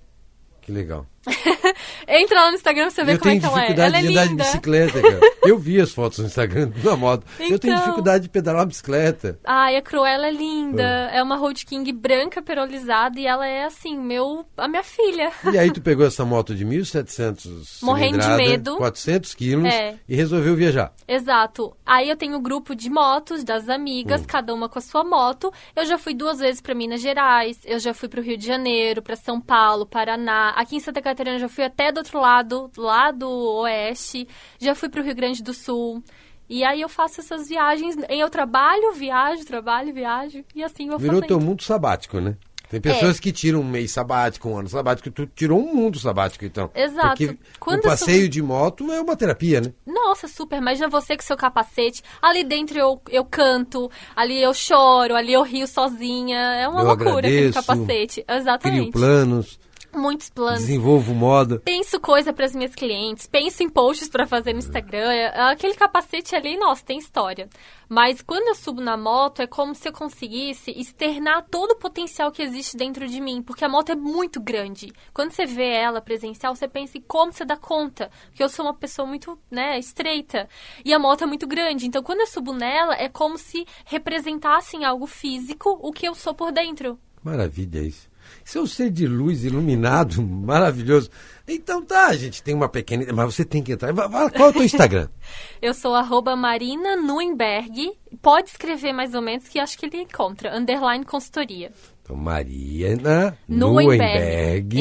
Que 0.62 0.72
legal. 0.72 1.06
Entra 2.08 2.40
lá 2.40 2.50
no 2.50 2.56
Instagram 2.56 2.82
pra 2.84 2.90
você 2.90 3.04
ver 3.04 3.14
eu 3.14 3.18
como 3.18 3.30
é 3.30 3.38
que 3.38 3.46
ela 3.46 3.64
é. 3.64 3.72
Ela 3.72 3.98
é 3.98 4.02
de 4.02 4.08
andar 4.08 4.28
de 4.28 4.34
bicicleta, 4.34 5.02
cara. 5.02 5.20
Eu 5.44 5.58
vi 5.58 5.80
as 5.80 5.90
fotos 5.92 6.18
no 6.18 6.26
Instagram 6.26 6.68
da 6.82 6.96
moto. 6.96 7.24
Eu 7.38 7.58
tenho 7.58 7.72
Então. 7.72 7.84
dificuldade 7.84 8.24
de 8.24 8.28
pedalar 8.28 8.60
uma 8.60 8.66
bicicleta. 8.66 9.38
Ai, 9.44 9.76
a 9.76 9.82
Cruella 9.82 10.26
é 10.28 10.30
linda. 10.30 10.82
É 11.12 11.22
uma 11.22 11.36
Road 11.36 11.64
King 11.66 11.92
branca 11.92 12.40
perolizada 12.42 13.18
e 13.18 13.26
ela 13.26 13.46
é 13.46 13.64
assim, 13.64 13.98
meu, 13.98 14.44
a 14.56 14.68
minha 14.68 14.82
filha. 14.82 15.30
E 15.52 15.58
aí 15.58 15.70
tu 15.72 15.80
pegou 15.82 16.06
essa 16.06 16.24
moto 16.24 16.54
de 16.54 16.64
1.700 16.64 17.82
Morrendo 17.82 18.18
de 18.18 18.28
medo. 18.36 18.76
400 18.76 19.34
quilos 19.34 19.64
É. 19.72 19.96
e 20.08 20.14
resolveu 20.14 20.54
viajar. 20.54 20.92
Exato. 21.08 21.74
Aí 21.84 22.08
eu 22.08 22.16
tenho 22.16 22.36
o 22.36 22.40
grupo 22.40 22.74
de 22.74 22.88
motos 22.90 23.42
das 23.44 23.66
Hum. 23.68 23.72
amigas, 23.72 24.24
cada 24.26 24.52
uma 24.54 24.68
com 24.68 24.78
a 24.78 24.82
sua 24.82 25.02
moto. 25.04 25.52
Eu 25.74 25.84
já 25.86 25.98
fui 25.98 26.14
duas 26.14 26.38
vezes 26.38 26.60
para 26.60 26.74
Minas 26.74 27.00
Gerais, 27.00 27.58
eu 27.64 27.78
já 27.78 27.92
fui 27.94 28.08
para 28.08 28.20
o 28.20 28.22
Rio 28.22 28.36
de 28.36 28.46
Janeiro, 28.46 29.02
para 29.02 29.16
São 29.16 29.40
Paulo, 29.40 29.86
Paraná. 29.86 30.50
Aqui 30.50 30.76
em 30.76 30.80
Santa 30.80 31.00
Catarina 31.00 31.09
eu 31.18 31.38
já 31.38 31.48
fui 31.48 31.64
até 31.64 31.90
do 31.92 31.98
outro 31.98 32.20
lado, 32.20 32.70
lá 32.76 33.10
do 33.10 33.28
oeste. 33.60 34.26
Já 34.58 34.74
fui 34.74 34.88
para 34.88 35.00
o 35.00 35.04
Rio 35.04 35.14
Grande 35.14 35.42
do 35.42 35.52
Sul. 35.54 36.02
E 36.48 36.64
aí 36.64 36.80
eu 36.80 36.88
faço 36.88 37.20
essas 37.20 37.48
viagens. 37.48 37.96
Eu 38.08 38.28
trabalho, 38.28 38.92
viajo, 38.92 39.44
trabalho, 39.44 39.94
viajo. 39.94 40.44
E 40.54 40.62
assim 40.64 40.84
eu 40.84 40.90
vou 40.90 40.98
Virou 40.98 41.16
fazendo. 41.16 41.28
teu 41.28 41.40
mundo 41.40 41.62
sabático, 41.62 42.20
né? 42.20 42.36
Tem 42.68 42.80
pessoas 42.80 43.18
É. 43.18 43.20
que 43.20 43.32
tiram 43.32 43.60
um 43.60 43.64
mês 43.64 43.90
sabático, 43.90 44.48
um 44.48 44.56
ano 44.56 44.68
sabático. 44.68 45.10
Tu 45.10 45.26
tirou 45.26 45.58
um 45.60 45.74
mundo 45.74 45.98
sabático, 45.98 46.44
então. 46.44 46.70
Exato. 46.72 47.08
Porque 47.16 47.36
Quando 47.58 47.80
o 47.80 47.82
passeio 47.82 48.20
sou- 48.20 48.28
de 48.28 48.40
moto 48.42 48.92
é 48.92 49.00
uma 49.00 49.16
terapia, 49.16 49.60
né? 49.60 49.72
Nossa, 49.84 50.28
super. 50.28 50.56
Imagina 50.58 50.88
você 50.88 51.16
com 51.16 51.22
seu 51.24 51.36
capacete. 51.36 52.00
Ali 52.22 52.44
dentro 52.44 52.78
eu, 52.78 53.02
eu 53.10 53.24
canto, 53.24 53.90
ali 54.14 54.40
eu 54.40 54.54
choro, 54.54 55.16
ali 55.16 55.32
eu 55.32 55.42
rio 55.42 55.66
sozinha. 55.66 56.38
É 56.38 56.68
uma 56.68 56.80
Eu 56.82 56.86
loucura 56.86 57.10
aquele 57.18 57.48
agradeço, 57.48 57.66
capacete. 57.66 58.22
Crio 58.22 58.36
Exatamente. 58.38 58.92
planos, 58.92 59.58
Muitos 59.92 60.30
planos. 60.30 60.60
desenvolvo 60.60 61.14
moda. 61.14 61.60
Penso 61.60 61.98
coisa 62.00 62.32
para 62.32 62.44
as 62.44 62.54
minhas 62.54 62.74
clientes, 62.74 63.26
penso 63.26 63.62
em 63.62 63.68
posts 63.68 64.08
para 64.08 64.26
fazer 64.26 64.52
no 64.52 64.58
Instagram. 64.60 65.10
É- 65.12 65.40
Aquele 65.50 65.74
capacete 65.74 66.34
ali, 66.36 66.56
nossa, 66.56 66.84
tem 66.84 66.98
história. 66.98 67.48
Mas 67.88 68.22
quando 68.22 68.46
eu 68.48 68.54
subo 68.54 68.80
na 68.80 68.96
moto, 68.96 69.42
é 69.42 69.46
como 69.48 69.74
se 69.74 69.88
eu 69.88 69.92
conseguisse 69.92 70.70
externar 70.70 71.44
todo 71.50 71.72
o 71.72 71.76
potencial 71.76 72.30
que 72.30 72.42
existe 72.42 72.76
dentro 72.76 73.06
de 73.08 73.20
mim, 73.20 73.42
porque 73.42 73.64
a 73.64 73.68
moto 73.68 73.90
é 73.90 73.96
muito 73.96 74.40
grande. 74.40 74.92
Quando 75.12 75.32
você 75.32 75.44
vê 75.44 75.68
ela 75.72 76.00
presencial, 76.00 76.54
você 76.54 76.68
pensa 76.68 76.98
em 76.98 77.00
como 77.00 77.32
você 77.32 77.44
dá 77.44 77.56
conta, 77.56 78.10
porque 78.28 78.42
eu 78.44 78.48
sou 78.48 78.64
uma 78.66 78.74
pessoa 78.74 79.06
muito, 79.06 79.36
né, 79.50 79.78
estreita, 79.78 80.48
e 80.84 80.94
a 80.94 80.98
moto 80.98 81.24
é 81.24 81.26
muito 81.26 81.46
grande. 81.48 81.86
Então, 81.86 82.02
quando 82.02 82.20
eu 82.20 82.26
subo 82.26 82.52
nela, 82.52 82.94
é 82.94 83.08
como 83.08 83.36
se 83.36 83.66
representasse 83.84 84.76
em 84.76 84.84
algo 84.84 85.06
físico 85.06 85.78
o 85.82 85.90
que 85.92 86.06
eu 86.06 86.14
sou 86.14 86.34
por 86.34 86.52
dentro. 86.52 86.98
Maravilha 87.22 87.80
isso. 87.80 88.09
Isso 88.44 88.58
é 88.58 88.66
ser 88.66 88.90
de 88.90 89.06
luz 89.06 89.44
iluminado, 89.44 90.22
maravilhoso. 90.26 91.10
Então 91.46 91.84
tá, 91.84 92.06
a 92.06 92.16
gente 92.16 92.42
tem 92.42 92.54
uma 92.54 92.68
pequena. 92.68 93.12
Mas 93.12 93.34
você 93.34 93.44
tem 93.44 93.62
que 93.62 93.72
entrar. 93.72 93.92
Qual 93.92 94.48
é 94.48 94.50
o 94.50 94.52
teu 94.52 94.62
Instagram? 94.62 95.08
Eu 95.60 95.74
sou 95.74 95.94
arroba 95.94 96.36
Marina 96.36 96.96
Nuenberg. 96.96 97.92
Pode 98.22 98.50
escrever 98.50 98.92
mais 98.92 99.14
ou 99.14 99.22
menos 99.22 99.48
que 99.48 99.58
acho 99.58 99.78
que 99.78 99.86
ele 99.86 100.02
encontra. 100.02 100.56
Underline 100.56 101.04
consultoria. 101.04 101.72
Então, 102.02 102.16
Mariana 102.16 103.36
Nuenberg. 103.48 104.76
Nuenberg, 104.76 104.78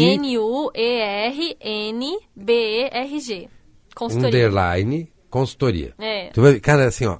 N-U-E-R-N-B-E-R-G. 2.35 3.49
Consultoria. 3.95 4.47
underline, 4.47 5.11
consultoria. 5.29 5.93
É. 5.99 6.29
Tu 6.29 6.41
vai 6.41 6.59
cara, 6.59 6.87
assim, 6.87 7.05
ó. 7.05 7.19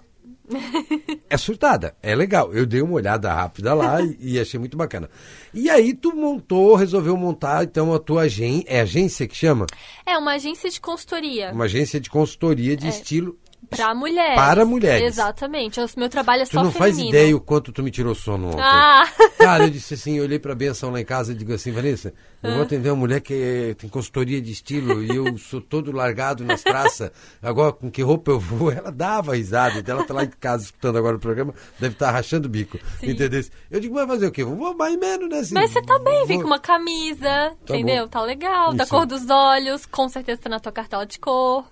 É 1.29 1.37
surtada, 1.37 1.95
é 2.01 2.15
legal. 2.15 2.51
Eu 2.53 2.65
dei 2.65 2.81
uma 2.81 2.93
olhada 2.93 3.31
rápida 3.31 3.73
lá 3.73 4.01
e, 4.01 4.17
e 4.35 4.39
achei 4.39 4.59
muito 4.59 4.75
bacana. 4.75 5.09
E 5.53 5.69
aí 5.69 5.93
tu 5.93 6.15
montou, 6.15 6.75
resolveu 6.75 7.15
montar, 7.15 7.63
então, 7.63 7.93
a 7.93 7.99
tua 7.99 8.23
agência, 8.23 8.65
é 8.67 8.81
agência 8.81 9.27
que 9.27 9.35
chama? 9.35 9.65
É 10.05 10.17
uma 10.17 10.31
agência 10.33 10.69
de 10.69 10.81
consultoria 10.81 11.51
Uma 11.51 11.65
agência 11.65 11.99
de 11.99 12.09
consultoria 12.09 12.73
É. 12.73 12.75
de 12.75 12.87
estilo. 12.87 13.37
Para 13.69 13.93
mulheres. 13.93 14.35
Para 14.35 14.65
mulheres. 14.65 15.07
Exatamente. 15.07 15.79
O 15.79 15.87
meu 15.97 16.09
trabalho 16.09 16.43
é 16.43 16.45
Tu 16.45 16.53
só 16.53 16.63
não 16.63 16.71
feminino. 16.71 16.95
faz 16.97 17.07
ideia 17.09 17.35
o 17.35 17.39
quanto 17.41 17.71
tu 17.71 17.83
me 17.83 17.91
tirou 17.91 18.13
sono 18.15 18.49
ontem. 18.49 18.61
Ah! 18.61 19.07
Cara, 19.37 19.63
eu 19.65 19.69
disse 19.69 19.93
assim, 19.93 20.17
eu 20.17 20.23
olhei 20.23 20.39
pra 20.39 20.55
benção 20.55 20.89
lá 20.91 20.99
em 20.99 21.05
casa 21.05 21.31
e 21.31 21.35
digo 21.35 21.53
assim, 21.53 21.71
Vanessa, 21.71 22.13
eu 22.41 22.53
vou 22.53 22.63
atender 22.63 22.89
uma 22.89 22.95
mulher 22.95 23.19
que 23.21 23.75
tem 23.77 23.89
consultoria 23.89 24.41
de 24.41 24.51
estilo 24.51 25.03
e 25.03 25.15
eu 25.15 25.37
sou 25.37 25.61
todo 25.61 25.91
largado 25.91 26.43
nas 26.43 26.63
praças. 26.63 27.11
Agora, 27.41 27.71
com 27.73 27.91
que 27.91 28.01
roupa 28.01 28.31
eu 28.31 28.39
vou? 28.39 28.71
Ela 28.71 28.91
dava 28.91 29.35
risada. 29.35 29.79
Então 29.79 29.97
ela 29.97 30.05
tá 30.07 30.13
lá 30.13 30.23
em 30.23 30.29
casa 30.29 30.63
escutando 30.63 30.97
agora 30.97 31.17
o 31.17 31.19
programa, 31.19 31.53
deve 31.79 31.93
estar 31.93 32.11
rachando 32.11 32.47
o 32.47 32.51
bico. 32.51 32.79
Sim. 32.99 33.11
Entendeu? 33.11 33.43
Eu 33.69 33.79
digo, 33.79 33.93
mas 33.95 34.07
fazer 34.07 34.27
o 34.27 34.31
quê? 34.31 34.43
Vou 34.43 34.75
mais 34.75 34.97
menos, 34.97 35.29
né? 35.29 35.39
assim, 35.39 35.53
Mas 35.53 35.71
você 35.71 35.81
tá 35.81 35.99
bem, 35.99 36.25
vem 36.25 36.37
vou- 36.37 36.43
com 36.45 36.47
uma 36.51 36.59
camisa, 36.59 37.55
Tá 37.65 37.75
entendeu? 37.75 38.03
bom. 38.05 38.09
Tá 38.09 38.21
legal, 38.23 38.73
da 38.73 38.83
Isso. 38.83 38.91
cor 38.93 39.05
dos 39.05 39.29
olhos, 39.29 39.85
com 39.85 40.09
certeza 40.09 40.41
tá 40.41 40.49
na 40.49 40.59
tua 40.59 40.71
cartela 40.71 41.05
de 41.05 41.19
cor. 41.19 41.65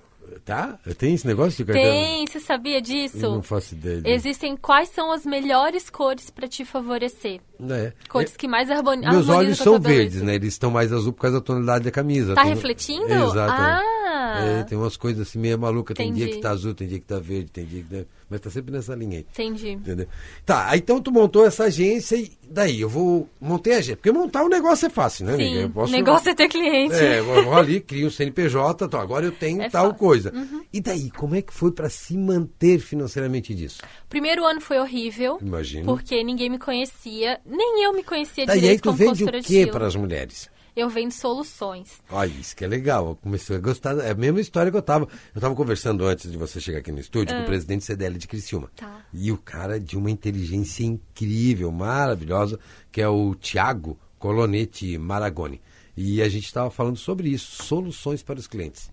Tá? 0.43 0.79
Tem 0.97 1.13
esse 1.13 1.25
negócio 1.25 1.57
de 1.57 1.65
cartela? 1.65 1.93
Tem, 1.93 2.25
você 2.27 2.39
sabia 2.39 2.81
disso? 2.81 3.17
Eu 3.17 3.31
não 3.31 3.41
faço 3.41 3.73
ideia. 3.75 4.01
disso. 4.01 4.07
Existem 4.15 4.55
quais 4.55 4.89
são 4.89 5.11
as 5.11 5.25
melhores 5.25 5.89
cores 5.89 6.29
pra 6.29 6.47
te 6.47 6.63
favorecer? 6.63 7.39
É. 7.69 7.93
Cores 8.09 8.33
É, 8.33 8.37
que 8.37 8.47
mais 8.47 8.69
harmoni 8.69 9.01
Meus 9.01 9.13
harmonizam 9.29 9.37
olhos 9.37 9.57
são 9.57 9.79
verdes, 9.79 10.21
né? 10.21 10.35
Eles 10.35 10.53
estão 10.53 10.69
mais 10.71 10.91
azul 10.93 11.11
por 11.13 11.21
causa 11.21 11.37
da 11.37 11.41
tonalidade 11.43 11.85
da 11.85 11.91
camisa. 11.91 12.33
Tá 12.35 12.43
Tem- 12.43 12.53
refletindo? 12.53 13.05
Exato. 13.11 13.53
Ah! 13.55 14.39
É, 14.59 14.63
tem 14.63 14.77
umas 14.77 14.95
coisas 14.97 15.27
assim 15.27 15.39
meio 15.39 15.57
malucas. 15.57 15.95
Tem 15.95 16.13
dia 16.13 16.27
que 16.27 16.37
tá 16.39 16.51
azul, 16.51 16.73
tem 16.73 16.87
dia 16.87 16.99
que 16.99 17.05
tá 17.05 17.19
verde, 17.19 17.49
tem 17.51 17.65
dia 17.65 17.83
que... 17.83 17.89
tá- 18.03 18.05
Mas 18.29 18.41
tá 18.41 18.49
sempre 18.49 18.71
nessa 18.71 18.93
linha 18.93 19.19
aí. 19.19 19.25
Entendi. 19.31 19.71
Entendeu? 19.71 20.07
Tá, 20.45 20.69
aí 20.69 20.79
então 20.79 21.01
tu 21.01 21.11
montou 21.11 21.45
essa 21.45 21.63
agência 21.65 22.15
e 22.17 22.31
daí 22.49 22.81
eu 22.81 22.89
vou... 22.89 23.29
Montei 23.39 23.73
a 23.73 23.77
agência. 23.77 23.95
Porque 23.95 24.11
montar 24.11 24.43
um 24.43 24.49
negócio 24.49 24.85
é 24.85 24.89
fácil, 24.89 25.25
né? 25.25 25.37
Sim, 25.37 25.69
posso... 25.69 25.93
o 25.93 25.95
negócio 25.95 26.29
é 26.29 26.35
ter 26.35 26.49
cliente. 26.49 26.95
É, 26.95 27.19
eu 27.19 27.25
vou 27.43 27.53
ali, 27.55 27.79
crio 27.79 28.07
um 28.07 28.09
CNPJ, 28.11 28.85
então 28.85 28.99
agora 28.99 29.25
eu 29.25 29.31
tenho 29.31 29.61
É 29.67 29.69
tal 29.69 29.85
fácil. 29.91 29.99
coisa. 29.99 30.33
E 30.73 30.81
daí, 30.81 31.09
como 31.11 31.35
é 31.35 31.41
que 31.41 31.53
foi 31.53 31.71
pra 31.71 31.89
se 31.89 32.17
manter 32.17 32.79
financeiramente 32.79 33.55
disso? 33.55 33.79
Primeiro 34.09 34.45
ano 34.45 34.59
foi 34.59 34.77
horrível. 34.77 35.37
Imagino. 35.41 35.85
Porque 35.85 36.21
ninguém 36.23 36.49
me 36.49 36.59
conhecia, 36.59 37.39
nem 37.45 37.83
eu 37.83 37.93
me 37.93 38.03
conhecia 38.03 38.45
Daí 38.45 38.55
aí 38.55 38.61
direito 38.61 38.81
tu 38.81 38.85
como 38.85 38.97
vende 38.97 39.23
o 39.23 39.35
estilo. 39.37 39.71
para 39.71 39.87
as 39.87 39.95
mulheres? 39.95 40.49
Eu 40.79 40.89
vendo 40.89 41.11
soluções. 41.11 42.03
Olha, 42.11 42.29
isso 42.29 42.55
que 42.55 42.63
é 42.63 42.67
legal. 42.67 43.07
Eu 43.07 43.15
comecei 43.15 43.55
a 43.55 43.59
gostar. 43.59 43.97
É 43.97 44.11
a 44.11 44.13
mesma 44.13 44.39
história 44.39 44.71
que 44.71 44.77
eu 44.77 44.81
tava. 44.83 45.07
Eu 45.33 45.41
tava 45.41 45.55
conversando 45.55 46.05
antes 46.05 46.31
de 46.31 46.37
você 46.37 46.61
chegar 46.61 46.77
aqui 46.77 46.91
no 46.91 46.99
estúdio 46.99 47.35
com 47.35 47.41
o 47.41 47.45
presidente 47.47 47.83
CDL 47.83 48.15
de 48.19 48.27
Criciúma. 48.27 48.69
Ah. 48.77 48.85
Tá. 48.85 49.01
E 49.11 49.31
o 49.31 49.37
cara 49.39 49.79
de 49.79 49.97
uma 49.97 50.11
inteligência 50.11 50.83
incrível, 50.83 51.71
maravilhosa, 51.71 52.59
que 52.91 53.01
é 53.01 53.09
o 53.09 53.33
Tiago 53.33 53.99
Colonetti 54.19 54.99
Maragoni. 54.99 55.59
E 55.97 56.21
a 56.21 56.29
gente 56.29 56.45
estava 56.45 56.69
falando 56.69 56.97
sobre 56.97 57.29
isso, 57.29 57.63
soluções 57.63 58.21
para 58.21 58.37
os 58.37 58.45
clientes. 58.45 58.91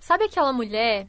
Sabe 0.00 0.24
aquela 0.24 0.52
mulher? 0.52 1.06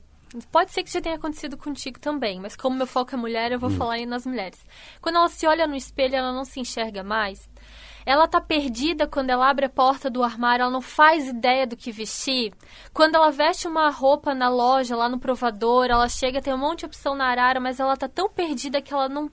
Pode 0.52 0.72
ser 0.72 0.84
que 0.84 0.92
já 0.92 1.02
tenha 1.02 1.16
acontecido 1.16 1.58
contigo 1.58 2.00
também, 2.00 2.40
mas 2.40 2.56
como 2.56 2.76
meu 2.78 2.86
foco 2.86 3.16
é 3.16 3.18
mulher, 3.18 3.52
eu 3.52 3.60
vou 3.60 3.72
Hum. 3.72 3.78
falar 3.78 3.94
aí 3.96 4.06
nas 4.06 4.24
mulheres. 4.24 4.60
Quando 5.02 5.16
ela 5.16 5.30
se 5.30 5.48
olha 5.48 5.66
no 5.66 5.76
espelho, 5.76 6.16
ela 6.16 6.32
não 6.32 6.46
se 6.46 6.60
enxerga 6.60 7.04
mais. 7.04 7.50
Ela 8.06 8.28
tá 8.28 8.40
perdida 8.40 9.08
quando 9.08 9.30
ela 9.32 9.50
abre 9.50 9.66
a 9.66 9.70
porta 9.70 10.10
do 10.10 10.24
armário, 10.24 10.64
ela 10.64 10.72
não 10.72 10.82
faz 10.82 11.28
ideia 11.28 11.66
do 11.66 11.76
que 11.76 11.92
vestir. 11.92 12.54
Quando 12.94 13.16
ela 13.16 13.32
veste 13.32 13.68
uma 13.68 13.90
roupa 13.90 14.34
na 14.36 14.48
loja, 14.48 14.96
lá 14.96 15.10
no 15.10 15.18
provador, 15.20 15.86
ela 15.90 16.08
chega, 16.08 16.42
tem 16.42 16.54
um 16.54 16.58
monte 16.58 16.80
de 16.80 16.86
opção 16.86 17.16
na 17.16 17.26
arara, 17.26 17.60
mas 17.60 17.80
ela 17.80 17.98
tá 17.98 18.08
tão 18.08 18.30
perdida 18.30 18.82
que 18.82 18.94
ela 18.94 19.10
não 19.10 19.32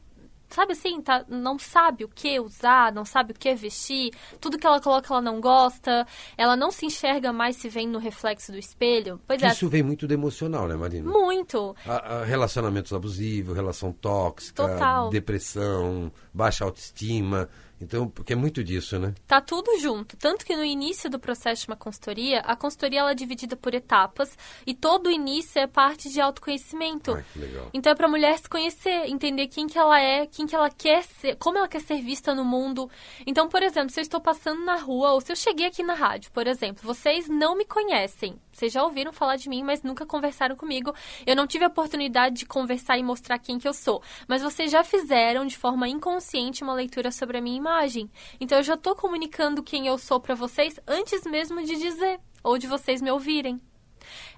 sabe 0.48 0.72
assim, 0.72 1.00
tá, 1.00 1.24
não 1.28 1.58
sabe 1.58 2.04
o 2.04 2.08
que 2.08 2.38
usar, 2.38 2.92
não 2.92 3.06
sabe 3.06 3.32
o 3.32 3.34
que 3.34 3.54
vestir, 3.54 4.10
tudo 4.38 4.58
que 4.58 4.66
ela 4.66 4.82
coloca 4.82 5.10
ela 5.10 5.22
não 5.22 5.40
gosta, 5.40 6.06
ela 6.36 6.54
não 6.54 6.70
se 6.70 6.84
enxerga 6.84 7.32
mais 7.32 7.56
se 7.56 7.70
vem 7.70 7.88
no 7.88 7.98
reflexo 7.98 8.52
do 8.52 8.58
espelho. 8.58 9.18
Pois 9.26 9.42
é, 9.42 9.48
Isso 9.48 9.66
vem 9.66 9.82
muito 9.82 10.06
do 10.06 10.12
emocional, 10.12 10.68
né, 10.68 10.76
Marina? 10.76 11.10
muito. 11.10 11.74
A- 11.86 12.16
a 12.20 12.24
relacionamentos 12.24 12.92
abusivos, 12.92 13.56
relação 13.56 13.92
tóxica, 13.92 14.68
Total. 14.68 15.08
depressão, 15.08 16.12
baixa 16.34 16.64
autoestima. 16.66 17.48
Então, 17.82 18.08
porque 18.08 18.32
é 18.32 18.36
muito 18.36 18.62
disso, 18.62 18.96
né? 18.98 19.12
Tá 19.26 19.40
tudo 19.40 19.76
junto. 19.80 20.16
Tanto 20.16 20.46
que 20.46 20.54
no 20.54 20.64
início 20.64 21.10
do 21.10 21.18
processo 21.18 21.62
de 21.62 21.68
uma 21.68 21.76
consultoria, 21.76 22.38
a 22.40 22.54
consultoria 22.54 23.00
ela 23.00 23.10
é 23.10 23.14
dividida 23.14 23.56
por 23.56 23.74
etapas 23.74 24.38
e 24.64 24.72
todo 24.72 25.08
o 25.08 25.10
início 25.10 25.58
é 25.58 25.66
parte 25.66 26.08
de 26.08 26.20
autoconhecimento. 26.20 27.12
Ai, 27.14 27.24
que 27.32 27.38
legal. 27.40 27.68
Então 27.74 27.90
é 27.90 27.94
pra 27.94 28.08
mulher 28.08 28.38
se 28.38 28.48
conhecer, 28.48 29.08
entender 29.08 29.48
quem 29.48 29.66
que 29.66 29.76
ela 29.76 30.00
é, 30.00 30.26
quem 30.26 30.46
que 30.46 30.54
ela 30.54 30.70
quer 30.70 31.02
ser, 31.02 31.34
como 31.36 31.58
ela 31.58 31.66
quer 31.66 31.80
ser 31.80 32.00
vista 32.00 32.32
no 32.34 32.44
mundo. 32.44 32.88
Então, 33.26 33.48
por 33.48 33.62
exemplo, 33.62 33.90
se 33.90 33.98
eu 33.98 34.02
estou 34.02 34.20
passando 34.20 34.64
na 34.64 34.76
rua 34.76 35.12
ou 35.12 35.20
se 35.20 35.32
eu 35.32 35.36
cheguei 35.36 35.66
aqui 35.66 35.82
na 35.82 35.94
rádio, 35.94 36.30
por 36.30 36.46
exemplo, 36.46 36.84
vocês 36.84 37.28
não 37.28 37.56
me 37.56 37.64
conhecem. 37.64 38.38
Vocês 38.52 38.72
já 38.72 38.84
ouviram 38.84 39.12
falar 39.12 39.36
de 39.36 39.48
mim, 39.48 39.62
mas 39.62 39.82
nunca 39.82 40.06
conversaram 40.06 40.54
comigo. 40.54 40.94
Eu 41.26 41.34
não 41.34 41.46
tive 41.46 41.64
a 41.64 41.68
oportunidade 41.68 42.36
de 42.36 42.46
conversar 42.46 42.98
e 42.98 43.02
mostrar 43.02 43.38
quem 43.38 43.58
que 43.58 43.66
eu 43.66 43.74
sou. 43.74 44.02
Mas 44.28 44.42
vocês 44.42 44.70
já 44.70 44.84
fizeram 44.84 45.46
de 45.46 45.56
forma 45.56 45.88
inconsciente 45.88 46.62
uma 46.62 46.74
leitura 46.74 47.10
sobre 47.10 47.38
a 47.38 47.40
minha 47.40 47.56
imagem. 47.56 48.10
Então 48.40 48.58
eu 48.58 48.64
já 48.64 48.76
tô 48.76 48.94
comunicando 48.94 49.62
quem 49.62 49.86
eu 49.86 49.96
sou 49.96 50.20
pra 50.20 50.34
vocês 50.34 50.78
antes 50.86 51.24
mesmo 51.24 51.64
de 51.64 51.76
dizer 51.76 52.20
ou 52.44 52.58
de 52.58 52.66
vocês 52.66 53.00
me 53.00 53.10
ouvirem. 53.10 53.60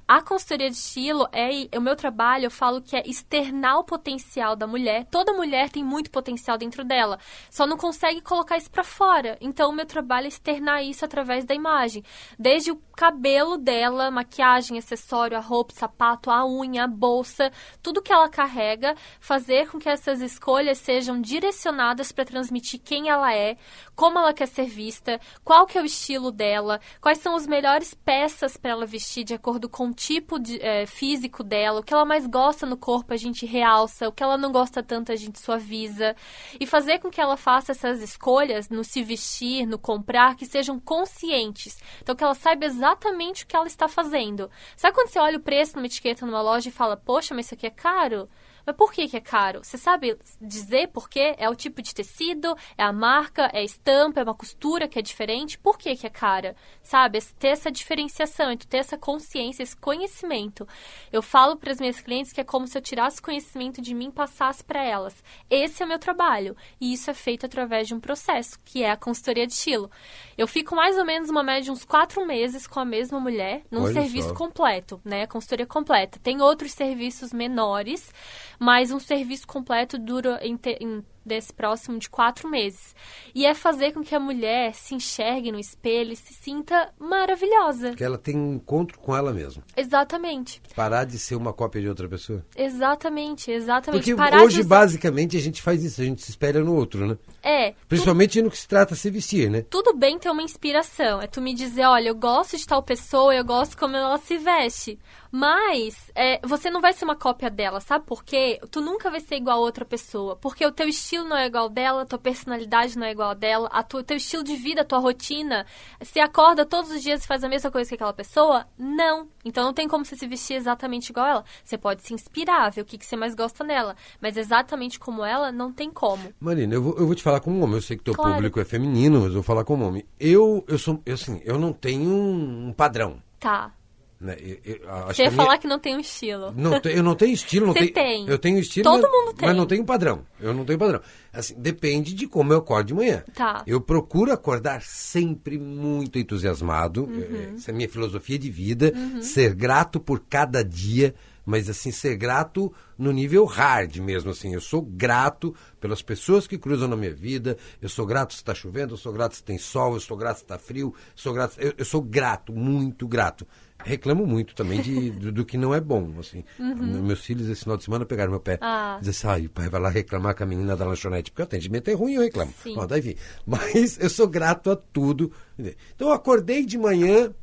A 0.07 0.21
consultoria 0.21 0.69
de 0.69 0.77
estilo 0.77 1.27
é 1.33 1.67
o 1.79 1.81
meu 1.81 1.97
trabalho, 1.97 2.45
eu 2.45 2.51
falo 2.51 2.83
que 2.83 2.95
é 2.95 3.03
externar 3.09 3.79
o 3.79 3.85
potencial 3.85 4.55
da 4.55 4.67
mulher. 4.67 5.07
Toda 5.11 5.33
mulher 5.33 5.71
tem 5.71 5.83
muito 5.83 6.11
potencial 6.11 6.59
dentro 6.59 6.85
dela, 6.85 7.19
só 7.51 7.67
não 7.67 7.79
consegue 7.79 8.21
colocar 8.21 8.59
isso 8.59 8.71
pra 8.71 8.85
fora. 8.85 9.39
Então 9.41 9.71
o 9.71 9.73
meu 9.73 9.87
trabalho 9.87 10.27
é 10.27 10.29
externar 10.29 10.85
isso 10.85 11.07
através 11.07 11.47
da 11.47 11.55
imagem, 11.55 12.05
desde 12.39 12.71
o 12.71 12.77
cabelo 12.95 13.57
dela, 13.57 14.11
maquiagem, 14.11 14.77
acessório, 14.77 15.39
a 15.39 15.41
roupa, 15.41 15.73
sapato, 15.73 16.31
a 16.31 16.47
unha, 16.47 16.85
a 16.85 16.87
bolsa, 16.87 17.51
tudo 17.83 18.03
que 18.03 18.13
ela 18.13 18.29
carrega, 18.29 18.95
fazer 19.19 19.71
com 19.71 19.79
que 19.79 19.89
essas 19.89 20.21
escolhas 20.21 20.77
sejam 20.79 21.19
direcionadas 21.19 22.13
para 22.13 22.27
transmitir 22.27 22.79
quem 22.85 23.09
ela 23.09 23.35
é, 23.35 23.57
como 23.97 24.19
ela 24.19 24.35
quer 24.35 24.49
ser 24.49 24.67
vista, 24.67 25.19
qual 25.43 25.67
que 25.67 25.79
é 25.79 25.83
o 25.83 25.87
estilo 25.87 26.31
dela, 26.31 26.79
quais 27.01 27.19
são 27.19 27.35
as 27.35 27.47
melhores 27.47 27.95
peças 27.95 28.59
para 28.59 28.73
ela 28.73 28.85
vestir 28.85 29.25
de 29.25 29.33
acordo 29.33 29.67
com 29.67 29.94
tipo 29.95 30.39
de, 30.39 30.61
eh, 30.61 30.85
físico 30.87 31.43
dela, 31.43 31.81
o 31.81 31.83
que 31.83 31.95
ela 31.95 32.05
mais 32.05 32.27
gosta 32.27 32.67
no 32.67 32.77
corpo 32.77 33.15
a 33.15 33.17
gente 33.17 33.47
realça, 33.47 34.09
o 34.09 34.13
que 34.13 34.23
ela 34.23 34.37
não 34.37 34.53
gosta 34.53 34.83
tanto 34.83 35.13
a 35.13 35.17
gente 35.17 35.39
suaviza 35.39 36.15
e 36.61 36.67
fazer 36.67 36.99
com 36.99 37.11
que 37.11 37.21
ela 37.21 37.37
faça 37.37 37.73
essas 37.73 38.03
escolhas 38.03 38.69
no 38.69 38.85
se 38.85 39.03
vestir, 39.03 39.67
no 39.67 39.79
comprar, 39.79 40.37
que 40.37 40.45
sejam 40.45 40.79
conscientes. 40.79 41.79
Então 42.03 42.15
que 42.15 42.25
ela 42.25 42.35
saiba 42.35 42.67
exatamente 42.67 43.45
o 43.45 43.47
que 43.47 43.57
ela 43.57 43.67
está 43.67 43.89
fazendo. 43.89 44.51
Sabe 44.77 44.95
quando 44.95 45.09
você 45.09 45.19
olha 45.19 45.39
o 45.39 45.43
preço 45.43 45.77
numa 45.77 45.87
etiqueta 45.87 46.27
numa 46.27 46.43
loja 46.43 46.69
e 46.69 46.73
fala, 46.73 46.97
poxa, 46.97 47.35
mas 47.35 47.47
isso 47.47 47.55
aqui 47.55 47.67
é 47.67 47.71
caro? 47.71 48.29
Mas 48.67 48.77
por 48.77 48.93
que, 48.93 49.09
que 49.09 49.17
é 49.17 49.21
caro? 49.21 49.63
Você 49.63 49.77
sabe 49.77 50.17
dizer 50.41 50.89
por 50.89 51.09
quê? 51.09 51.35
É 51.39 51.49
o 51.49 51.55
tipo 51.55 51.83
de 51.83 51.95
tecido, 51.95 52.57
é 52.79 52.83
a 52.83 52.93
marca, 52.93 53.51
é 53.53 53.59
a 53.59 53.63
estampa, 53.63 54.21
é 54.21 54.25
uma 54.25 54.35
costura 54.35 54.89
que 54.89 54.99
é 54.99 55.03
diferente? 55.03 55.59
Por 55.59 55.77
que, 55.77 55.95
que 55.97 56.07
é 56.07 56.11
cara? 56.11 56.57
Sabe? 56.83 57.21
Ter 57.39 57.49
essa 57.49 57.71
diferenciação, 57.71 58.57
ter 58.57 58.79
essa 58.79 58.97
consciência, 58.97 59.63
esse 59.63 59.77
conhecimento. 59.85 60.67
Eu 61.13 61.21
falo 61.21 61.57
para 61.57 61.71
as 61.71 61.79
minhas 61.79 62.01
clientes 62.01 62.33
que 62.33 62.41
é 62.41 62.45
como 62.45 62.67
se 62.67 62.77
eu 62.79 62.81
tirasse 62.83 63.21
conhecimento 63.21 63.83
de 63.83 63.93
mim 63.95 64.09
e 64.09 64.13
passasse 64.13 64.65
para 64.65 64.83
elas. 64.83 65.23
Esse 65.51 65.83
é 65.83 65.87
o 65.87 65.89
meu 65.89 65.99
trabalho. 65.99 66.57
E 66.81 66.93
isso 66.95 67.11
é 67.11 67.15
feito 67.15 67.45
através 67.45 67.87
de 67.87 67.95
um 67.95 68.01
processo, 68.01 68.59
que 68.65 68.83
é 68.83 68.91
a 68.91 68.97
consultoria 68.97 69.47
de 69.47 69.53
estilo. 69.53 69.91
Eu 70.39 70.47
fico 70.49 70.75
mais 70.75 70.97
ou 70.97 71.05
menos 71.05 71.29
uma 71.29 71.43
média 71.43 71.63
de 71.65 71.71
uns 71.71 71.85
quatro 71.85 72.25
meses 72.27 72.67
com 72.67 72.81
a 72.81 72.85
mesma 72.85 73.21
mulher, 73.21 73.63
num 73.71 73.83
Olha 73.85 73.93
serviço 73.93 74.29
só. 74.29 74.35
completo, 74.35 75.01
né? 75.05 75.27
Consultoria 75.27 75.67
completa. 75.67 76.19
Tem 76.23 76.41
outros 76.41 76.73
serviços 76.73 77.33
menores, 77.33 78.11
mas 78.59 78.91
um 78.91 78.99
serviço 78.99 79.47
completo 79.47 79.99
dura 79.99 80.41
em, 80.43 80.57
te- 80.57 80.79
em- 80.81 81.05
desse 81.25 81.53
próximo 81.53 81.99
de 81.99 82.09
quatro 82.09 82.49
meses. 82.49 82.95
E 83.35 83.47
é 83.47 83.55
fazer 83.55 83.93
com 83.93 84.03
que 84.03 84.15
a 84.15 84.21
mulher 84.21 84.75
se 84.75 84.95
enxergue 84.95 85.51
no 85.51 85.59
espelho 85.59 86.13
e 86.13 86.17
se 86.17 86.35
sinta 86.35 86.93
maravilhosa. 86.99 87.95
Que 87.95 88.05
ela 88.05 88.19
tem 88.19 88.37
um 88.37 88.55
encontro 88.55 88.99
com 88.99 89.17
ela 89.17 89.33
mesma. 89.33 89.63
Exatamente. 89.77 90.61
Parar 90.75 91.05
de 91.05 91.19
ser 91.19 91.37
uma 91.37 91.53
cópia 91.53 91.81
de 91.81 91.89
outra 91.89 92.09
pessoa. 92.09 92.45
Exatamente, 92.57 93.51
exatamente. 93.51 94.01
Porque 94.01 94.15
Parar 94.15 94.43
hoje, 94.43 94.63
de 94.63 94.65
basicamente, 94.65 95.37
a 95.37 95.41
gente 95.41 95.63
faz 95.63 95.83
isso, 95.83 96.01
a 96.01 96.05
gente 96.05 96.23
se 96.23 96.31
espelha 96.31 96.61
no 96.61 96.75
outro, 96.75 97.07
né? 97.07 97.17
É, 97.47 97.73
tu- 97.73 97.77
Principalmente 97.89 98.41
no 98.41 98.51
que 98.51 98.57
se 98.57 98.67
trata 98.67 98.95
de 98.95 99.01
se 99.01 99.11
vestir, 99.11 99.51
né? 99.51 99.61
tudo 99.69 99.95
bem 99.95 100.19
ter 100.19 100.31
uma 100.31 100.43
inspiração. 100.43 101.21
É 101.21 101.27
tu 101.27 101.43
me 101.43 101.53
dizer, 101.55 101.85
olha, 101.85 102.09
eu 102.09 102.15
gosto 102.15 102.57
de 102.57 102.67
tal 102.67 102.83
pessoa, 102.83 103.35
eu 103.35 103.45
gosto 103.45 103.77
como 103.77 103.95
ela 103.95 104.17
se 104.17 104.39
veste. 104.39 104.99
Mas 105.31 106.11
é, 106.15 106.41
você 106.47 106.71
não 106.71 106.81
vai 106.81 106.93
ser 106.93 107.05
uma 107.05 107.17
cópia 107.17 107.51
dela, 107.51 107.81
sabe 107.81 108.07
por 108.07 108.23
quê? 108.25 108.61
Tu 108.71 108.81
nunca 108.81 109.11
vai 109.11 109.19
ser 109.21 109.35
igual 109.35 109.59
a 109.59 109.61
outra 109.61 109.85
pessoa. 109.85 110.37
Porque 110.37 110.65
o 110.65 110.71
teu 110.71 110.87
estilo 110.89 111.25
não 111.29 111.37
é 111.37 111.47
igual 111.47 111.69
dela, 111.69 112.03
a 112.03 112.07
tua 112.07 112.21
personalidade 112.21 112.97
não 112.97 113.05
é 113.05 113.11
igual 113.11 113.31
a 113.31 113.35
dela, 113.35 113.69
a 113.73 113.83
tua, 113.83 114.05
teu 114.05 114.17
estilo 114.17 114.45
de 114.45 114.55
vida, 114.55 114.83
a 114.83 114.85
tua 114.85 115.01
rotina. 115.01 115.67
Se 116.03 116.21
acorda 116.21 116.65
todos 116.65 116.91
os 116.93 117.03
dias 117.03 117.25
e 117.25 117.27
faz 117.27 117.43
a 117.43 117.49
mesma 117.49 117.69
coisa 117.71 117.89
que 117.89 117.95
aquela 117.97 118.13
pessoa? 118.13 118.65
Não. 118.79 119.29
Então 119.45 119.65
não 119.65 119.75
tem 119.75 119.89
como 119.89 120.05
você 120.05 120.15
se 120.17 120.27
vestir 120.27 120.55
exatamente 120.55 121.11
igual 121.11 121.27
a 121.27 121.31
ela. 121.31 121.45
Você 121.65 121.77
pode 121.77 122.03
se 122.05 122.15
inspirar, 122.15 122.71
ver 122.71 122.83
o 122.83 122.85
que, 122.85 122.97
que 122.97 123.05
você 123.05 123.17
mais 123.17 123.35
gosta 123.35 123.65
nela. 123.65 123.97
Mas 124.23 124.37
exatamente 124.37 124.99
como 125.01 125.25
ela, 125.25 125.51
não 125.51 125.73
tem 125.73 125.91
como. 125.91 126.33
Marina, 126.41 126.75
eu 126.75 126.83
vou, 126.83 126.97
eu 126.97 127.07
vou 127.07 127.15
te 127.15 127.23
falar 127.25 127.34
como 127.41 127.63
homem. 127.63 127.77
Eu 127.77 127.83
sei 127.83 127.97
que 127.97 128.05
teu 128.05 128.15
Claro. 128.15 128.35
público 128.35 128.61
é 128.61 128.65
feminino, 128.65 129.19
mas 129.21 129.29
eu 129.29 129.35
vou 129.35 129.43
falar 129.43 129.65
como 129.65 129.85
homem. 129.87 130.05
Eu, 130.19 130.65
eu 130.69 130.79
sou, 130.79 131.01
eu, 131.07 131.15
assim, 131.15 131.41
eu 131.45 131.59
não 131.59 131.73
tenho 131.73 132.11
um, 132.11 132.73
padrão. 132.73 133.17
Tá. 133.41 133.73
Né? 134.21 134.37
Eu- 134.41 134.59
eu- 134.65 135.07
Você 135.09 135.15
que 135.15 135.23
ia 135.23 135.31
minha- 135.31 135.43
falar 135.45 135.59
que 135.59 135.67
não 135.67 135.79
tem 135.79 135.95
um 135.97 136.01
estilo. 136.01 136.55
Não, 136.57 136.81
eu 136.85 137.03
não 137.03 137.15
tenho 137.15 137.33
estilo. 137.35 137.67
Não 137.67 137.73
Você 137.75 137.81
tenho, 137.81 137.93
tem. 137.93 138.29
Eu 138.29 138.39
tenho 138.39 138.59
estilo, 138.59 138.85
Todo 138.85 139.03
mas, 139.03 139.11
mundo 139.11 139.35
tem. 139.37 139.49
mas 139.49 139.57
não 139.57 139.67
tenho 139.67 139.85
padrão. 139.85 140.21
Eu 140.41 140.55
não 140.55 140.65
tenho 140.65 140.79
padrão. 140.79 141.01
Assim, 141.33 141.55
depende 141.59 142.15
de 142.15 142.27
como 142.27 142.53
eu 142.53 142.59
acordo 142.59 142.87
de 142.87 142.95
manhã. 142.95 143.23
Tá. 143.35 143.63
Eu 143.67 143.81
procuro 143.83 144.33
acordar 144.33 144.81
sempre 144.83 145.59
muito 145.59 146.19
entusiasmado. 146.19 147.05
Uhum. 147.05 147.55
Essa 147.57 147.71
é 147.71 147.75
a 147.75 147.77
minha 147.77 147.89
filosofia 147.89 148.39
de 148.39 148.51
vida. 148.51 148.95
Ser 149.21 149.55
grato 149.55 150.01
por 150.01 150.21
cada 150.21 150.65
dia. 150.65 151.15
Mas 151.45 151.69
assim, 151.69 151.91
ser 151.91 152.17
grato 152.17 152.73
no 152.97 153.13
nível 153.13 153.45
hard 153.45 153.97
mesmo, 153.99 154.31
assim. 154.31 154.55
Eu 154.55 154.61
sou 154.61 154.81
grato 154.81 155.55
pelas 155.81 156.03
pessoas 156.03 156.47
que 156.47 156.57
cruzam 156.57 156.89
na 156.89 156.97
minha 156.97 157.15
vida, 157.15 157.57
eu 157.83 157.89
sou 157.89 158.07
grato 158.07 158.33
se 158.33 158.39
está 158.39 158.55
chovendo, 158.55 158.95
eu 158.95 158.99
sou 158.99 159.13
grato 159.13 159.37
se 159.37 159.45
tem 159.45 159.59
sol, 159.59 159.95
eu 159.95 160.01
sou 160.01 160.17
grato 160.17 160.39
se 160.39 160.45
está 160.45 160.59
frio, 160.59 160.95
eu 160.97 161.13
sou 161.15 161.33
grato, 161.35 161.61
eu, 161.61 161.75
eu, 161.77 161.85
sou 161.85 162.01
grato, 162.01 162.53
muito 162.53 163.07
grato. 163.07 163.47
Reclamo 163.79 164.27
muito 164.27 164.55
também 164.55 164.81
de, 164.81 165.11
do, 165.19 165.33
do 165.33 165.45
que 165.45 165.59
não 165.59 165.75
é 165.75 165.81
bom, 165.81 166.15
assim. 166.19 166.45
Uhum. 166.59 167.03
Meus 167.03 167.21
filhos 167.21 167.49
esse 167.49 167.63
final 167.63 167.77
de 167.77 167.85
semana 167.85 168.07
pegaram 168.07 168.31
meu 168.31 168.41
pé. 168.41 168.59
Ah. 168.61 168.97
Dizem 169.01 169.11
assim, 169.11 169.41
ai, 169.43 169.47
o 169.47 169.51
pai 169.51 169.69
vai 169.69 169.81
lá 169.81 169.91
reclamar 169.91 170.35
com 170.35 170.45
a 170.45 170.47
menina 170.47 170.77
da 170.77 170.87
lanchonete, 170.87 171.31
porque 171.31 171.43
o 171.43 171.45
atendimento 171.45 171.89
é 171.89 171.93
ruim, 171.93 172.15
eu 172.15 172.23
reclamo. 172.23 172.53
Sim. 172.63 172.75
Bom, 172.75 172.87
daí, 172.87 173.17
Mas 173.45 173.99
eu 174.01 174.09
sou 174.09 174.27
grato 174.27 174.71
a 174.71 174.77
tudo. 174.77 175.31
Então 175.59 176.09
eu 176.09 176.13
acordei 176.13 176.65
de 176.65 176.79
manhã, 176.79 177.35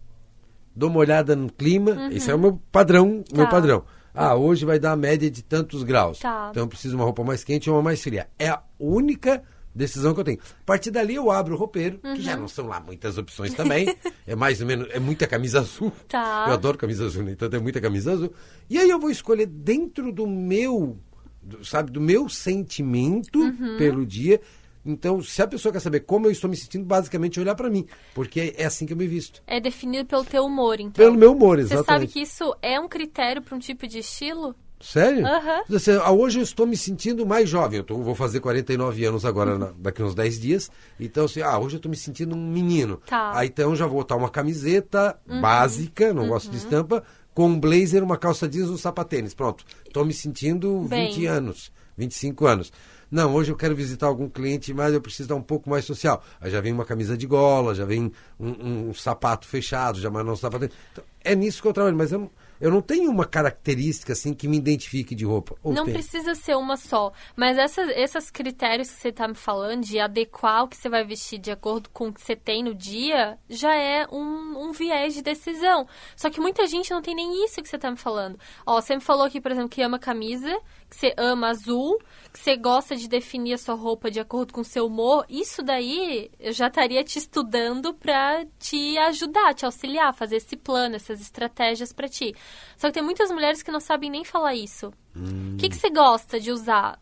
dou 0.76 0.90
uma 0.90 1.00
olhada 1.00 1.36
no 1.36 1.52
clima, 1.52 1.92
uhum. 1.92 2.10
esse 2.10 2.30
é 2.30 2.36
o 2.36 2.40
meu 2.40 2.62
padrão, 2.72 3.24
tá. 3.24 3.38
meu 3.38 3.50
padrão. 3.50 3.84
Ah, 4.14 4.36
hoje 4.36 4.66
vai 4.66 4.78
dar 4.78 4.92
a 4.92 4.96
média 4.96 5.32
de 5.32 5.42
tantos 5.42 5.84
graus. 5.84 6.20
Tá. 6.20 6.50
Então 6.52 6.64
eu 6.64 6.68
preciso 6.68 6.96
de 6.96 6.96
uma 6.98 7.06
roupa 7.06 7.24
mais 7.24 7.44
quente 7.44 7.70
ou 7.70 7.78
uma 7.78 7.82
mais 7.82 8.02
fria. 8.02 8.28
É 8.38 8.50
a 8.50 8.62
única 8.78 9.42
decisão 9.74 10.14
que 10.14 10.20
eu 10.20 10.24
tenho. 10.24 10.40
A 10.40 10.66
partir 10.66 10.92
dali 10.92 11.16
eu 11.16 11.32
abro 11.32 11.56
o 11.56 11.58
roupeiro, 11.58 12.00
uhum. 12.04 12.16
que 12.16 12.22
já 12.22 12.34
uhum. 12.34 12.42
não 12.42 12.48
são 12.48 12.68
lá 12.68 12.80
muitas 12.80 13.18
opções 13.18 13.54
também. 13.54 13.96
é 14.28 14.36
mais 14.36 14.60
ou 14.62 14.68
menos, 14.68 14.88
é 14.92 15.00
muita 15.00 15.26
camisa 15.28 15.60
azul. 15.60 15.92
Tá. 16.08 16.46
Eu 16.48 16.54
adoro 16.54 16.78
camisa 16.78 17.06
azul, 17.06 17.24
né? 17.24 17.32
então 17.32 17.50
tem 17.50 17.60
muita 17.60 17.80
camisa 17.80 18.12
azul. 18.12 18.34
E 18.70 18.78
aí 18.78 18.90
eu 18.90 19.00
vou 19.00 19.10
escolher 19.10 19.46
dentro 19.46 20.12
do 20.12 20.28
meu, 20.28 21.00
do, 21.42 21.64
sabe, 21.64 21.92
do 21.92 22.02
meu 22.02 22.28
sentimento 22.28 23.40
uhum. 23.40 23.78
pelo 23.78 24.06
dia 24.06 24.42
então, 24.86 25.22
se 25.22 25.42
a 25.42 25.48
pessoa 25.48 25.72
quer 25.72 25.80
saber 25.80 26.02
como 26.02 26.28
eu 26.28 26.32
estou 26.32 26.50
me 26.50 26.58
sentindo, 26.58 26.86
basicamente 26.86 27.40
olhar 27.40 27.56
para 27.56 27.70
mim, 27.70 27.86
porque 28.14 28.54
é 28.58 28.66
assim 28.66 28.86
que 28.86 28.94
eu 28.94 28.98
me 28.98 29.08
visto. 29.08 29.42
É 29.46 29.60
definido 29.60 30.08
pelo 30.08 30.26
teu 30.26 30.46
humor, 30.46 30.80
então. 30.80 31.04
Pelo 31.04 31.16
meu 31.16 31.34
humor, 31.34 31.60
exatamente. 31.60 31.86
Você 31.86 31.92
sabe 31.92 32.08
que 32.08 32.22
isso 32.22 32.56
é 32.62 32.80
um 32.80 32.88
critério 32.88 33.42
para 33.42 33.56
um 33.56 33.60
tipo 33.60 33.88
de 33.88 34.00
estilo? 34.00 34.56
Sério? 34.82 35.24
Uhum. 35.24 36.20
hoje 36.20 36.40
eu 36.40 36.44
estou 36.44 36.66
me 36.66 36.76
sentindo 36.76 37.26
mais 37.26 37.48
jovem. 37.48 37.78
Eu 37.78 37.84
tô, 37.84 37.98
vou 38.00 38.16
fazer 38.16 38.40
49 38.40 39.06
anos 39.06 39.26
agora, 39.26 39.58
na, 39.58 39.72
daqui 39.78 40.02
uns 40.02 40.16
10 40.16 40.40
dias. 40.40 40.72
Então, 41.00 41.26
assim, 41.26 41.42
ah, 41.42 41.58
hoje 41.60 41.76
eu 41.76 41.78
estou 41.78 41.90
me 41.90 41.96
sentindo 41.96 42.36
um 42.36 42.52
menino. 42.52 42.98
Tá. 43.06 43.38
Aí 43.38 43.48
então 43.48 43.76
já 43.76 43.86
vou 43.86 43.98
botar 43.98 44.16
uma 44.16 44.30
camiseta 44.30 45.18
uhum. 45.28 45.40
básica, 45.40 46.14
não 46.14 46.24
uhum. 46.24 46.30
gosto 46.30 46.50
de 46.50 46.58
uhum. 46.58 46.64
estampa, 46.64 47.04
com 47.34 47.48
um 47.48 47.60
blazer, 47.60 48.04
uma 48.04 48.18
calça 48.18 48.50
jeans 48.50 48.70
um 48.70 48.78
sapatênis. 48.78 49.34
Pronto. 49.34 49.64
Estou 49.86 50.04
me 50.04 50.14
sentindo 50.14 50.86
Bem. 50.90 51.12
20 51.12 51.26
anos, 51.28 51.72
25 51.96 52.48
anos. 52.48 52.74
Não, 53.12 53.36
hoje 53.36 53.51
eu 53.51 53.57
quero 53.57 53.76
visitar 53.76 54.07
algum 54.07 54.30
cliente, 54.30 54.74
mas 54.74 54.93
eu 54.93 55.01
preciso 55.01 55.28
dar 55.28 55.36
um 55.36 55.41
pouco 55.41 55.70
mais 55.70 55.84
social. 55.84 56.24
Aí 56.39 56.49
já 56.49 56.62
vem 56.62 56.72
uma 56.72 56.86
camisa 56.86 57.18
de 57.18 57.28
gola, 57.28 57.76
já 57.76 57.84
vem 57.84 58.12
um, 58.39 58.47
um, 58.49 58.89
um 58.89 58.93
sapato 58.93 59.45
fechado, 59.45 59.99
já 59.99 60.09
mais 60.09 60.26
não 60.26 60.36
sapato. 60.36 60.70
Então, 60.91 61.03
é 61.22 61.36
nisso 61.36 61.62
que 61.62 61.68
eu 61.68 61.74
trabalho, 61.74 61.97
mas 61.97 62.14
eu 62.14 62.20
não 62.20 62.32
eu 62.62 62.70
não 62.70 62.80
tenho 62.80 63.09
uma 63.09 63.26
característica 63.26 64.14
assim 64.14 64.36
que 64.36 64.47
me 64.47 64.55
identifique 64.55 65.16
de 65.16 65.26
roupa. 65.26 65.55
Ou 65.64 65.74
não 65.74 65.84
tem? 65.84 65.95
precisa 65.95 66.36
ser 66.36 66.55
uma 66.55 66.78
só. 66.78 67.12
Mas 67.36 67.57
essas, 67.57 67.89
esses 67.89 68.30
critérios 68.30 68.88
que 68.91 69.01
você 69.01 69.07
está 69.07 69.28
me 69.28 69.34
falando, 69.34 69.84
de 69.84 69.99
adequar 69.99 70.64
o 70.64 70.68
que 70.68 70.78
você 70.78 70.88
vai 70.88 71.03
vestir 71.03 71.39
de 71.39 71.49
acordo 71.49 71.89
com 71.89 72.09
o 72.09 72.14
que 72.14 72.22
você 72.22 72.36
tem 72.36 72.64
no 72.64 72.76
dia, 72.76 73.39
já 73.49 73.74
é 73.74 74.05
um, 74.12 74.68
um 74.68 74.72
viés 74.72 75.16
de 75.16 75.24
decisão. 75.24 75.88
Só 76.16 76.30
que 76.30 76.39
muita 76.39 76.68
gente 76.68 76.91
não 76.91 77.01
tem 77.01 77.16
nem 77.16 77.43
isso 77.43 77.64
que 77.64 77.68
você 77.68 77.78
está 77.78 77.89
me 77.89 77.97
falando. 77.97 78.38
Ó, 78.64 78.80
você 78.80 78.93
me 78.93 79.01
falou 79.01 79.26
aqui, 79.26 79.41
por 79.41 79.51
exemplo, 79.51 79.70
que 79.70 79.82
ama 79.82 79.97
camisa, 79.97 80.55
que 80.88 80.95
você 80.95 81.16
ama 81.18 81.47
azul, 81.47 81.97
que 82.32 82.40
você 82.40 82.56
gosta 82.56 82.96
de 82.96 83.08
definir 83.08 83.54
a 83.54 83.58
sua 83.58 83.76
roupa 83.76 84.10
de 84.10 84.20
acordo 84.20 84.54
com 84.54 84.62
o 84.62 84.66
seu 84.66 84.88
humor. 84.88 85.26
Isso 85.30 85.62
daí 85.62 86.32
eu 86.40 86.54
já 86.54 86.68
estaria 86.68 87.04
te 87.04 87.20
estudando 87.20 87.94
para 87.94 88.46
te 88.58 88.98
ajudar, 88.98 89.54
te 89.54 89.66
auxiliar, 89.66 90.14
fazer 90.14 90.38
esse 90.38 90.56
plano, 90.56 90.96
essas 90.96 91.20
estratégias 91.20 91.92
para 91.92 92.08
ti. 92.08 92.34
Só 92.78 92.88
que 92.88 92.94
tem 92.94 93.04
muitas 93.04 93.32
mulheres 93.32 93.62
que 93.62 93.72
não 93.72 93.80
sabem 93.80 94.10
nem 94.10 94.24
falar 94.24 94.56
isso. 94.56 94.94
O 95.16 95.20
hum. 95.20 95.58
que, 95.60 95.70
que 95.70 95.76
você 95.76 95.90
gosta 95.90 96.40
de 96.40 96.52
usar? 96.52 97.00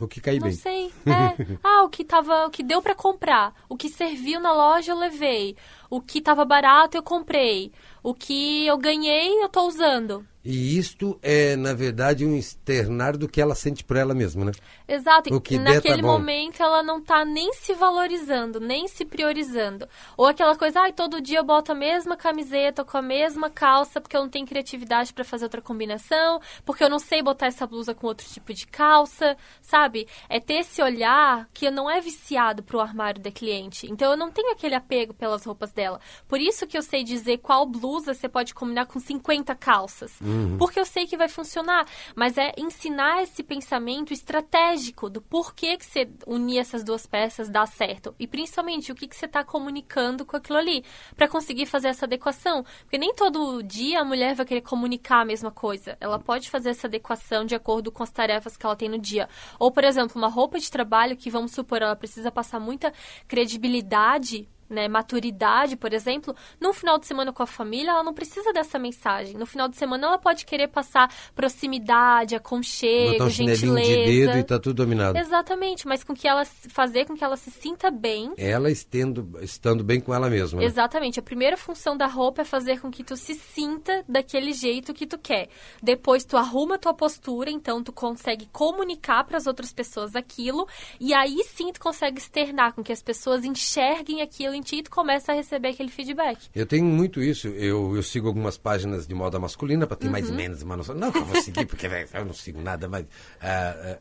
O 0.00 0.08
que 0.08 0.20
cai 0.20 0.38
não 0.38 0.48
bem. 0.48 0.52
Não 0.52 0.58
sei. 0.58 0.86
É. 1.06 1.58
ah, 1.62 1.82
o 1.84 1.88
que 1.88 2.04
tava, 2.04 2.46
o 2.46 2.50
que 2.50 2.62
deu 2.62 2.82
para 2.82 2.94
comprar, 2.94 3.54
o 3.68 3.76
que 3.76 3.88
serviu 3.88 4.40
na 4.40 4.52
loja 4.52 4.92
eu 4.92 4.98
levei, 4.98 5.56
o 5.88 6.00
que 6.00 6.20
tava 6.20 6.44
barato 6.44 6.96
eu 6.96 7.02
comprei, 7.02 7.70
o 8.04 8.14
que 8.14 8.66
eu 8.66 8.76
ganhei 8.76 9.42
eu 9.42 9.48
tô 9.48 9.66
usando. 9.66 10.24
E 10.44 10.76
isto 10.78 11.18
é, 11.22 11.56
na 11.56 11.72
verdade, 11.72 12.26
um 12.26 12.36
externar 12.36 13.16
do 13.16 13.26
que 13.26 13.40
ela 13.40 13.54
sente 13.54 13.82
por 13.82 13.96
ela 13.96 14.12
mesma, 14.12 14.44
né? 14.44 14.52
Exato. 14.86 15.34
O 15.34 15.40
que 15.40 15.58
Naquele 15.58 15.96
der, 15.96 16.02
tá 16.02 16.06
momento 16.06 16.62
ela 16.62 16.82
não 16.82 17.00
tá 17.00 17.24
nem 17.24 17.54
se 17.54 17.72
valorizando, 17.72 18.60
nem 18.60 18.86
se 18.86 19.06
priorizando. 19.06 19.88
Ou 20.18 20.26
aquela 20.26 20.54
coisa, 20.54 20.80
ai, 20.80 20.90
ah, 20.90 20.92
todo 20.92 21.22
dia 21.22 21.38
eu 21.38 21.44
boto 21.44 21.72
a 21.72 21.74
mesma 21.74 22.14
camiseta 22.14 22.84
com 22.84 22.98
a 22.98 23.00
mesma 23.00 23.48
calça 23.48 24.02
porque 24.02 24.14
eu 24.14 24.20
não 24.20 24.28
tenho 24.28 24.46
criatividade 24.46 25.14
para 25.14 25.24
fazer 25.24 25.46
outra 25.46 25.62
combinação, 25.62 26.42
porque 26.62 26.84
eu 26.84 26.90
não 26.90 26.98
sei 26.98 27.22
botar 27.22 27.46
essa 27.46 27.66
blusa 27.66 27.94
com 27.94 28.06
outro 28.06 28.26
tipo 28.28 28.52
de 28.52 28.66
calça, 28.66 29.38
sabe? 29.62 30.06
É 30.28 30.38
ter 30.38 30.56
esse 30.56 30.82
olhar 30.82 31.48
que 31.54 31.70
não 31.70 31.88
é 31.88 32.02
viciado 32.02 32.62
pro 32.62 32.80
armário 32.80 33.22
da 33.22 33.30
cliente. 33.30 33.90
Então 33.90 34.10
eu 34.10 34.16
não 34.16 34.30
tenho 34.30 34.52
aquele 34.52 34.74
apego 34.74 35.14
pelas 35.14 35.42
roupas 35.42 35.72
dela. 35.72 35.98
Por 36.28 36.38
isso 36.38 36.66
que 36.66 36.76
eu 36.76 36.82
sei 36.82 37.02
dizer 37.02 37.38
qual 37.38 37.64
blusa 37.64 37.93
você 38.02 38.28
pode 38.28 38.54
combinar 38.54 38.86
com 38.86 38.98
50 38.98 39.54
calças. 39.54 40.12
Hum. 40.22 40.34
Uhum. 40.34 40.58
Porque 40.58 40.78
eu 40.78 40.84
sei 40.84 41.06
que 41.06 41.16
vai 41.16 41.28
funcionar. 41.28 41.86
Mas 42.14 42.38
é 42.38 42.52
ensinar 42.56 43.22
esse 43.22 43.42
pensamento 43.42 44.12
estratégico 44.12 45.08
do 45.08 45.20
porquê 45.20 45.76
que 45.76 45.84
você 45.84 46.08
unir 46.26 46.58
essas 46.58 46.82
duas 46.82 47.06
peças 47.06 47.48
dá 47.48 47.66
certo. 47.66 48.14
E 48.18 48.26
principalmente 48.26 48.92
o 48.92 48.94
que, 48.94 49.06
que 49.06 49.16
você 49.16 49.26
está 49.26 49.44
comunicando 49.44 50.24
com 50.24 50.36
aquilo 50.36 50.58
ali. 50.58 50.84
para 51.16 51.28
conseguir 51.28 51.66
fazer 51.66 51.88
essa 51.88 52.06
adequação. 52.06 52.64
Porque 52.82 52.98
nem 52.98 53.14
todo 53.14 53.62
dia 53.62 54.00
a 54.00 54.04
mulher 54.04 54.34
vai 54.34 54.46
querer 54.46 54.62
comunicar 54.62 55.20
a 55.20 55.24
mesma 55.24 55.50
coisa. 55.50 55.96
Ela 56.00 56.18
pode 56.18 56.50
fazer 56.50 56.70
essa 56.70 56.86
adequação 56.86 57.44
de 57.44 57.54
acordo 57.54 57.90
com 57.90 58.02
as 58.02 58.10
tarefas 58.10 58.56
que 58.56 58.64
ela 58.64 58.76
tem 58.76 58.88
no 58.88 58.98
dia. 58.98 59.28
Ou, 59.58 59.70
por 59.70 59.84
exemplo, 59.84 60.16
uma 60.16 60.28
roupa 60.28 60.58
de 60.58 60.70
trabalho 60.70 61.16
que, 61.16 61.30
vamos 61.30 61.52
supor, 61.52 61.82
ela 61.82 61.96
precisa 61.96 62.30
passar 62.30 62.60
muita 62.60 62.92
credibilidade 63.26 64.48
né, 64.68 64.88
maturidade, 64.88 65.76
por 65.76 65.92
exemplo, 65.92 66.34
no 66.60 66.72
final 66.72 66.98
de 66.98 67.06
semana 67.06 67.32
com 67.32 67.42
a 67.42 67.46
família, 67.46 67.90
ela 67.90 68.02
não 68.02 68.14
precisa 68.14 68.52
dessa 68.52 68.78
mensagem. 68.78 69.36
No 69.36 69.46
final 69.46 69.68
de 69.68 69.76
semana, 69.76 70.06
ela 70.06 70.18
pode 70.18 70.44
querer 70.46 70.68
passar 70.68 71.12
proximidade, 71.34 72.34
aconchego, 72.34 73.12
Botar 73.12 73.24
um 73.24 73.30
gentileza. 73.30 73.88
de 73.88 74.04
dedo 74.04 74.38
e 74.38 74.44
tá 74.44 74.58
tudo 74.58 74.74
dominado. 74.74 75.18
Exatamente, 75.18 75.86
mas 75.86 76.02
com 76.02 76.14
que 76.14 76.26
ela 76.26 76.44
fazer 76.44 77.04
com 77.04 77.14
que 77.14 77.24
ela 77.24 77.36
se 77.36 77.50
sinta 77.50 77.90
bem. 77.90 78.32
Ela 78.36 78.70
estendo, 78.70 79.38
estando 79.40 79.84
bem 79.84 80.00
com 80.00 80.14
ela 80.14 80.28
mesma. 80.28 80.60
Né? 80.60 80.66
Exatamente. 80.66 81.18
A 81.18 81.22
primeira 81.22 81.56
função 81.56 81.96
da 81.96 82.06
roupa 82.06 82.42
é 82.42 82.44
fazer 82.44 82.80
com 82.80 82.90
que 82.90 83.04
tu 83.04 83.16
se 83.16 83.34
sinta 83.34 84.04
daquele 84.08 84.52
jeito 84.52 84.94
que 84.94 85.06
tu 85.06 85.18
quer. 85.18 85.48
Depois 85.82 86.24
tu 86.24 86.36
arruma 86.36 86.78
tua 86.78 86.94
postura, 86.94 87.50
então 87.50 87.82
tu 87.82 87.92
consegue 87.92 88.46
comunicar 88.52 89.24
para 89.24 89.36
as 89.36 89.46
outras 89.46 89.72
pessoas 89.72 90.16
aquilo 90.16 90.66
e 91.00 91.12
aí 91.14 91.42
sim 91.44 91.72
tu 91.72 91.80
consegue 91.80 92.18
externar 92.18 92.72
com 92.72 92.82
que 92.82 92.92
as 92.92 93.02
pessoas 93.02 93.44
enxerguem 93.44 94.22
aquilo 94.22 94.53
em 94.54 94.62
ti 94.62 94.76
e 94.76 94.82
tu 94.82 94.90
começa 94.90 95.32
a 95.32 95.34
receber 95.34 95.68
aquele 95.68 95.90
feedback. 95.90 96.38
Eu 96.54 96.66
tenho 96.66 96.84
muito 96.84 97.22
isso. 97.22 97.48
Eu, 97.48 97.96
eu 97.96 98.02
sigo 98.02 98.28
algumas 98.28 98.56
páginas 98.56 99.06
de 99.06 99.14
moda 99.14 99.38
masculina 99.38 99.86
para 99.86 99.96
ter 99.96 100.06
uhum. 100.06 100.12
mais 100.12 100.30
ou 100.30 100.36
menos 100.36 100.62
uma 100.62 100.76
noção. 100.76 100.94
Não 100.94 101.10
que 101.10 101.18
eu 101.18 101.24
vou 101.24 101.42
seguir, 101.42 101.66
porque 101.66 101.86
eu 101.86 102.24
não 102.24 102.34
sigo 102.34 102.60
nada, 102.60 102.88
mas, 102.88 103.02
uh, 103.02 103.06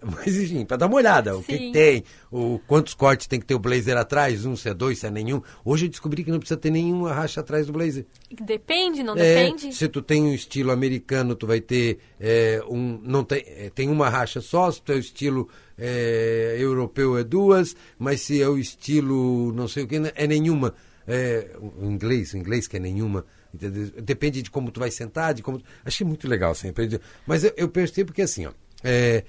mas 0.02 0.36
enfim, 0.36 0.66
para 0.66 0.78
dar 0.78 0.88
uma 0.88 0.96
olhada. 0.96 1.38
O 1.38 1.44
que, 1.44 1.58
que, 1.58 1.72
tem, 1.72 2.04
o, 2.32 2.60
quantos 2.68 2.94
cortes 2.94 3.28
tem 3.28 3.40
que 3.40 3.46
ter 3.46 3.56
o 3.56 3.60
blazer 3.60 3.98
atrás, 3.98 4.46
um 4.46 4.56
se 4.56 4.70
é 4.70 4.74
dois, 4.74 5.00
se 5.00 5.08
é 5.08 5.12
nenhum. 5.12 5.42
Hoje 5.64 5.86
eu 5.86 5.90
descobri 5.90 6.24
que 6.24 6.32
não 6.32 6.40
precisa 6.40 6.60
ter 6.60 6.70
nenhuma 6.70 7.14
racha 7.14 7.42
atrás 7.42 7.68
do 7.68 7.74
blazer. 7.74 8.06
Depende, 8.32 9.04
não 9.04 9.14
é, 9.16 9.46
depende? 9.46 9.74
Se 9.74 9.88
tu 9.88 10.02
tem 10.02 10.24
um 10.24 10.34
estilo 10.34 10.72
americano, 10.72 11.36
tu 11.36 11.48
vai 11.48 11.62
ter 11.62 12.00
é, 12.20 12.62
um. 12.70 13.00
Não 13.04 13.24
tem, 13.24 13.44
é, 13.46 13.70
tem 13.70 13.90
uma 13.90 14.10
racha 14.10 14.42
só, 14.42 14.72
se 14.72 14.82
tu 14.82 14.92
é 14.92 14.96
o 14.96 15.00
estilo 15.00 15.50
é, 15.78 16.56
europeu 16.60 17.18
é 17.18 17.24
duas, 17.24 17.76
mas 17.98 18.22
se 18.22 18.42
é 18.42 18.48
o 18.48 18.58
estilo 18.58 19.52
não 19.54 19.68
sei 19.68 19.84
o 19.84 19.88
que, 19.88 19.96
é 20.16 20.28
nenhuma. 20.28 20.74
É, 21.08 21.50
o 21.60 21.86
inglês, 21.86 22.34
o 22.34 22.38
inglês 22.38 22.68
que 22.68 22.78
é 22.78 22.80
nenhuma. 22.80 23.26
Entendeu? 23.54 23.92
Depende 24.02 24.42
de 24.42 24.50
como 24.50 24.72
tu 24.72 24.80
vai 24.80 24.90
sentar, 24.90 25.34
de 25.34 25.44
como. 25.44 25.62
Achei 25.86 26.06
muito 26.06 26.28
legal 26.28 26.56
sempre. 26.56 27.00
Mas 27.28 27.44
eu, 27.44 27.54
eu 27.56 27.70
percebo 27.70 28.14
que 28.14 28.22
assim, 28.22 28.46
ó. 28.46 28.52
É, 28.84 29.24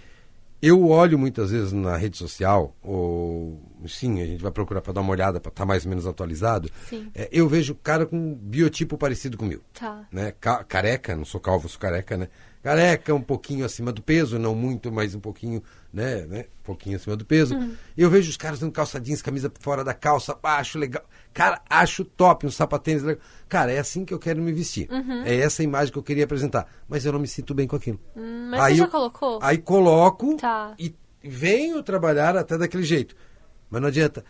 eu 0.63 0.89
olho 0.89 1.19
muitas 1.19 1.51
vezes 1.51 1.73
na 1.73 1.95
rede 1.95 2.17
social, 2.17 2.75
ou 2.83 3.61
sim, 3.87 4.23
a 4.23 4.25
gente 4.25 4.43
vai 4.43 4.51
procurar 4.51 4.81
para 4.81 4.95
dar 4.95 5.03
uma 5.03 5.11
olhada, 5.11 5.39
para 5.39 5.51
estar 5.51 5.63
tá 5.63 5.67
mais 5.67 5.85
ou 5.85 5.91
menos 5.91 6.07
atualizado. 6.07 6.71
É, 7.15 7.29
eu 7.31 7.47
vejo 7.47 7.75
cara 7.75 8.07
com 8.07 8.17
um 8.17 8.35
biotipo 8.35 8.97
parecido 8.97 9.37
com 9.37 9.45
o 9.45 9.49
meu. 9.49 9.61
Tá. 9.79 10.09
Né? 10.11 10.33
careca, 10.67 11.15
não 11.15 11.27
sou 11.27 11.39
calvo, 11.39 11.69
sou 11.69 11.79
careca, 11.79 12.17
né? 12.17 12.29
Careca, 12.65 13.15
um 13.15 13.21
pouquinho 13.21 13.63
acima 13.63 13.93
do 13.93 14.01
peso, 14.01 14.39
não 14.39 14.55
muito, 14.55 14.91
mas 14.91 15.15
um 15.15 15.21
pouquinho 15.21 15.63
né, 15.93 16.25
né? 16.25 16.47
Um 16.63 16.65
pouquinho 16.65 16.97
acima 16.97 17.15
do 17.15 17.23
peso. 17.23 17.55
Uhum. 17.55 17.77
Eu 17.95 18.09
vejo 18.09 18.31
os 18.31 18.39
caras 18.39 18.61
usando 18.61 18.73
calça 18.73 18.99
jeans, 18.99 19.21
camisa 19.21 19.53
fora 19.61 19.85
da 19.85 19.93
calça, 19.93 20.35
acho 20.43 20.79
legal. 20.79 21.05
Cara, 21.35 21.61
acho 21.69 22.07
top, 22.07 22.47
um 22.47 22.51
sapatênis 22.51 23.03
legal. 23.03 23.23
Cara, 23.51 23.71
é 23.71 23.79
assim 23.79 24.07
que 24.07 24.15
eu 24.15 24.19
quero 24.19 24.41
me 24.41 24.51
vestir. 24.51 24.91
Uhum. 24.91 25.25
É 25.25 25.37
essa 25.37 25.63
imagem 25.63 25.93
que 25.93 25.99
eu 25.99 26.03
queria 26.03 26.25
apresentar. 26.25 26.67
Mas 26.89 27.05
eu 27.05 27.13
não 27.13 27.21
me 27.21 27.29
sinto 27.29 27.53
bem 27.53 27.69
com 27.69 27.77
aquilo. 27.77 28.01
Hum, 28.17 28.49
mas 28.51 28.61
aí 28.63 28.73
você 28.73 28.79
já 28.79 28.85
eu, 28.85 28.91
colocou? 28.91 29.39
Aí 29.43 29.59
coloco 29.59 30.39
tá. 30.39 30.75
e 30.79 30.95
venho 31.23 31.83
trabalhar 31.83 32.35
até 32.35 32.57
daquele 32.57 32.83
jeito. 32.83 33.15
Mas 33.69 33.83
não 33.83 33.89
adianta. 33.89 34.25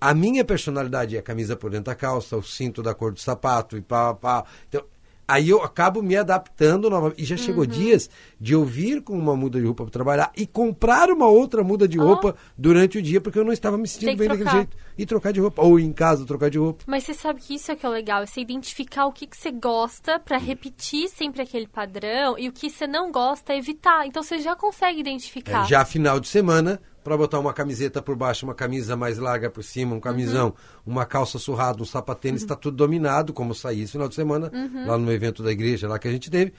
A 0.00 0.14
minha 0.14 0.44
personalidade 0.44 1.16
é 1.16 1.18
a 1.18 1.22
camisa 1.22 1.56
por 1.56 1.72
dentro 1.72 1.86
da 1.86 1.96
calça, 1.96 2.36
o 2.36 2.42
cinto 2.42 2.84
da 2.84 2.94
cor 2.94 3.12
do 3.12 3.18
sapato 3.18 3.76
e 3.76 3.82
pá, 3.82 4.14
pá. 4.14 4.44
Então, 4.68 4.84
Aí 5.30 5.48
eu 5.48 5.62
acabo 5.62 6.02
me 6.02 6.16
adaptando 6.16 6.90
novamente. 6.90 7.22
E 7.22 7.24
já 7.24 7.36
chegou 7.36 7.64
Uhum. 7.64 7.70
dias 7.70 8.10
de 8.40 8.52
eu 8.52 8.64
vir 8.64 9.02
com 9.02 9.16
uma 9.18 9.36
muda 9.36 9.60
de 9.60 9.66
roupa 9.66 9.84
para 9.84 9.92
trabalhar 9.92 10.32
e 10.36 10.46
comprar 10.46 11.08
uma 11.10 11.26
outra 11.28 11.62
muda 11.62 11.86
de 11.86 11.98
roupa 11.98 12.34
durante 12.58 12.98
o 12.98 13.02
dia, 13.02 13.20
porque 13.20 13.38
eu 13.38 13.44
não 13.44 13.52
estava 13.52 13.78
me 13.78 13.86
sentindo 13.86 14.16
bem 14.16 14.28
daquele 14.28 14.38
trocar. 14.44 14.56
jeito. 14.56 14.76
E 14.98 15.06
trocar 15.06 15.32
de 15.32 15.40
roupa. 15.40 15.62
Ou 15.62 15.78
em 15.78 15.92
casa 15.92 16.26
trocar 16.26 16.50
de 16.50 16.58
roupa. 16.58 16.84
Mas 16.86 17.04
você 17.04 17.14
sabe 17.14 17.40
que 17.40 17.54
isso 17.54 17.70
é 17.70 17.76
que 17.76 17.86
é 17.86 17.88
legal, 17.88 18.22
é 18.22 18.26
você 18.26 18.40
identificar 18.40 19.06
o 19.06 19.12
que, 19.12 19.26
que 19.26 19.36
você 19.36 19.50
gosta 19.50 20.18
pra 20.18 20.36
repetir 20.36 21.08
sempre 21.08 21.42
aquele 21.42 21.66
padrão 21.66 22.38
e 22.38 22.48
o 22.48 22.52
que 22.52 22.68
você 22.68 22.86
não 22.86 23.10
gosta 23.12 23.54
evitar. 23.54 24.06
Então 24.06 24.22
você 24.22 24.38
já 24.38 24.56
consegue 24.56 25.00
identificar. 25.00 25.64
É, 25.64 25.68
já 25.68 25.84
final 25.84 26.18
de 26.20 26.28
semana, 26.28 26.80
para 27.02 27.16
botar 27.16 27.38
uma 27.38 27.52
camiseta 27.52 28.02
por 28.02 28.14
baixo, 28.16 28.44
uma 28.46 28.54
camisa 28.54 28.96
mais 28.96 29.18
larga 29.18 29.50
por 29.50 29.62
cima, 29.64 29.94
um 29.94 30.00
camisão, 30.00 30.48
Uhum. 30.48 30.92
uma 30.92 31.04
calça 31.06 31.38
surrada, 31.38 31.82
um 31.82 31.86
sapatênis, 31.86 32.42
está 32.42 32.54
tudo 32.54 32.76
dominado, 32.76 33.32
como 33.32 33.50
eu 33.50 33.54
saí 33.54 33.82
esse 33.82 33.92
final 33.92 34.08
de 34.08 34.14
semana, 34.14 34.50
Uhum. 34.52 34.86
lá 34.86 34.98
no 34.98 35.10
evento 35.12 35.42
da 35.42 35.50
igreja, 35.50 35.88
lá 35.88 35.98
que 35.98 36.08
a 36.08 36.12
gente 36.12 36.30
teve. 36.30 36.52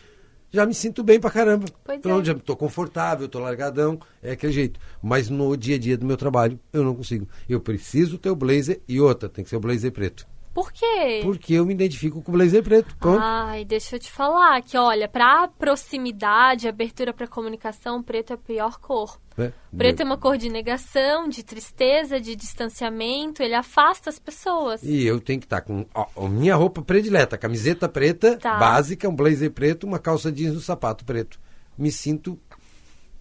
Já 0.53 0.65
me 0.65 0.73
sinto 0.73 1.01
bem 1.01 1.17
pra 1.19 1.29
caramba. 1.31 1.65
Pois 1.83 2.01
Pronto, 2.01 2.23
é. 2.23 2.25
já 2.25 2.33
tô 2.35 2.57
confortável, 2.57 3.27
tô 3.29 3.39
largadão, 3.39 3.97
é 4.21 4.31
aquele 4.31 4.51
jeito. 4.51 4.79
Mas 5.01 5.29
no 5.29 5.55
dia 5.55 5.75
a 5.77 5.79
dia 5.79 5.97
do 5.97 6.05
meu 6.05 6.17
trabalho, 6.17 6.59
eu 6.73 6.83
não 6.83 6.93
consigo. 6.93 7.25
Eu 7.47 7.61
preciso 7.61 8.17
ter 8.17 8.29
o 8.31 8.35
blazer 8.35 8.81
e 8.85 8.99
outra, 8.99 9.29
tem 9.29 9.43
que 9.45 9.49
ser 9.49 9.55
o 9.55 9.61
blazer 9.61 9.91
preto. 9.93 10.27
Por 10.53 10.71
quê? 10.71 11.21
Porque 11.23 11.53
eu 11.53 11.65
me 11.65 11.73
identifico 11.73 12.21
com 12.21 12.29
o 12.31 12.33
blazer 12.33 12.61
preto. 12.61 12.95
Pronto. 12.97 13.21
Ai, 13.23 13.63
deixa 13.63 13.95
eu 13.95 13.99
te 13.99 14.11
falar 14.11 14.61
que, 14.61 14.77
olha, 14.77 15.07
pra 15.07 15.47
proximidade, 15.47 16.67
abertura 16.67 17.13
pra 17.13 17.27
comunicação, 17.27 18.03
preto 18.03 18.31
é 18.31 18.33
a 18.33 18.37
pior 18.37 18.77
cor. 18.79 19.19
né? 19.37 19.53
Preto 19.77 20.01
é 20.01 20.05
uma 20.05 20.17
cor 20.17 20.37
de 20.37 20.49
negação, 20.49 21.29
de 21.29 21.41
tristeza, 21.41 22.19
de 22.19 22.35
distanciamento, 22.35 23.41
ele 23.41 23.55
afasta 23.55 24.09
as 24.09 24.19
pessoas. 24.19 24.83
E 24.83 25.05
eu 25.05 25.19
tenho 25.21 25.39
que 25.39 25.45
estar 25.45 25.61
com 25.61 25.85
ó, 25.95 26.05
a 26.17 26.27
minha 26.27 26.55
roupa 26.55 26.81
predileta, 26.81 27.37
camiseta 27.37 27.87
preta, 27.87 28.37
Tá. 28.37 28.57
básica, 28.57 29.07
um 29.07 29.15
blazer 29.15 29.51
preto, 29.51 29.85
uma 29.87 29.99
calça 29.99 30.31
jeans 30.31 30.53
e 30.53 30.57
um 30.57 30.61
sapato 30.61 31.05
preto. 31.05 31.39
Me 31.77 31.91
sinto 31.91 32.37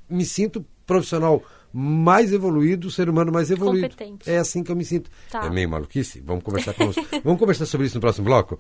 me 0.09 0.25
sinto 0.25 0.67
profissional 0.85 1.41
mais 1.73 2.33
evoluído, 2.33 2.91
ser 2.91 3.09
humano 3.09 3.33
mais 3.33 3.51
evoluído. 3.51 3.89
Competente. 3.89 4.29
É 4.29 4.39
assim 4.39 4.63
que 4.63 4.73
eu 4.73 4.77
me 4.77 4.85
sinto. 4.85 5.11
Tá. 5.31 5.45
É 5.45 5.51
meio 5.51 5.69
maluquice? 5.69 6.21
Vamos 6.25 6.43
conversar 6.43 6.75
com 6.75 6.91
Vamos 7.23 7.39
conversar 7.39 7.67
sobre 7.67 7.87
isso 7.87 7.97
no 7.97 8.01
próximo 8.01 8.25
bloco? 8.25 8.59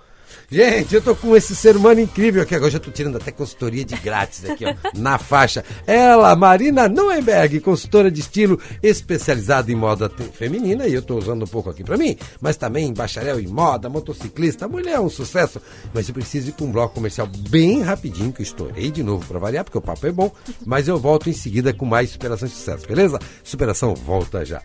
Gente, 0.50 0.94
eu 0.94 1.02
tô 1.02 1.14
com 1.14 1.36
esse 1.36 1.54
ser 1.56 1.76
humano 1.76 2.00
incrível 2.00 2.42
aqui. 2.42 2.54
Agora 2.54 2.70
já 2.70 2.78
tô 2.78 2.90
tirando 2.90 3.16
até 3.16 3.32
consultoria 3.32 3.84
de 3.84 3.96
grátis 3.96 4.44
aqui, 4.44 4.64
ó, 4.64 4.74
na 4.94 5.18
faixa. 5.18 5.64
Ela, 5.86 6.34
Marina 6.36 6.88
Nuenberg, 6.88 7.60
consultora 7.60 8.10
de 8.10 8.20
estilo 8.20 8.60
especializada 8.82 9.72
em 9.72 9.74
moda 9.74 10.10
feminina, 10.32 10.86
e 10.86 10.94
eu 10.94 11.02
tô 11.02 11.16
usando 11.16 11.42
um 11.42 11.48
pouco 11.48 11.70
aqui 11.70 11.82
pra 11.82 11.96
mim, 11.96 12.16
mas 12.40 12.56
também 12.56 12.92
bacharel 12.92 13.40
em 13.40 13.46
moda, 13.46 13.88
motociclista, 13.88 14.68
mulher 14.68 14.94
é 14.94 15.00
um 15.00 15.10
sucesso. 15.10 15.60
Mas 15.92 16.08
eu 16.08 16.14
preciso 16.14 16.50
ir 16.50 16.52
pra 16.52 16.64
um 16.64 16.72
bloco 16.72 16.94
comercial 16.94 17.28
bem 17.48 17.82
rapidinho, 17.82 18.32
que 18.32 18.42
eu 18.42 18.44
estourei 18.44 18.90
de 18.90 19.02
novo 19.02 19.26
pra 19.26 19.38
variar, 19.38 19.64
porque 19.64 19.78
o 19.78 19.82
papo 19.82 20.06
é 20.06 20.12
bom, 20.12 20.32
mas 20.64 20.88
eu 20.88 20.98
volto 20.98 21.28
em 21.28 21.32
seguida 21.32 21.72
com 21.72 21.84
mais 21.84 22.10
superação 22.10 22.46
e 22.46 22.50
sucesso, 22.50 22.86
beleza? 22.86 22.99
Superação 23.42 23.94
volta 23.94 24.44
já. 24.44 24.62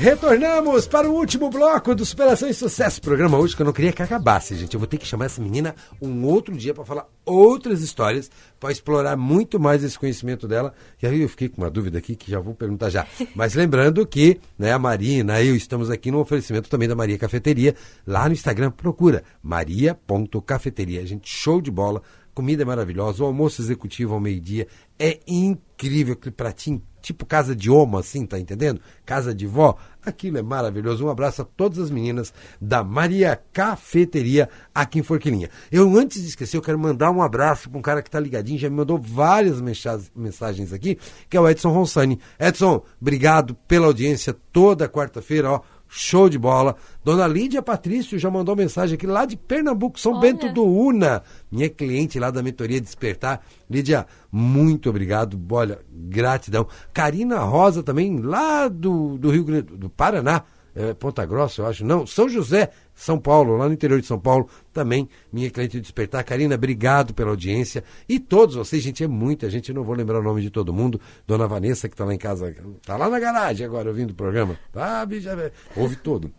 Retornamos 0.00 0.88
para 0.88 1.10
o 1.10 1.12
último 1.12 1.50
bloco 1.50 1.94
do 1.94 2.06
Superação 2.06 2.48
e 2.48 2.54
Sucesso. 2.54 3.02
Programa 3.02 3.36
hoje 3.36 3.54
que 3.54 3.60
eu 3.60 3.66
não 3.66 3.72
queria 3.72 3.92
que 3.92 4.02
acabasse, 4.02 4.56
gente. 4.56 4.72
Eu 4.72 4.80
vou 4.80 4.86
ter 4.86 4.96
que 4.96 5.06
chamar 5.06 5.26
essa 5.26 5.42
menina 5.42 5.74
um 6.00 6.24
outro 6.24 6.56
dia 6.56 6.72
para 6.72 6.86
falar 6.86 7.06
outras 7.22 7.82
histórias, 7.82 8.30
para 8.58 8.72
explorar 8.72 9.14
muito 9.14 9.60
mais 9.60 9.84
esse 9.84 9.98
conhecimento 9.98 10.48
dela. 10.48 10.72
E 11.02 11.06
aí 11.06 11.20
eu 11.20 11.28
fiquei 11.28 11.50
com 11.50 11.60
uma 11.60 11.68
dúvida 11.70 11.98
aqui 11.98 12.16
que 12.16 12.30
já 12.30 12.40
vou 12.40 12.54
perguntar 12.54 12.88
já. 12.88 13.06
Mas 13.36 13.52
lembrando 13.52 14.06
que 14.06 14.40
né, 14.58 14.72
a 14.72 14.78
Marina, 14.78 15.42
eu 15.42 15.54
estamos 15.54 15.90
aqui 15.90 16.10
no 16.10 16.20
oferecimento 16.20 16.70
também 16.70 16.88
da 16.88 16.96
Maria 16.96 17.18
Cafeteria. 17.18 17.74
Lá 18.06 18.26
no 18.26 18.32
Instagram, 18.32 18.70
procura 18.70 19.22
maria.cafeteria. 19.42 21.04
Gente, 21.04 21.28
show 21.28 21.60
de 21.60 21.70
bola. 21.70 22.00
Comida 22.34 22.62
é 22.62 22.64
maravilhosa, 22.64 23.22
o 23.22 23.26
almoço 23.26 23.60
executivo 23.60 24.14
ao 24.14 24.20
meio-dia 24.20 24.66
é 24.98 25.18
incrível, 25.26 26.14
aquele 26.14 26.34
pratinho 26.34 26.82
tipo 27.02 27.24
casa 27.24 27.56
de 27.56 27.70
oma, 27.70 28.00
assim, 28.00 28.26
tá 28.26 28.38
entendendo? 28.38 28.78
Casa 29.06 29.34
de 29.34 29.46
vó, 29.46 29.76
aquilo 30.04 30.36
é 30.36 30.42
maravilhoso. 30.42 31.06
Um 31.06 31.08
abraço 31.08 31.40
a 31.40 31.44
todas 31.46 31.78
as 31.78 31.90
meninas 31.90 32.32
da 32.60 32.84
Maria 32.84 33.40
Cafeteria 33.52 34.50
aqui 34.74 34.98
em 34.98 35.02
Forquilinha. 35.02 35.48
Eu, 35.72 35.96
antes 35.98 36.20
de 36.20 36.28
esquecer, 36.28 36.58
eu 36.58 36.62
quero 36.62 36.78
mandar 36.78 37.10
um 37.10 37.22
abraço 37.22 37.70
para 37.70 37.78
um 37.78 37.82
cara 37.82 38.02
que 38.02 38.10
tá 38.10 38.20
ligadinho, 38.20 38.58
já 38.58 38.68
me 38.68 38.76
mandou 38.76 38.98
várias 38.98 39.60
mensa- 39.62 40.00
mensagens 40.14 40.72
aqui, 40.74 40.98
que 41.28 41.36
é 41.36 41.40
o 41.40 41.48
Edson 41.48 41.70
Ronsani. 41.70 42.20
Edson, 42.38 42.82
obrigado 43.00 43.54
pela 43.66 43.86
audiência 43.86 44.36
toda 44.52 44.88
quarta-feira, 44.88 45.50
ó. 45.52 45.60
Show 45.92 46.28
de 46.28 46.38
bola. 46.38 46.76
Dona 47.04 47.26
Lídia 47.26 47.60
Patrício 47.60 48.16
já 48.16 48.30
mandou 48.30 48.54
mensagem 48.54 48.94
aqui 48.94 49.08
lá 49.08 49.24
de 49.24 49.36
Pernambuco, 49.36 49.98
São 49.98 50.12
Olha. 50.12 50.20
Bento 50.20 50.52
do 50.52 50.64
Una. 50.64 51.20
Minha 51.50 51.68
cliente 51.68 52.16
lá 52.16 52.30
da 52.30 52.44
mentoria 52.44 52.80
Despertar. 52.80 53.44
Lídia, 53.68 54.06
muito 54.30 54.88
obrigado. 54.88 55.36
Olha, 55.50 55.80
gratidão. 55.92 56.68
Karina 56.94 57.40
Rosa 57.40 57.82
também, 57.82 58.20
lá 58.20 58.68
do, 58.68 59.18
do 59.18 59.30
Rio 59.30 59.42
Grande 59.42 59.76
do 59.76 59.90
Paraná. 59.90 60.44
É, 60.74 60.94
Ponta 60.94 61.24
Grossa, 61.24 61.62
eu 61.62 61.66
acho. 61.66 61.84
Não, 61.84 62.06
São 62.06 62.28
José, 62.28 62.70
São 62.94 63.18
Paulo, 63.18 63.56
lá 63.56 63.66
no 63.66 63.74
interior 63.74 64.00
de 64.00 64.06
São 64.06 64.18
Paulo. 64.18 64.48
Também, 64.72 65.08
minha 65.32 65.50
cliente 65.50 65.72
de 65.72 65.80
Despertar. 65.80 66.22
Karina, 66.24 66.54
obrigado 66.54 67.12
pela 67.14 67.30
audiência. 67.30 67.82
E 68.08 68.18
todos 68.18 68.54
vocês, 68.54 68.82
gente, 68.82 69.02
é 69.02 69.06
muita 69.08 69.50
gente. 69.50 69.70
Eu 69.70 69.74
não 69.74 69.82
vou 69.84 69.94
lembrar 69.94 70.20
o 70.20 70.22
nome 70.22 70.42
de 70.42 70.50
todo 70.50 70.72
mundo. 70.72 71.00
Dona 71.26 71.46
Vanessa, 71.46 71.88
que 71.88 71.94
está 71.94 72.04
lá 72.04 72.14
em 72.14 72.18
casa, 72.18 72.54
tá 72.84 72.96
lá 72.96 73.08
na 73.08 73.18
garagem 73.18 73.66
agora 73.66 73.88
ouvindo 73.88 74.10
o 74.10 74.14
programa. 74.14 74.58
Ah, 74.74 75.04
bicha, 75.04 75.34
velho. 75.34 75.52
ouve 75.76 75.96
todo. 75.96 76.30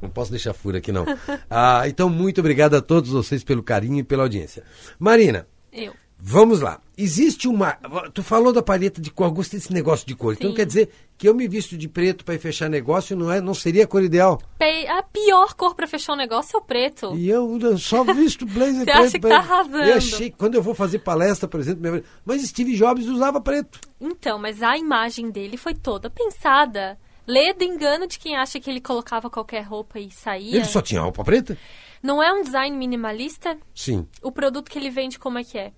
Não 0.00 0.08
posso 0.08 0.30
deixar 0.30 0.52
fura 0.54 0.78
aqui, 0.78 0.92
não. 0.92 1.04
Ah, 1.50 1.82
então, 1.88 2.08
muito 2.08 2.40
obrigado 2.40 2.74
a 2.74 2.80
todos 2.80 3.10
vocês 3.10 3.42
pelo 3.42 3.62
carinho 3.62 3.98
e 3.98 4.04
pela 4.04 4.22
audiência. 4.22 4.62
Marina, 4.98 5.46
Eu. 5.72 5.92
Vamos 6.18 6.60
lá. 6.60 6.80
Existe 6.96 7.46
uma. 7.46 7.78
Tu 8.12 8.22
falou 8.22 8.52
da 8.52 8.62
paleta 8.62 9.00
de 9.00 9.10
cor, 9.10 9.28
eu 9.28 9.32
gostei 9.32 9.58
desse 9.58 9.72
negócio 9.72 10.06
de 10.06 10.16
cor. 10.16 10.34
Então 10.34 10.50
Sim. 10.50 10.56
quer 10.56 10.66
dizer 10.66 10.90
que 11.16 11.28
eu 11.28 11.34
me 11.34 11.46
visto 11.46 11.76
de 11.76 11.88
preto 11.88 12.24
para 12.24 12.34
ir 12.34 12.38
fechar 12.38 12.68
negócio 12.68 13.16
não, 13.16 13.30
é, 13.30 13.40
não 13.40 13.54
seria 13.54 13.84
a 13.84 13.86
cor 13.86 14.02
ideal. 14.02 14.40
A 14.88 15.02
pior 15.02 15.54
cor 15.54 15.74
pra 15.74 15.86
fechar 15.86 16.14
um 16.14 16.16
negócio 16.16 16.56
é 16.56 16.58
o 16.58 16.62
preto. 16.62 17.16
E 17.16 17.28
eu 17.28 17.78
só 17.78 18.02
visto 18.02 18.44
blazer 18.46 18.84
Você 18.84 18.84
preto. 18.84 18.98
acha 18.98 19.12
que 19.12 19.20
tá 19.20 19.36
arrasando. 19.36 19.84
Eu 19.84 19.96
achei, 19.96 20.30
quando 20.30 20.54
eu 20.54 20.62
vou 20.62 20.74
fazer 20.74 20.98
palestra, 21.00 21.46
por 21.48 21.60
exemplo, 21.60 21.82
minha... 21.82 22.02
mas 22.24 22.42
Steve 22.42 22.74
Jobs 22.74 23.06
usava 23.06 23.40
preto. 23.40 23.80
Então, 24.00 24.38
mas 24.38 24.62
a 24.62 24.76
imagem 24.76 25.30
dele 25.30 25.56
foi 25.56 25.74
toda 25.74 26.10
pensada. 26.10 26.98
Lê 27.26 27.52
do 27.52 27.62
engano 27.62 28.06
de 28.06 28.18
quem 28.18 28.36
acha 28.36 28.58
que 28.58 28.70
ele 28.70 28.80
colocava 28.80 29.28
qualquer 29.28 29.60
roupa 29.60 30.00
e 30.00 30.10
saía. 30.10 30.56
Ele 30.56 30.64
só 30.64 30.80
tinha 30.80 31.02
roupa 31.02 31.22
preta? 31.22 31.58
Não 32.02 32.22
é 32.22 32.32
um 32.32 32.42
design 32.42 32.76
minimalista? 32.76 33.58
Sim. 33.74 34.06
O 34.22 34.32
produto 34.32 34.70
que 34.70 34.78
ele 34.78 34.88
vende, 34.88 35.18
como 35.18 35.38
é 35.38 35.44
que 35.44 35.58
é? 35.58 35.72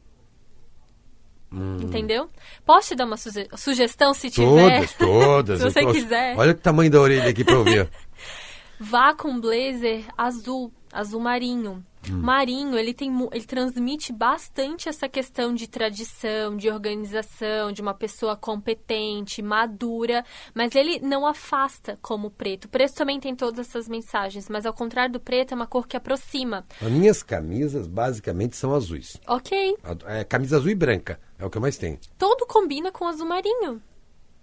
Hum. 1.53 1.79
Entendeu? 1.83 2.29
Posso 2.65 2.89
te 2.89 2.95
dar 2.97 3.07
uma 3.07 3.17
suge- 3.17 3.49
sugestão 3.57 4.15
se 4.15 4.31
tiver? 4.31 4.87
Todas, 4.89 4.93
todas. 4.95 5.59
se 5.61 5.67
eu 5.67 5.71
você 5.71 5.87
quiser. 5.93 6.37
Olha 6.39 6.53
o 6.53 6.55
tamanho 6.55 6.91
da 6.91 7.01
orelha 7.01 7.29
aqui 7.29 7.45
para 7.45 7.59
ouvir. 7.59 7.89
Vá 8.83 9.13
com 9.15 9.39
blazer 9.39 10.05
azul, 10.17 10.73
azul 10.91 11.21
marinho. 11.21 11.85
Hum. 12.11 12.17
Marinho, 12.17 12.79
ele 12.79 12.95
tem 12.95 13.13
ele 13.31 13.45
transmite 13.45 14.11
bastante 14.11 14.89
essa 14.89 15.07
questão 15.07 15.53
de 15.55 15.69
tradição, 15.69 16.57
de 16.57 16.71
organização, 16.71 17.73
de 17.73 17.83
uma 17.83 17.93
pessoa 17.93 18.35
competente, 18.37 19.43
madura, 19.43 20.25
mas 20.55 20.75
ele 20.75 20.99
não 21.01 21.27
afasta 21.27 21.99
como 22.01 22.29
o 22.29 22.31
preto. 22.31 22.65
O 22.65 22.69
preto 22.69 22.95
também 22.95 23.21
tem 23.21 23.37
todas 23.37 23.69
essas 23.69 23.87
mensagens, 23.87 24.49
mas 24.49 24.65
ao 24.65 24.73
contrário 24.73 25.13
do 25.13 25.21
preto, 25.21 25.53
é 25.53 25.55
uma 25.55 25.67
cor 25.67 25.87
que 25.87 25.95
aproxima. 25.95 26.65
As 26.81 26.91
minhas 26.91 27.23
camisas 27.23 27.87
basicamente 27.87 28.57
são 28.57 28.75
azuis. 28.75 29.19
Ok, 29.29 29.77
É, 30.07 30.25
camisa 30.25 30.57
azul 30.57 30.71
e 30.71 30.75
branca. 30.75 31.21
É 31.41 31.47
o 31.47 31.51
que 31.51 31.59
mais 31.59 31.77
tenho. 31.79 31.99
todo 32.19 32.47
combina 32.47 32.93
com 32.93 33.07
azul 33.07 33.27
marinho. 33.27 33.83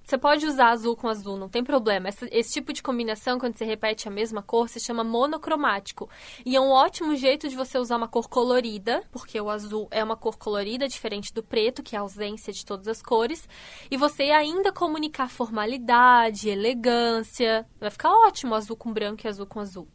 Você 0.04 0.18
pode 0.18 0.46
usar 0.46 0.70
azul 0.70 0.96
com 0.96 1.10
azul, 1.10 1.36
não 1.36 1.50
tem 1.50 1.62
problema. 1.66 2.08
Essa- 2.08 2.30
esse 2.32 2.54
tipo 2.54 2.72
de 2.72 2.82
combinação, 2.82 3.38
quando 3.38 3.58
você 3.58 3.66
repete 3.66 4.08
a 4.08 4.12
mesma 4.12 4.42
cor, 4.42 4.70
se 4.70 4.80
chama 4.80 5.04
monocromático. 5.04 6.10
E 6.46 6.56
é 6.56 6.62
um 6.62 6.70
ótimo 6.70 7.14
jeito 7.18 7.50
de 7.50 7.58
você 7.58 7.78
usar 7.78 7.98
uma 7.98 8.08
cor 8.08 8.30
colorida, 8.30 9.04
porque 9.12 9.40
o 9.42 9.50
azul 9.50 9.86
é 9.92 10.02
uma 10.02 10.16
cor 10.16 10.38
colorida, 10.38 10.88
diferente 10.88 11.34
do 11.34 11.44
preto, 11.44 11.84
que 11.84 11.94
é 11.94 12.00
a 12.00 12.04
ausência 12.04 12.54
de 12.54 12.66
todas 12.66 12.88
as 12.88 13.02
cores. 13.02 13.50
E 13.92 13.98
você 13.98 14.24
ainda 14.32 14.72
comunicar 14.72 15.30
formalidade, 15.30 16.48
elegância. 16.50 17.68
Vai 17.78 17.90
ficar 17.92 18.10
ótimo 18.10 18.56
azul 18.56 18.78
com 18.78 18.94
branco 18.94 19.24
e 19.26 19.28
azul 19.28 19.46
com 19.46 19.60
azul. 19.60 19.90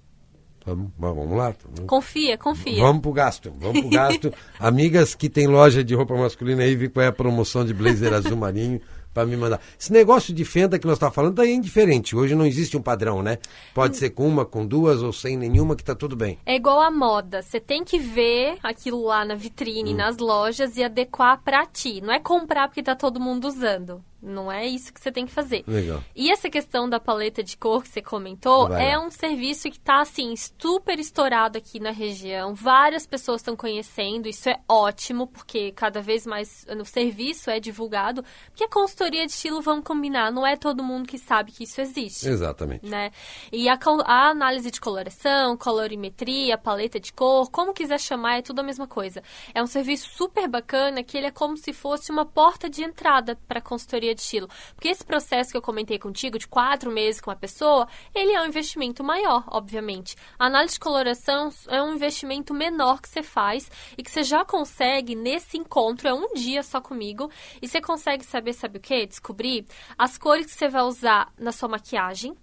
Vamos, 0.65 0.91
vamos 0.99 1.37
lá. 1.37 1.55
Vamos, 1.75 1.89
Confia, 1.89 2.39
confia. 2.39 2.83
vamos 2.83 3.03
pro 3.03 3.13
gasto. 3.13 3.53
Vamos 3.59 3.81
pro 3.81 3.91
gasto. 3.91 4.33
Amigas 4.59 5.15
que 5.15 5.29
tem 5.29 5.47
loja 5.47 5.83
de 5.83 5.95
roupa 5.95 6.15
masculina 6.15 6.63
aí, 6.63 6.77
vi 6.77 6.89
qual 6.89 7.05
é 7.05 7.09
a 7.09 7.13
promoção 7.13 7.65
de 7.65 7.75
blazer 7.75 8.13
azul 8.13 8.37
marinho. 8.37 8.81
para 9.13 9.27
me 9.27 9.37
mandar. 9.37 9.61
Esse 9.79 9.93
negócio 9.93 10.33
de 10.33 10.45
fenda 10.45 10.79
que 10.79 10.87
nós 10.87 10.97
estamos 10.97 11.15
falando 11.15 11.37
tá 11.37 11.45
é 11.45 11.51
indiferente. 11.51 12.17
Hoje 12.17 12.35
não 12.35 12.47
existe 12.47 12.77
um 12.77 12.83
padrão, 12.83 13.23
né? 13.23 13.39
Pode 13.75 13.97
ser 13.97 14.11
com 14.11 14.27
uma, 14.27 14.45
com 14.45 14.67
duas 14.67 15.03
ou 15.03 15.13
sem 15.13 15.37
nenhuma 15.37 15.77
que 15.77 15.85
tá 15.85 15.95
tudo 15.95 16.17
bem. 16.17 16.39
É 16.47 16.57
igual 16.57 16.81
a 16.81 16.91
moda. 16.91 17.43
Você 17.43 17.61
tem 17.61 17.85
que 17.85 17.99
ver 17.99 18.57
aquilo 18.63 19.05
lá 19.05 19.25
na 19.25 19.35
vitrine, 19.35 19.93
hum. 19.93 19.97
nas 19.97 20.17
lojas 20.19 20.77
e 20.77 20.83
adequar 20.83 21.43
para 21.43 21.67
ti. 21.67 22.01
Não 22.01 22.13
é 22.13 22.19
comprar 22.19 22.69
porque 22.69 22.83
tá 22.83 22.97
todo 22.97 23.21
mundo 23.21 23.49
usando. 23.49 24.03
Não 24.23 24.51
é 24.51 24.65
isso 24.65 24.93
que 24.93 25.01
você 25.01 25.11
tem 25.11 25.27
que 25.27 25.33
fazer. 25.33 25.65
Legal. 25.67 26.03
E 26.15 26.31
essa 26.31 26.49
questão 26.49 26.89
da 26.89 27.01
paleta 27.01 27.43
de 27.43 27.57
cor 27.57 27.83
que 27.83 27.89
você 27.89 28.01
comentou 28.01 28.69
Vai 28.69 28.93
é 28.93 28.99
um 28.99 29.11
serviço 29.11 29.69
que 29.69 29.79
está 29.79 30.01
assim 30.01 30.35
super 30.37 30.99
estourado 31.01 31.59
aqui 31.59 31.81
na 31.81 31.91
região. 31.91 32.55
Várias 32.55 33.05
pessoas 33.05 33.41
estão 33.41 33.57
conhecendo. 33.57 34.29
Isso 34.29 34.49
é 34.49 34.61
ótimo 34.69 35.27
porque 35.27 35.73
cada 35.73 36.01
vez 36.01 36.25
mais 36.25 36.65
no 36.77 36.85
serviço 36.85 37.51
é 37.51 37.59
divulgado. 37.59 38.25
Porque 38.47 38.65
a 38.65 38.69
consultoria 38.69 39.27
de 39.27 39.33
estilo 39.33 39.61
vamos 39.61 39.85
combinar, 39.85 40.31
não 40.31 40.47
é 40.47 40.57
todo 40.57 40.85
mundo 40.85 41.09
que 41.09 41.19
sabe 41.19 41.51
que 41.51 41.65
isso 41.65 41.81
existe. 41.81 42.29
Exatamente. 42.29 42.87
Né? 42.87 43.11
E 43.51 43.69
a, 43.69 43.79
a 44.05 44.31
análise 44.31 44.71
de 44.71 44.81
coloração, 44.81 45.57
colorimetria, 45.57 46.57
paleta 46.57 47.01
de 47.01 47.13
cor, 47.13 47.51
como 47.51 47.75
quiser 47.75 47.99
chamar, 47.99 48.39
é 48.39 48.43
tudo 48.43 48.61
a 48.61 48.63
mesma 48.63 48.87
coisa. 48.87 49.23
É 49.53 49.61
um 49.61 49.67
serviço 49.67 50.09
super 50.11 50.49
bacana 50.49 51.03
que 51.03 51.17
ele 51.17 51.27
é 51.27 51.31
como 51.31 51.57
se 51.57 51.73
fosse 51.73 52.13
uma 52.13 52.25
porta 52.25 52.71
de 52.71 52.85
entrada 52.85 53.37
para 53.49 53.59
a 53.59 53.63
consultoria 53.63 54.12
de 54.15 54.23
estilo. 54.23 54.49
Porque 54.75 54.89
esse 54.89 55.05
processo 55.05 55.51
que 55.51 55.57
eu 55.57 55.63
comentei 55.63 55.99
contigo, 55.99 56.39
de 56.39 56.49
quatro 56.49 56.91
meses 56.91 57.21
com 57.21 57.31
uma 57.31 57.37
pessoa, 57.37 57.89
ele 58.15 58.33
é 58.33 58.41
um 58.41 58.47
investimento 58.47 59.03
maior, 59.03 59.45
obviamente. 59.49 60.17
A 60.39 60.47
análise 60.47 60.75
de 60.75 60.81
coloração 60.81 61.51
é 61.69 61.83
um 61.83 61.95
investimento 61.95 62.55
menor 62.55 63.01
que 63.01 63.09
você 63.09 63.23
faz 63.23 63.71
e 63.97 64.03
que 64.03 64.11
você 64.11 64.23
já 64.23 64.45
consegue 64.45 65.15
nesse 65.15 65.57
encontro, 65.57 66.09
é 66.09 66.15
um 66.15 66.35
dia 66.35 66.63
só 66.63 66.81
comigo, 66.81 67.31
e 67.61 67.69
você 67.69 67.81
consegue 67.81 68.25
saber, 68.25 68.53
sabe 68.53 68.79
o 68.79 68.81
que? 68.81 69.07
Descobrir 69.07 69.67
as 69.97 70.19
cores 70.19 70.47
que 70.47 70.53
você 70.53 70.69
vai 70.69 70.83
usar 70.83 71.33
na 71.39 71.53
sua 71.53 71.69
maquiagem, 71.69 72.37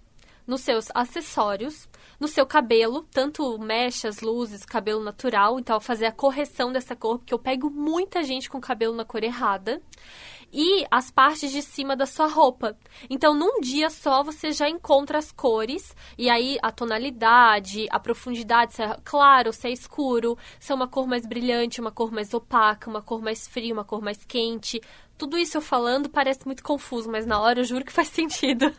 nos 0.46 0.62
seus 0.62 0.88
acessórios, 0.94 1.88
no 2.18 2.26
seu 2.26 2.44
cabelo, 2.44 3.06
tanto 3.12 3.56
mechas, 3.58 4.20
luzes, 4.20 4.64
cabelo 4.64 5.02
natural, 5.02 5.60
então 5.60 5.80
fazer 5.80 6.06
a 6.06 6.12
correção 6.12 6.72
dessa 6.72 6.96
cor, 6.96 7.18
porque 7.18 7.32
eu 7.32 7.38
pego 7.38 7.70
muita 7.70 8.22
gente 8.24 8.50
com 8.50 8.60
cabelo 8.60 8.94
na 8.94 9.04
cor 9.04 9.22
errada 9.22 9.80
e 10.52 10.84
as 10.90 11.10
partes 11.10 11.50
de 11.50 11.62
cima 11.62 11.96
da 11.96 12.06
sua 12.06 12.26
roupa. 12.26 12.76
Então, 13.08 13.34
num 13.34 13.60
dia 13.60 13.90
só, 13.90 14.22
você 14.22 14.52
já 14.52 14.68
encontra 14.68 15.18
as 15.18 15.30
cores 15.32 15.94
e 16.18 16.28
aí 16.28 16.58
a 16.62 16.70
tonalidade, 16.70 17.86
a 17.90 17.98
profundidade, 17.98 18.74
se 18.74 18.82
é 18.82 18.96
claro, 19.04 19.52
se 19.52 19.68
é 19.68 19.70
escuro, 19.70 20.36
se 20.58 20.72
é 20.72 20.74
uma 20.74 20.88
cor 20.88 21.06
mais 21.06 21.26
brilhante, 21.26 21.80
uma 21.80 21.92
cor 21.92 22.12
mais 22.12 22.34
opaca, 22.34 22.90
uma 22.90 23.02
cor 23.02 23.22
mais 23.22 23.46
fria, 23.46 23.72
uma 23.72 23.84
cor 23.84 24.02
mais 24.02 24.24
quente. 24.24 24.80
Tudo 25.20 25.36
isso 25.36 25.58
eu 25.58 25.60
falando 25.60 26.08
parece 26.08 26.46
muito 26.46 26.62
confuso, 26.62 27.10
mas 27.10 27.26
na 27.26 27.38
hora 27.38 27.60
eu 27.60 27.64
juro 27.64 27.84
que 27.84 27.92
faz 27.92 28.08
sentido. 28.10 28.74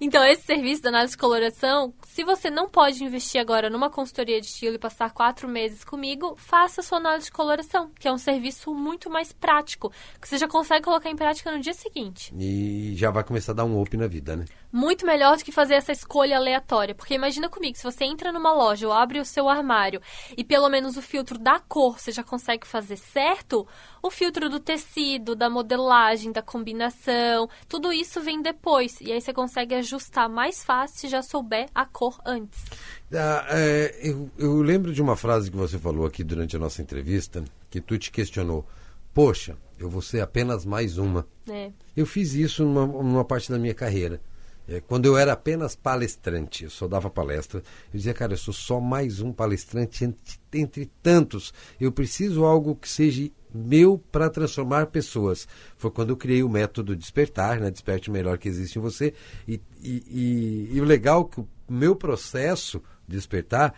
então, 0.00 0.24
esse 0.24 0.42
serviço 0.42 0.82
da 0.82 0.90
análise 0.90 1.14
de 1.14 1.18
coloração, 1.18 1.92
se 2.06 2.22
você 2.22 2.48
não 2.48 2.68
pode 2.70 3.02
investir 3.02 3.40
agora 3.40 3.68
numa 3.68 3.90
consultoria 3.90 4.40
de 4.40 4.46
estilo 4.46 4.76
e 4.76 4.78
passar 4.78 5.10
quatro 5.10 5.48
meses 5.48 5.82
comigo, 5.82 6.36
faça 6.36 6.80
sua 6.80 6.98
análise 6.98 7.26
de 7.26 7.32
coloração, 7.32 7.90
que 7.98 8.06
é 8.06 8.12
um 8.12 8.18
serviço 8.18 8.72
muito 8.72 9.10
mais 9.10 9.32
prático, 9.32 9.90
que 10.20 10.28
você 10.28 10.38
já 10.38 10.46
consegue 10.46 10.84
colocar 10.84 11.10
em 11.10 11.16
prática 11.16 11.50
no 11.50 11.58
dia 11.58 11.74
seguinte. 11.74 12.32
E 12.38 12.94
já 12.94 13.10
vai 13.10 13.24
começar 13.24 13.50
a 13.50 13.56
dar 13.56 13.64
um 13.64 13.82
up 13.82 13.96
na 13.96 14.06
vida, 14.06 14.36
né? 14.36 14.44
Muito 14.72 15.06
melhor 15.06 15.36
do 15.36 15.44
que 15.44 15.52
fazer 15.52 15.74
essa 15.74 15.92
escolha 15.92 16.36
aleatória. 16.36 16.94
Porque 16.94 17.14
imagina 17.14 17.48
comigo, 17.48 17.76
se 17.76 17.84
você 17.84 18.04
entra 18.04 18.32
numa 18.32 18.52
loja 18.52 18.86
ou 18.86 18.92
abre 18.92 19.18
o 19.18 19.24
seu 19.24 19.48
armário 19.48 20.00
e 20.36 20.44
pelo 20.44 20.68
menos 20.68 20.96
o 20.96 21.02
filtro 21.02 21.38
da 21.38 21.58
cor 21.58 21.98
você 21.98 22.12
já 22.12 22.22
consegue 22.22 22.66
fazer 22.66 22.96
certo, 22.96 23.66
o 24.02 24.10
filtro 24.10 24.48
do 24.48 24.60
tecido, 24.60 25.34
da 25.34 25.48
modelagem, 25.48 26.32
da 26.32 26.42
combinação, 26.42 27.48
tudo 27.68 27.92
isso 27.92 28.20
vem 28.20 28.42
depois. 28.42 29.00
E 29.00 29.12
aí 29.12 29.20
você 29.20 29.32
consegue 29.32 29.74
ajustar 29.74 30.28
mais 30.28 30.62
fácil 30.64 30.98
se 30.98 31.08
já 31.08 31.22
souber 31.22 31.68
a 31.74 31.84
cor 31.86 32.20
antes. 32.24 32.64
Ah, 33.12 33.46
é, 33.50 33.98
eu, 34.02 34.30
eu 34.38 34.60
lembro 34.60 34.92
de 34.92 35.00
uma 35.00 35.16
frase 35.16 35.50
que 35.50 35.56
você 35.56 35.78
falou 35.78 36.06
aqui 36.06 36.22
durante 36.22 36.56
a 36.56 36.58
nossa 36.58 36.82
entrevista, 36.82 37.44
que 37.70 37.80
tu 37.80 37.98
te 37.98 38.10
questionou. 38.10 38.66
Poxa, 39.14 39.56
eu 39.78 39.88
vou 39.88 40.02
ser 40.02 40.20
apenas 40.20 40.64
mais 40.64 40.98
uma. 40.98 41.26
É. 41.48 41.70
Eu 41.96 42.06
fiz 42.06 42.34
isso 42.34 42.64
numa, 42.64 42.86
numa 42.86 43.24
parte 43.24 43.50
da 43.50 43.58
minha 43.58 43.74
carreira. 43.74 44.20
É, 44.68 44.80
quando 44.80 45.06
eu 45.06 45.16
era 45.16 45.32
apenas 45.32 45.74
palestrante, 45.74 46.64
eu 46.64 46.70
só 46.70 46.86
dava 46.86 47.08
palestra, 47.08 47.60
eu 47.60 47.96
dizia, 47.96 48.12
cara, 48.12 48.34
eu 48.34 48.36
sou 48.36 48.52
só 48.52 48.78
mais 48.78 49.20
um 49.20 49.32
palestrante 49.32 50.04
entre, 50.04 50.38
entre 50.52 50.90
tantos. 51.02 51.54
Eu 51.80 51.90
preciso 51.90 52.44
algo 52.44 52.76
que 52.76 52.88
seja 52.88 53.30
meu 53.52 53.98
para 54.12 54.28
transformar 54.28 54.86
pessoas. 54.86 55.48
Foi 55.76 55.90
quando 55.90 56.10
eu 56.10 56.16
criei 56.16 56.42
o 56.42 56.50
método 56.50 56.94
Despertar, 56.94 57.58
né? 57.60 57.70
Desperte 57.70 58.10
o 58.10 58.12
melhor 58.12 58.36
que 58.36 58.48
existe 58.48 58.78
em 58.78 58.82
você. 58.82 59.14
E, 59.46 59.60
e, 59.82 60.68
e, 60.70 60.76
e 60.76 60.80
o 60.80 60.84
legal 60.84 61.28
é 61.30 61.34
que 61.34 61.40
o 61.40 61.48
meu 61.68 61.96
processo 61.96 62.82
de 63.06 63.16
despertar 63.16 63.74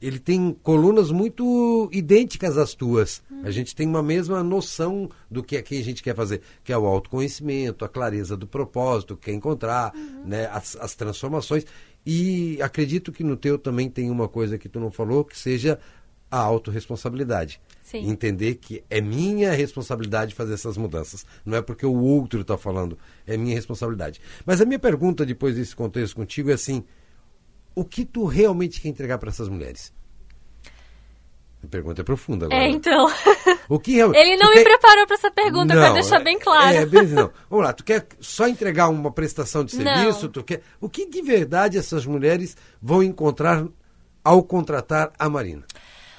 ele 0.00 0.18
tem 0.18 0.52
colunas 0.62 1.10
muito 1.10 1.88
idênticas 1.92 2.58
às 2.58 2.74
tuas. 2.74 3.22
Hum. 3.30 3.40
A 3.44 3.50
gente 3.50 3.74
tem 3.74 3.86
uma 3.86 4.02
mesma 4.02 4.42
noção 4.42 5.10
do 5.30 5.42
que 5.42 5.56
é 5.56 5.62
que 5.62 5.78
a 5.78 5.82
gente 5.82 6.02
quer 6.02 6.14
fazer, 6.14 6.42
que 6.62 6.72
é 6.72 6.78
o 6.78 6.86
autoconhecimento, 6.86 7.84
a 7.84 7.88
clareza 7.88 8.36
do 8.36 8.46
propósito, 8.46 9.16
que 9.16 9.26
quer 9.26 9.34
encontrar, 9.34 9.94
uhum. 9.94 10.24
né, 10.26 10.46
as, 10.52 10.76
as, 10.76 10.94
transformações. 10.94 11.64
E 12.04 12.60
acredito 12.60 13.10
que 13.10 13.24
no 13.24 13.36
teu 13.36 13.58
também 13.58 13.88
tem 13.88 14.10
uma 14.10 14.28
coisa 14.28 14.58
que 14.58 14.68
tu 14.68 14.78
não 14.78 14.90
falou, 14.90 15.24
que 15.24 15.38
seja 15.38 15.78
a 16.30 16.38
autorresponsabilidade. 16.38 17.60
Sim. 17.82 18.10
Entender 18.10 18.56
que 18.56 18.84
é 18.90 19.00
minha 19.00 19.52
responsabilidade 19.52 20.34
fazer 20.34 20.54
essas 20.54 20.76
mudanças. 20.76 21.24
Não 21.44 21.56
é 21.56 21.62
porque 21.62 21.86
o 21.86 21.94
outro 21.94 22.40
está 22.40 22.58
falando, 22.58 22.98
é 23.26 23.36
minha 23.36 23.54
responsabilidade. 23.54 24.20
Mas 24.44 24.60
a 24.60 24.64
minha 24.64 24.78
pergunta 24.78 25.24
depois 25.24 25.54
desse 25.54 25.74
contexto 25.74 26.16
contigo 26.16 26.50
é 26.50 26.54
assim 26.54 26.84
o 27.76 27.84
que 27.84 28.06
tu 28.06 28.24
realmente 28.24 28.80
quer 28.80 28.88
entregar 28.88 29.18
para 29.18 29.28
essas 29.28 29.48
mulheres? 29.50 29.92
A 31.62 31.68
pergunta 31.68 32.00
é 32.00 32.04
profunda 32.04 32.46
agora. 32.46 32.62
É, 32.62 32.68
então. 32.68 33.06
O 33.68 33.80
que 33.80 33.98
Ele 33.98 34.36
não 34.36 34.50
me 34.50 34.54
quer... 34.54 34.62
preparou 34.62 35.06
para 35.08 35.16
essa 35.16 35.30
pergunta, 35.30 35.74
para 35.74 35.92
deixar 35.92 36.20
bem 36.20 36.38
claro. 36.38 36.76
É, 36.76 36.86
bem, 36.86 37.02
não. 37.08 37.32
Vamos 37.50 37.64
lá, 37.64 37.72
tu 37.72 37.82
quer 37.82 38.06
só 38.20 38.46
entregar 38.46 38.88
uma 38.88 39.10
prestação 39.10 39.64
de 39.64 39.72
serviço? 39.72 40.26
Não. 40.26 40.30
Tu 40.30 40.44
quer... 40.44 40.62
O 40.80 40.88
que 40.88 41.04
de 41.04 41.20
verdade 41.20 41.76
essas 41.76 42.06
mulheres 42.06 42.56
vão 42.80 43.02
encontrar 43.02 43.66
ao 44.22 44.42
contratar 44.44 45.12
a 45.18 45.28
Marina? 45.28 45.64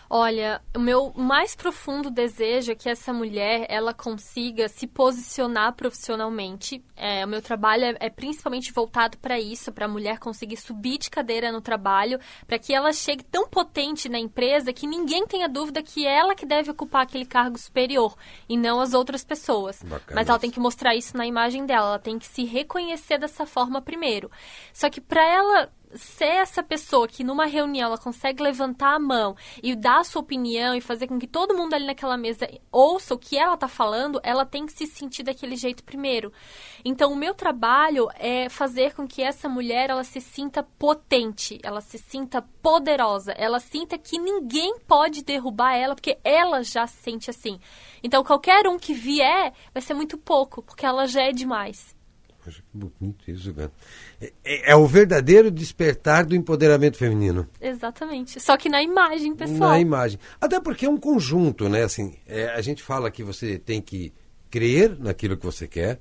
Olha, 0.09 0.61
o 0.75 0.79
meu 0.79 1.11
mais 1.15 1.55
profundo 1.55 2.09
desejo 2.09 2.71
é 2.71 2.75
que 2.75 2.89
essa 2.89 3.11
mulher 3.11 3.65
ela 3.69 3.93
consiga 3.93 4.69
se 4.69 4.87
posicionar 4.87 5.73
profissionalmente. 5.73 6.83
É, 6.95 7.25
o 7.25 7.27
meu 7.27 7.41
trabalho 7.41 7.83
é, 7.83 7.95
é 7.99 8.09
principalmente 8.09 8.71
voltado 8.71 9.17
para 9.17 9.39
isso, 9.39 9.71
para 9.71 9.85
a 9.85 9.89
mulher 9.89 10.17
conseguir 10.17 10.57
subir 10.57 10.97
de 10.97 11.09
cadeira 11.09 11.51
no 11.51 11.61
trabalho, 11.61 12.19
para 12.45 12.57
que 12.57 12.73
ela 12.73 12.93
chegue 12.93 13.23
tão 13.23 13.49
potente 13.49 14.07
na 14.07 14.17
empresa 14.17 14.71
que 14.71 14.87
ninguém 14.87 15.27
tenha 15.27 15.49
dúvida 15.49 15.83
que 15.83 16.07
é 16.07 16.17
ela 16.17 16.35
que 16.35 16.45
deve 16.45 16.71
ocupar 16.71 17.03
aquele 17.03 17.25
cargo 17.25 17.57
superior 17.57 18.15
e 18.47 18.55
não 18.55 18.79
as 18.79 18.93
outras 18.93 19.25
pessoas. 19.25 19.83
Bacana. 19.83 20.15
Mas 20.15 20.29
ela 20.29 20.39
tem 20.39 20.49
que 20.49 20.59
mostrar 20.59 20.95
isso 20.95 21.17
na 21.17 21.27
imagem 21.27 21.65
dela, 21.65 21.87
ela 21.87 21.99
tem 21.99 22.17
que 22.17 22.25
se 22.25 22.45
reconhecer 22.45 23.17
dessa 23.17 23.45
forma 23.45 23.81
primeiro. 23.81 24.31
Só 24.71 24.89
que 24.89 25.01
para 25.01 25.25
ela 25.25 25.69
ser 25.95 26.25
essa 26.25 26.61
pessoa 26.61 27.07
que 27.07 27.23
numa 27.23 27.45
reunião 27.45 27.87
ela 27.87 27.97
consegue 27.97 28.43
levantar 28.43 28.95
a 28.95 28.99
mão 28.99 29.35
e 29.61 29.75
dar 29.75 29.99
a 29.99 30.03
sua 30.03 30.21
opinião 30.21 30.75
e 30.75 30.81
fazer 30.81 31.07
com 31.07 31.17
que 31.17 31.27
todo 31.27 31.55
mundo 31.55 31.73
ali 31.73 31.85
naquela 31.85 32.17
mesa 32.17 32.49
ouça 32.71 33.13
o 33.13 33.17
que 33.17 33.37
ela 33.37 33.53
está 33.55 33.67
falando, 33.67 34.19
ela 34.23 34.45
tem 34.45 34.65
que 34.65 34.73
se 34.73 34.85
sentir 34.85 35.23
daquele 35.23 35.55
jeito 35.55 35.83
primeiro. 35.83 36.31
Então, 36.83 37.11
o 37.11 37.15
meu 37.15 37.33
trabalho 37.33 38.07
é 38.15 38.49
fazer 38.49 38.93
com 38.93 39.07
que 39.07 39.21
essa 39.21 39.49
mulher 39.49 39.89
ela 39.89 40.03
se 40.03 40.21
sinta 40.21 40.63
potente, 40.63 41.59
ela 41.63 41.81
se 41.81 41.97
sinta 41.97 42.41
poderosa, 42.61 43.31
ela 43.33 43.59
sinta 43.59 43.97
que 43.97 44.19
ninguém 44.19 44.79
pode 44.87 45.23
derrubar 45.23 45.75
ela 45.75 45.95
porque 45.95 46.17
ela 46.23 46.63
já 46.63 46.85
se 46.85 46.97
sente 47.01 47.29
assim. 47.29 47.59
Então, 48.03 48.23
qualquer 48.23 48.67
um 48.67 48.77
que 48.77 48.93
vier 48.93 49.53
vai 49.73 49.81
ser 49.81 49.93
muito 49.93 50.17
pouco, 50.17 50.61
porque 50.61 50.85
ela 50.85 51.07
já 51.07 51.23
é 51.23 51.31
demais. 51.31 51.96
Poxa, 52.47 52.63
que 52.71 52.77
bonito 52.77 53.29
isso, 53.29 53.53
cara. 53.53 53.71
É, 54.21 54.71
é, 54.71 54.75
o 54.75 54.87
verdadeiro 54.87 55.51
despertar 55.51 56.25
do 56.25 56.33
empoderamento 56.33 56.97
feminino. 56.97 57.45
Exatamente. 57.59 58.39
Só 58.39 58.55
que 58.55 58.69
na 58.69 58.81
imagem, 58.81 59.35
pessoal. 59.35 59.71
Na 59.71 59.79
imagem. 59.81 60.17
Até 60.39 60.57
porque 60.57 60.85
é 60.85 60.89
um 60.89 60.95
conjunto, 60.95 61.67
né? 61.67 61.83
Assim, 61.83 62.15
é, 62.25 62.47
a 62.51 62.61
gente 62.61 62.81
fala 62.81 63.11
que 63.11 63.21
você 63.21 63.59
tem 63.59 63.81
que 63.81 64.13
crer 64.49 64.97
naquilo 64.97 65.35
que 65.35 65.45
você 65.45 65.67
quer, 65.67 65.99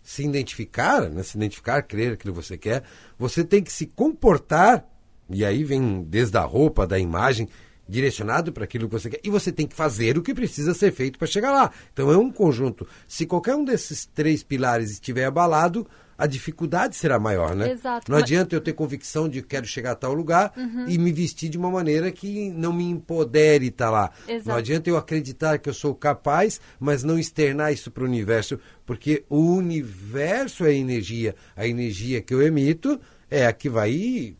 se 0.00 0.24
identificar, 0.24 1.10
né? 1.10 1.24
Se 1.24 1.36
identificar, 1.36 1.82
crer 1.82 2.10
naquilo 2.10 2.32
que 2.32 2.44
você 2.44 2.56
quer. 2.56 2.84
Você 3.18 3.42
tem 3.42 3.60
que 3.60 3.72
se 3.72 3.86
comportar, 3.86 4.88
e 5.28 5.44
aí 5.44 5.64
vem 5.64 6.04
desde 6.04 6.38
a 6.38 6.42
roupa, 6.42 6.86
da 6.86 6.96
imagem, 6.96 7.48
direcionado 7.88 8.52
para 8.52 8.64
aquilo 8.64 8.86
que 8.88 8.92
você 8.92 9.10
quer. 9.10 9.20
E 9.24 9.30
você 9.30 9.50
tem 9.50 9.66
que 9.66 9.74
fazer 9.74 10.18
o 10.18 10.22
que 10.22 10.34
precisa 10.34 10.74
ser 10.74 10.92
feito 10.92 11.18
para 11.18 11.26
chegar 11.26 11.50
lá. 11.50 11.72
Então 11.92 12.10
é 12.12 12.16
um 12.16 12.30
conjunto. 12.30 12.86
Se 13.06 13.24
qualquer 13.24 13.54
um 13.54 13.64
desses 13.64 14.04
três 14.04 14.42
pilares 14.42 14.90
estiver 14.90 15.24
abalado, 15.24 15.86
a 16.18 16.26
dificuldade 16.26 16.96
será 16.96 17.18
maior, 17.18 17.54
né? 17.54 17.70
Exato. 17.70 18.10
Não 18.10 18.18
adianta 18.18 18.54
eu 18.54 18.60
ter 18.60 18.72
convicção 18.72 19.28
de 19.28 19.40
que 19.40 19.48
quero 19.48 19.66
chegar 19.66 19.92
a 19.92 19.94
tal 19.94 20.12
lugar 20.12 20.52
e 20.88 20.98
me 20.98 21.12
vestir 21.12 21.48
de 21.48 21.56
uma 21.56 21.70
maneira 21.70 22.10
que 22.10 22.50
não 22.50 22.72
me 22.72 22.84
empodere 22.84 23.68
estar 23.68 23.88
lá. 23.88 24.10
Exato. 24.26 24.48
Não 24.48 24.56
adianta 24.56 24.90
eu 24.90 24.96
acreditar 24.96 25.58
que 25.58 25.68
eu 25.68 25.74
sou 25.74 25.94
capaz, 25.94 26.60
mas 26.80 27.04
não 27.04 27.20
externar 27.20 27.72
isso 27.72 27.88
para 27.92 28.02
o 28.02 28.06
universo, 28.06 28.58
porque 28.84 29.24
o 29.28 29.38
universo 29.38 30.64
é 30.64 30.74
energia. 30.74 31.36
A 31.54 31.68
energia 31.68 32.20
que 32.20 32.34
eu 32.34 32.42
emito 32.42 33.00
é 33.30 33.46
a 33.46 33.52
que 33.52 33.68
vai 33.68 34.34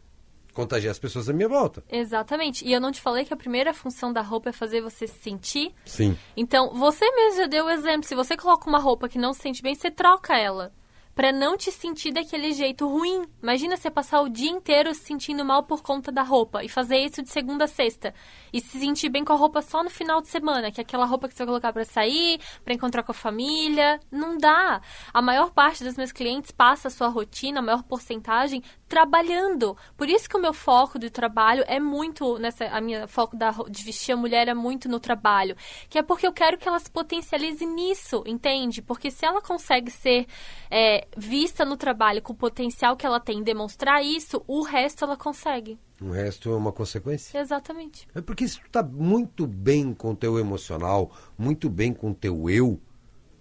contagiar 0.59 0.91
as 0.91 0.99
pessoas 0.99 1.29
à 1.29 1.33
minha 1.33 1.49
volta. 1.49 1.85
Exatamente. 1.89 2.67
E 2.67 2.73
eu 2.73 2.81
não 2.81 2.91
te 2.91 3.01
falei 3.01 3.25
que 3.25 3.33
a 3.33 3.37
primeira 3.37 3.73
função 3.73 4.13
da 4.13 4.21
roupa 4.21 4.49
é 4.49 4.53
fazer 4.53 4.81
você 4.81 5.07
se 5.07 5.17
sentir? 5.21 5.73
Sim. 5.87 6.19
Então, 6.37 6.75
você 6.75 7.09
mesmo 7.13 7.43
já 7.43 7.47
deu 7.47 7.67
o 7.67 7.71
exemplo. 7.71 8.03
Se 8.03 8.17
você 8.17 8.37
coloca 8.37 8.69
uma 8.69 8.81
roupa 8.81 9.09
que 9.09 9.19
não 9.19 9.33
se 9.33 9.41
sente 9.41 9.63
bem, 9.63 9.77
você 9.77 9.89
troca 9.89 10.37
ela. 10.37 10.73
Pra 11.19 11.33
não 11.33 11.57
te 11.57 11.73
sentir 11.73 12.13
daquele 12.13 12.53
jeito 12.53 12.87
ruim. 12.87 13.25
Imagina 13.43 13.77
você 13.77 13.91
passar 13.91 14.21
o 14.21 14.29
dia 14.29 14.53
inteiro 14.53 14.95
se 14.95 15.01
sentindo 15.01 15.45
mal 15.45 15.65
por 15.65 15.83
conta 15.83 16.13
da 16.13 16.23
roupa 16.23 16.63
e 16.63 16.69
fazer 16.69 16.99
isso 16.99 17.21
de 17.21 17.29
segunda 17.29 17.65
a 17.65 17.67
sexta. 17.67 18.15
E 18.53 18.61
se 18.61 18.79
sentir 18.79 19.09
bem 19.09 19.25
com 19.25 19.33
a 19.33 19.37
roupa 19.37 19.61
só 19.61 19.83
no 19.83 19.91
final 19.91 20.23
de 20.23 20.29
semana, 20.29 20.71
que 20.71 20.81
é 20.81 20.83
aquela 20.83 21.05
roupa 21.05 21.27
que 21.27 21.35
você 21.35 21.39
vai 21.39 21.49
colocar 21.49 21.73
pra 21.73 21.85
sair, 21.85 22.41
pra 22.65 22.73
encontrar 22.73 23.03
com 23.03 23.11
a 23.11 23.15
família. 23.15 23.99
Não 24.13 24.39
dá. 24.39 24.81
A 25.13 25.21
maior 25.21 25.51
parte 25.51 25.83
dos 25.83 25.97
meus 25.97 26.13
clientes 26.13 26.53
passa 26.53 26.87
a 26.87 26.91
sua 26.91 27.09
rotina, 27.09 27.59
a 27.59 27.63
maior 27.63 27.83
porcentagem, 27.83 28.63
trabalhando. 28.89 29.77
Por 29.97 30.09
isso 30.09 30.29
que 30.29 30.37
o 30.37 30.41
meu 30.41 30.55
foco 30.55 31.01
do 31.01 31.11
trabalho 31.11 31.65
é 31.67 31.81
muito 31.81 32.39
nessa 32.39 32.65
a 32.67 32.81
minha 32.81 33.09
foco 33.09 33.37
da, 33.37 33.51
de 33.69 33.83
vestir 33.83 34.13
a 34.13 34.17
mulher 34.17 34.47
é 34.47 34.55
muito 34.55 34.89
no 34.89 35.01
trabalho, 35.01 35.57
que 35.89 35.99
é 35.99 36.03
porque 36.03 36.27
eu 36.27 36.33
quero 36.33 36.57
que 36.57 36.69
ela 36.69 36.79
se 36.79 36.91
potencialize 36.91 37.65
nisso, 37.67 38.23
entende? 38.25 38.81
Porque 38.81 39.11
se 39.11 39.27
ela 39.27 39.43
consegue 39.43 39.91
ser 39.91 40.27
é, 40.71 41.08
vista 41.17 41.65
no 41.65 41.77
trabalho 41.77 42.23
com 42.23 42.33
o 42.33 42.37
potencial 42.37 42.97
que 42.97 43.07
ela 43.07 43.21
tem, 43.21 43.43
demonstrar 43.43 44.05
isso, 44.05 44.43
o 44.47 44.63
resto 44.63 45.05
ela 45.05 45.17
consegue. 45.17 45.79
O 46.01 46.11
resto 46.11 46.51
é 46.51 46.57
uma 46.57 46.73
consequência. 46.73 47.39
Exatamente. 47.39 48.07
É 48.15 48.21
porque 48.21 48.47
se 48.47 48.61
tu 48.61 48.71
tá 48.71 48.83
muito 48.83 49.47
bem 49.47 49.93
com 49.93 50.13
o 50.13 50.17
teu 50.17 50.39
emocional, 50.39 51.11
muito 51.37 51.69
bem 51.69 51.93
com 51.93 52.11
o 52.11 52.15
teu 52.15 52.49
eu, 52.49 52.81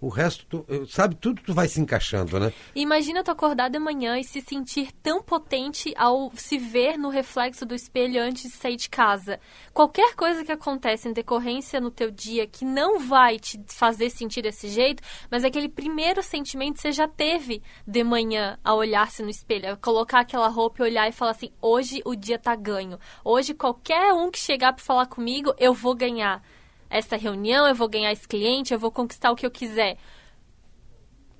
o 0.00 0.08
resto, 0.08 0.46
tu, 0.46 0.66
sabe, 0.86 1.16
tudo 1.16 1.42
tu 1.42 1.52
vai 1.52 1.66
se 1.66 1.80
encaixando, 1.80 2.38
né? 2.38 2.52
Imagina 2.74 3.24
tu 3.24 3.30
acordar 3.30 3.68
de 3.68 3.78
manhã 3.78 4.18
e 4.18 4.24
se 4.24 4.40
sentir 4.40 4.92
tão 5.02 5.22
potente 5.22 5.92
ao 5.96 6.30
se 6.34 6.56
ver 6.56 6.96
no 6.96 7.08
reflexo 7.08 7.66
do 7.66 7.74
espelho 7.74 8.22
antes 8.22 8.44
de 8.44 8.50
sair 8.50 8.76
de 8.76 8.88
casa. 8.88 9.40
Qualquer 9.72 10.14
coisa 10.14 10.44
que 10.44 10.52
acontece 10.52 11.08
em 11.08 11.12
decorrência 11.12 11.80
no 11.80 11.90
teu 11.90 12.10
dia 12.10 12.46
que 12.46 12.64
não 12.64 13.00
vai 13.00 13.38
te 13.38 13.60
fazer 13.68 14.10
sentir 14.10 14.42
desse 14.42 14.68
jeito, 14.68 15.02
mas 15.30 15.44
aquele 15.44 15.68
primeiro 15.68 16.22
sentimento 16.22 16.80
você 16.80 16.92
já 16.92 17.08
teve 17.08 17.62
de 17.86 18.04
manhã 18.04 18.58
ao 18.62 18.78
olhar-se 18.78 19.22
no 19.22 19.30
espelho, 19.30 19.72
a 19.72 19.76
colocar 19.76 20.20
aquela 20.20 20.48
roupa 20.48 20.82
e 20.82 20.90
olhar 20.90 21.08
e 21.08 21.12
falar 21.12 21.32
assim: 21.32 21.50
hoje 21.60 22.00
o 22.04 22.14
dia 22.14 22.38
tá 22.38 22.54
ganho. 22.54 22.98
Hoje 23.24 23.52
qualquer 23.52 24.12
um 24.12 24.30
que 24.30 24.38
chegar 24.38 24.72
para 24.72 24.84
falar 24.84 25.06
comigo, 25.06 25.54
eu 25.58 25.74
vou 25.74 25.94
ganhar 25.94 26.42
essa 26.90 27.16
reunião, 27.16 27.66
eu 27.66 27.74
vou 27.74 27.88
ganhar 27.88 28.12
esse 28.12 28.26
cliente, 28.26 28.72
eu 28.72 28.78
vou 28.78 28.90
conquistar 28.90 29.30
o 29.30 29.36
que 29.36 29.46
eu 29.46 29.50
quiser. 29.50 29.96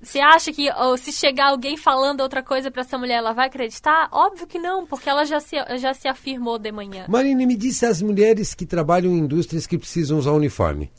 Você 0.01 0.19
acha 0.19 0.53
que 0.53 0.71
ou, 0.71 0.95
se 0.95 1.11
chegar 1.11 1.49
alguém 1.49 1.75
falando 1.75 2.21
outra 2.21 2.41
coisa 2.41 2.71
pra 2.71 2.81
essa 2.81 2.97
mulher, 2.97 3.15
ela 3.15 3.33
vai 3.33 3.47
acreditar? 3.47 4.07
Óbvio 4.11 4.47
que 4.47 4.57
não, 4.57 4.85
porque 4.85 5.09
ela 5.09 5.25
já 5.25 5.41
se, 5.41 5.57
já 5.77 5.93
se 5.93 6.07
afirmou 6.07 6.57
de 6.57 6.71
manhã. 6.71 7.05
Marina, 7.09 7.45
me 7.45 7.57
disse 7.57 7.85
as 7.85 8.01
mulheres 8.01 8.53
que 8.53 8.65
trabalham 8.65 9.11
em 9.11 9.19
indústrias 9.19 9.67
que 9.67 9.77
precisam 9.77 10.17
usar 10.17 10.31
uniforme. 10.31 10.89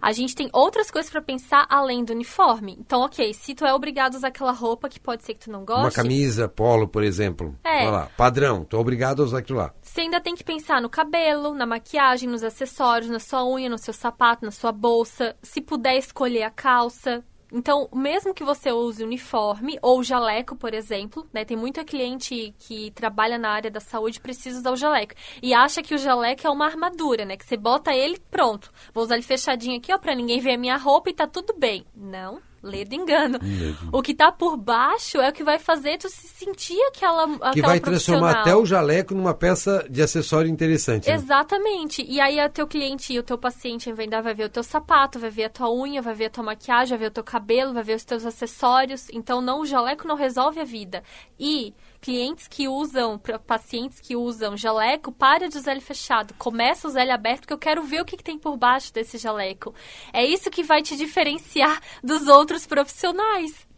A 0.00 0.12
gente 0.12 0.34
tem 0.34 0.48
outras 0.52 0.90
coisas 0.90 1.10
pra 1.10 1.20
pensar 1.20 1.66
além 1.68 2.04
do 2.04 2.12
uniforme. 2.12 2.76
Então, 2.78 3.02
ok, 3.02 3.32
se 3.34 3.54
tu 3.54 3.64
é 3.64 3.74
obrigado 3.74 4.14
a 4.14 4.18
usar 4.18 4.28
aquela 4.28 4.52
roupa 4.52 4.88
que 4.88 4.98
pode 4.98 5.24
ser 5.24 5.34
que 5.34 5.40
tu 5.40 5.50
não 5.50 5.64
goste, 5.64 5.82
Uma 5.82 5.90
camisa 5.90 6.48
polo, 6.48 6.88
por 6.88 7.02
exemplo. 7.02 7.56
É. 7.64 7.82
Olha 7.82 7.90
lá, 7.90 8.10
padrão, 8.16 8.64
tô 8.64 8.78
obrigado 8.78 9.22
a 9.22 9.24
usar 9.24 9.38
aquilo 9.38 9.58
lá. 9.58 9.74
Você 9.82 10.02
ainda 10.02 10.20
tem 10.20 10.34
que 10.34 10.44
pensar 10.44 10.80
no 10.80 10.88
cabelo, 10.88 11.54
na 11.54 11.66
maquiagem, 11.66 12.28
nos 12.28 12.42
acessórios, 12.42 13.10
na 13.10 13.18
sua 13.18 13.44
unha, 13.44 13.68
no 13.68 13.78
seu 13.78 13.92
sapato, 13.92 14.44
na 14.44 14.50
sua 14.50 14.72
bolsa. 14.72 15.36
Se 15.42 15.60
puder 15.60 15.96
escolher 15.96 16.44
a 16.44 16.50
calça. 16.50 17.22
Então, 17.52 17.88
mesmo 17.92 18.34
que 18.34 18.44
você 18.44 18.70
use 18.70 19.02
uniforme 19.02 19.78
ou 19.82 20.02
jaleco, 20.02 20.56
por 20.56 20.72
exemplo, 20.74 21.26
né? 21.32 21.44
Tem 21.44 21.56
muita 21.56 21.84
cliente 21.84 22.54
que 22.58 22.90
trabalha 22.92 23.38
na 23.38 23.50
área 23.50 23.70
da 23.70 23.80
saúde 23.80 24.18
e 24.18 24.20
precisa 24.20 24.58
usar 24.58 24.72
o 24.72 24.76
jaleco. 24.76 25.14
E 25.42 25.52
acha 25.52 25.82
que 25.82 25.94
o 25.94 25.98
jaleco 25.98 26.46
é 26.46 26.50
uma 26.50 26.66
armadura, 26.66 27.24
né? 27.24 27.36
Que 27.36 27.44
você 27.44 27.56
bota 27.56 27.92
ele, 27.94 28.18
pronto. 28.30 28.70
Vou 28.92 29.04
usar 29.04 29.14
ele 29.14 29.22
fechadinho 29.22 29.78
aqui, 29.78 29.92
ó, 29.92 29.98
pra 29.98 30.14
ninguém 30.14 30.40
ver 30.40 30.54
a 30.54 30.58
minha 30.58 30.76
roupa 30.76 31.10
e 31.10 31.14
tá 31.14 31.26
tudo 31.26 31.54
bem. 31.58 31.84
Não. 31.94 32.40
Ledo 32.62 32.94
engano. 32.94 33.38
O 33.90 34.02
que 34.02 34.14
tá 34.14 34.30
por 34.30 34.56
baixo 34.56 35.18
é 35.18 35.30
o 35.30 35.32
que 35.32 35.42
vai 35.42 35.58
fazer 35.58 35.96
tu 35.96 36.08
se 36.10 36.28
sentir 36.28 36.80
aquela, 36.88 37.24
aquela 37.24 37.52
Que 37.52 37.62
vai 37.62 37.80
transformar 37.80 38.40
até 38.40 38.54
o 38.54 38.66
jaleco 38.66 39.14
numa 39.14 39.32
peça 39.32 39.86
de 39.88 40.02
acessório 40.02 40.50
interessante. 40.50 41.08
né? 41.08 41.14
Exatamente. 41.14 42.04
E 42.06 42.20
aí 42.20 42.38
o 42.44 42.50
teu 42.50 42.66
cliente 42.66 43.12
e 43.14 43.18
o 43.18 43.22
teu 43.22 43.38
paciente 43.38 43.90
vai 43.92 44.06
vai 44.20 44.34
ver 44.34 44.44
o 44.44 44.48
teu 44.48 44.62
sapato, 44.62 45.18
vai 45.18 45.30
ver 45.30 45.44
a 45.44 45.50
tua 45.50 45.72
unha, 45.72 46.02
vai 46.02 46.14
ver 46.14 46.26
a 46.26 46.30
tua 46.30 46.44
maquiagem, 46.44 46.90
vai 46.90 46.98
ver 46.98 47.06
o 47.06 47.14
teu 47.14 47.24
cabelo, 47.24 47.72
vai 47.72 47.82
ver 47.82 47.94
os 47.94 48.04
teus 48.04 48.26
acessórios. 48.26 49.08
Então 49.10 49.40
não, 49.40 49.60
o 49.60 49.66
jaleco 49.66 50.06
não 50.06 50.16
resolve 50.16 50.60
a 50.60 50.64
vida. 50.64 51.02
E 51.38 51.74
clientes 52.00 52.48
que 52.48 52.66
usam, 52.66 53.20
pacientes 53.46 54.00
que 54.00 54.16
usam 54.16 54.56
jaleco, 54.56 55.12
para 55.12 55.48
de 55.48 55.58
usar 55.58 55.72
ele 55.72 55.80
fechado. 55.80 56.34
Começa 56.34 56.86
a 56.86 56.90
usar 56.90 57.02
ele 57.02 57.12
aberto, 57.12 57.40
porque 57.40 57.52
eu 57.52 57.58
quero 57.58 57.82
ver 57.82 58.00
o 58.00 58.04
que, 58.04 58.16
que 58.16 58.24
tem 58.24 58.38
por 58.38 58.56
baixo 58.56 58.92
desse 58.92 59.18
jaleco. 59.18 59.74
É 60.12 60.24
isso 60.24 60.50
que 60.50 60.62
vai 60.62 60.82
te 60.82 60.96
diferenciar 60.96 61.80
dos 62.02 62.26
outros 62.26 62.66
profissionais. 62.66 63.68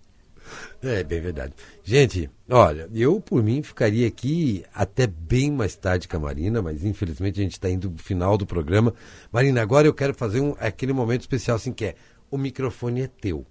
É, 0.82 1.04
bem 1.04 1.20
verdade. 1.20 1.54
Gente, 1.84 2.28
olha, 2.50 2.88
eu 2.92 3.20
por 3.20 3.42
mim 3.42 3.62
ficaria 3.62 4.06
aqui 4.06 4.64
até 4.74 5.06
bem 5.06 5.50
mais 5.50 5.76
tarde 5.76 6.08
com 6.08 6.16
a 6.16 6.20
Marina, 6.20 6.60
mas 6.60 6.84
infelizmente 6.84 7.40
a 7.40 7.42
gente 7.42 7.52
está 7.52 7.70
indo 7.70 7.90
pro 7.90 8.02
final 8.02 8.36
do 8.36 8.44
programa. 8.44 8.92
Marina, 9.30 9.62
agora 9.62 9.86
eu 9.86 9.94
quero 9.94 10.12
fazer 10.12 10.40
um, 10.40 10.56
aquele 10.58 10.92
momento 10.92 11.22
especial 11.22 11.56
assim 11.56 11.72
que 11.72 11.86
é. 11.86 11.94
O 12.30 12.38
microfone 12.38 13.02
é 13.02 13.06
teu. 13.08 13.46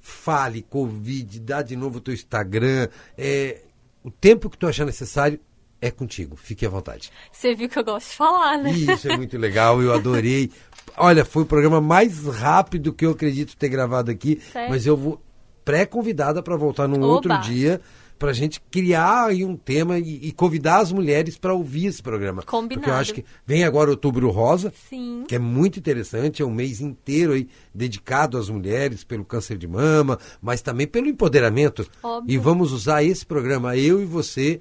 Fale, 0.00 0.62
convide, 0.62 1.38
dá 1.38 1.60
de 1.60 1.76
novo 1.76 1.98
o 1.98 2.00
teu 2.00 2.14
Instagram. 2.14 2.88
É, 3.16 3.62
o 4.02 4.10
tempo 4.10 4.50
que 4.50 4.58
tu 4.58 4.66
achar 4.66 4.84
necessário 4.84 5.38
é 5.80 5.90
contigo. 5.90 6.36
Fique 6.36 6.64
à 6.64 6.68
vontade. 6.68 7.10
Você 7.30 7.54
viu 7.54 7.68
que 7.68 7.78
eu 7.78 7.84
gosto 7.84 8.10
de 8.10 8.16
falar, 8.16 8.58
né? 8.58 8.70
Isso 8.70 9.08
é 9.10 9.16
muito 9.16 9.36
legal, 9.36 9.82
eu 9.82 9.92
adorei. 9.92 10.50
Olha, 10.96 11.24
foi 11.24 11.42
o 11.42 11.46
programa 11.46 11.80
mais 11.80 12.24
rápido 12.26 12.92
que 12.92 13.04
eu 13.04 13.10
acredito 13.10 13.56
ter 13.56 13.68
gravado 13.68 14.10
aqui, 14.10 14.40
Sério? 14.52 14.70
mas 14.70 14.86
eu 14.86 14.96
vou 14.96 15.20
pré-convidada 15.64 16.42
para 16.42 16.56
voltar 16.56 16.86
num 16.88 16.98
Oba! 16.98 17.06
outro 17.06 17.40
dia 17.40 17.80
para 18.22 18.30
a 18.30 18.34
gente 18.34 18.60
criar 18.70 19.26
aí 19.26 19.44
um 19.44 19.56
tema 19.56 19.98
e, 19.98 20.28
e 20.28 20.30
convidar 20.30 20.78
as 20.78 20.92
mulheres 20.92 21.36
para 21.36 21.52
ouvir 21.52 21.86
esse 21.86 22.00
programa. 22.00 22.44
Combinado. 22.44 22.74
Porque 22.80 22.88
eu 22.88 22.94
acho 22.94 23.14
que 23.14 23.24
vem 23.44 23.64
agora 23.64 23.90
outubro 23.90 24.30
rosa, 24.30 24.72
Sim. 24.88 25.24
que 25.26 25.34
é 25.34 25.40
muito 25.40 25.80
interessante, 25.80 26.40
é 26.40 26.44
um 26.44 26.54
mês 26.54 26.80
inteiro 26.80 27.32
aí 27.32 27.48
dedicado 27.74 28.38
às 28.38 28.48
mulheres 28.48 29.02
pelo 29.02 29.24
câncer 29.24 29.58
de 29.58 29.66
mama, 29.66 30.20
mas 30.40 30.62
também 30.62 30.86
pelo 30.86 31.08
empoderamento. 31.08 31.84
Óbvio. 32.00 32.32
E 32.32 32.38
vamos 32.38 32.70
usar 32.70 33.02
esse 33.02 33.26
programa, 33.26 33.76
eu 33.76 34.00
e 34.00 34.04
você, 34.04 34.60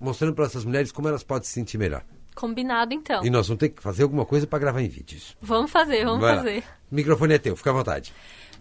mostrando 0.00 0.32
para 0.32 0.46
essas 0.46 0.64
mulheres 0.64 0.90
como 0.90 1.08
elas 1.08 1.22
podem 1.22 1.46
se 1.46 1.52
sentir 1.52 1.76
melhor. 1.76 2.02
Combinado, 2.34 2.94
então. 2.94 3.22
E 3.22 3.28
nós 3.28 3.48
vamos 3.48 3.60
ter 3.60 3.68
que 3.68 3.82
fazer 3.82 4.04
alguma 4.04 4.24
coisa 4.24 4.46
para 4.46 4.58
gravar 4.58 4.80
em 4.80 4.88
vídeos. 4.88 5.36
Vamos 5.42 5.70
fazer, 5.70 6.06
vamos 6.06 6.22
Vai 6.22 6.36
lá. 6.36 6.42
fazer. 6.42 6.64
O 6.90 6.94
microfone 6.94 7.34
é 7.34 7.38
teu, 7.38 7.54
fica 7.54 7.68
à 7.68 7.74
vontade. 7.74 8.14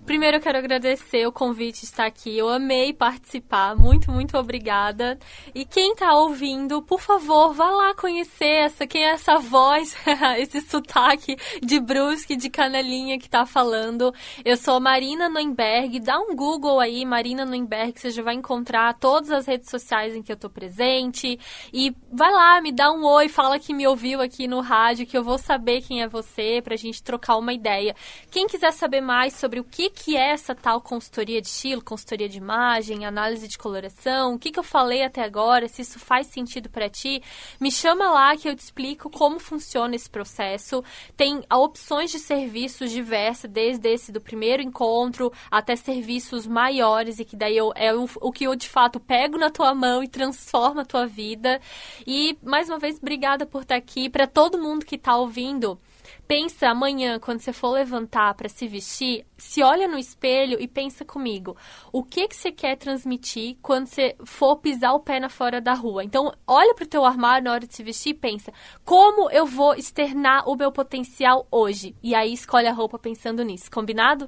Primeiro 0.06 0.38
eu 0.38 0.42
quero 0.42 0.60
agradecer 0.60 1.26
o 1.26 1.32
convite 1.32 1.80
de 1.80 1.86
estar 1.88 2.06
aqui. 2.06 2.38
Eu 2.38 2.48
amei 2.48 2.94
participar. 2.94 3.76
Muito, 3.76 4.12
muito 4.12 4.38
obrigada. 4.38 5.18
E 5.54 5.66
quem 5.66 5.94
está 5.94 6.14
ouvindo, 6.14 6.80
por 6.84 7.02
favor, 7.02 7.54
vá 7.56 7.72
lá 7.72 7.96
conhecer 7.96 8.46
essa, 8.46 8.86
quem 8.86 9.04
é 9.04 9.10
essa 9.10 9.40
voz, 9.40 9.96
esse 10.38 10.62
sotaque 10.62 11.36
de 11.60 11.80
Brusque, 11.80 12.36
de 12.36 12.52
Canelinha 12.52 13.18
que 13.18 13.26
está 13.26 13.48
falando. 13.48 14.14
Eu 14.44 14.56
sou 14.58 14.80
Marina 14.80 15.28
Noemberg. 15.28 16.00
Dá 16.00 16.20
um 16.20 16.36
Google 16.36 16.80
aí, 16.80 17.04
Marina 17.04 17.44
Noemberg, 17.44 18.00
você 18.00 18.12
já 18.12 18.22
vai 18.22 18.36
encontrar 18.36 18.94
todas 19.00 19.32
as 19.32 19.48
redes 19.48 19.72
sociais 19.72 20.16
em 20.16 20.22
que 20.22 20.32
eu 20.32 20.38
tô 20.38 20.52
presente. 20.52 21.40
E 21.74 21.96
vai 22.12 22.32
lá, 22.32 22.62
me 22.62 22.72
dá 22.72 22.92
um 22.92 23.04
oi, 23.04 23.28
fala 23.28 23.58
que 23.58 23.74
me 23.74 23.88
ouviu 23.88 24.22
aqui 24.22 24.48
no 24.48 24.62
rádio, 24.62 25.08
que 25.08 25.18
eu 25.18 25.24
vou 25.24 25.40
saber 25.40 25.82
quem 25.82 26.04
é 26.04 26.08
você, 26.08 26.62
pra 26.64 26.76
gente 26.76 27.02
trocar 27.02 27.38
uma 27.38 27.54
ideia. 27.54 27.96
Quem 28.30 28.46
quiser 28.46 28.72
saber 28.72 29.02
mais 29.02 29.34
sobre 29.34 29.60
o 29.60 29.64
que, 29.64 29.95
que 29.96 30.18
é 30.18 30.32
essa 30.32 30.54
tal 30.54 30.82
consultoria 30.82 31.42
de 31.42 31.48
estilo, 31.48 31.82
consultoria 31.82 32.28
de 32.28 32.38
imagem, 32.38 33.06
análise 33.06 33.48
de 33.48 33.58
coloração, 33.58 34.36
o 34.36 34.40
que, 34.40 34.52
que 34.52 34.60
eu 34.60 34.64
falei 34.64 35.04
até 35.04 35.24
agora, 35.24 35.68
se 35.70 35.82
isso 35.82 35.98
faz 35.98 36.28
sentido 36.28 36.70
pra 36.70 36.90
ti, 36.90 37.24
me 37.60 37.72
chama 37.72 38.12
lá 38.12 38.36
que 38.36 38.50
eu 38.50 38.56
te 38.56 38.60
explico 38.60 39.10
como 39.10 39.40
funciona 39.40 39.96
esse 39.96 40.10
processo. 40.10 40.84
Tem 41.16 41.42
opções 41.52 42.12
de 42.12 42.20
serviços 42.20 42.92
diversas, 42.92 43.50
desde 43.50 43.88
esse 43.90 44.12
do 44.12 44.20
primeiro 44.20 44.62
encontro 44.62 45.32
até 45.50 45.76
serviços 45.76 46.46
maiores, 46.46 47.18
e 47.20 47.26
que 47.26 47.36
daí 47.36 47.56
eu, 47.56 47.72
é 47.76 47.94
o, 47.94 48.08
o 48.22 48.32
que 48.32 48.44
eu 48.44 48.56
de 48.56 48.68
fato 48.68 49.00
pego 49.00 49.38
na 49.38 49.50
tua 49.50 49.74
mão 49.74 50.04
e 50.04 50.08
transforma 50.08 50.82
a 50.82 50.86
tua 50.86 51.08
vida. 51.08 51.62
E 52.06 52.38
mais 52.44 52.68
uma 52.68 52.78
vez, 52.78 52.98
obrigada 52.98 53.46
por 53.46 53.62
estar 53.62 53.76
aqui. 53.76 54.10
Para 54.10 54.28
todo 54.28 54.62
mundo 54.62 54.86
que 54.86 54.96
está 54.96 55.16
ouvindo, 55.16 55.80
Pensa 56.28 56.70
amanhã, 56.70 57.20
quando 57.20 57.40
você 57.40 57.54
for 57.54 57.70
levantar 57.74 58.34
para 58.34 58.50
se 58.50 58.68
vestir, 58.68 59.26
se 59.38 59.62
olha 59.62 59.88
no 59.88 59.98
espelho 59.98 60.58
e 60.60 60.68
pensa 60.68 61.06
comigo. 61.06 61.56
O 61.94 62.04
que, 62.04 62.28
que 62.28 62.36
você 62.36 62.52
quer 62.52 62.76
transmitir 62.78 63.58
quando 63.62 63.86
você 63.86 64.16
for 64.26 64.56
pisar 64.58 64.94
o 64.94 65.00
pé 65.00 65.20
na 65.20 65.30
fora 65.30 65.62
da 65.62 65.74
rua? 65.76 66.04
Então, 66.04 66.34
olha 66.48 66.74
para 66.74 66.84
o 66.86 66.88
teu 66.88 67.06
armário 67.06 67.46
na 67.46 67.52
hora 67.54 67.68
de 67.68 67.76
se 67.76 67.84
vestir 67.84 68.10
e 68.10 68.14
pensa, 68.16 68.52
como 68.84 69.30
eu 69.30 69.46
vou 69.46 69.76
externar 69.76 70.50
o 70.50 70.56
meu 70.56 70.72
potencial 70.72 71.48
hoje? 71.52 71.96
E 72.02 72.16
aí 72.16 72.34
escolhe 72.34 72.68
a 72.68 72.74
roupa 72.74 72.98
pensando 72.98 73.44
nisso. 73.44 73.70
Combinado? 73.70 74.28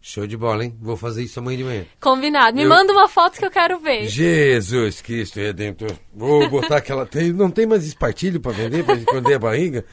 Show 0.00 0.26
de 0.28 0.36
bola, 0.36 0.64
hein? 0.64 0.78
Vou 0.80 0.96
fazer 0.96 1.24
isso 1.24 1.40
amanhã 1.40 1.58
de 1.58 1.64
manhã. 1.64 1.86
Combinado. 2.00 2.56
Me 2.56 2.62
Eu- 2.62 2.68
manda 2.68 2.92
uma 2.92 3.08
foto 3.08 3.36
que 3.36 3.44
eu 3.44 3.50
quero 3.50 3.80
ver. 3.80 4.06
Jesus 4.08 5.02
Cristo 5.02 5.40
Redentor. 5.40 5.92
Vou 6.14 6.48
botar 6.48 6.76
aquela. 6.76 7.04
Tem, 7.04 7.32
não 7.32 7.50
tem 7.50 7.66
mais 7.66 7.84
espartilho 7.84 8.40
para 8.40 8.52
vender, 8.52 8.84
para 8.84 8.94
esconder 8.94 9.34
a 9.34 9.38
barriga? 9.40 9.84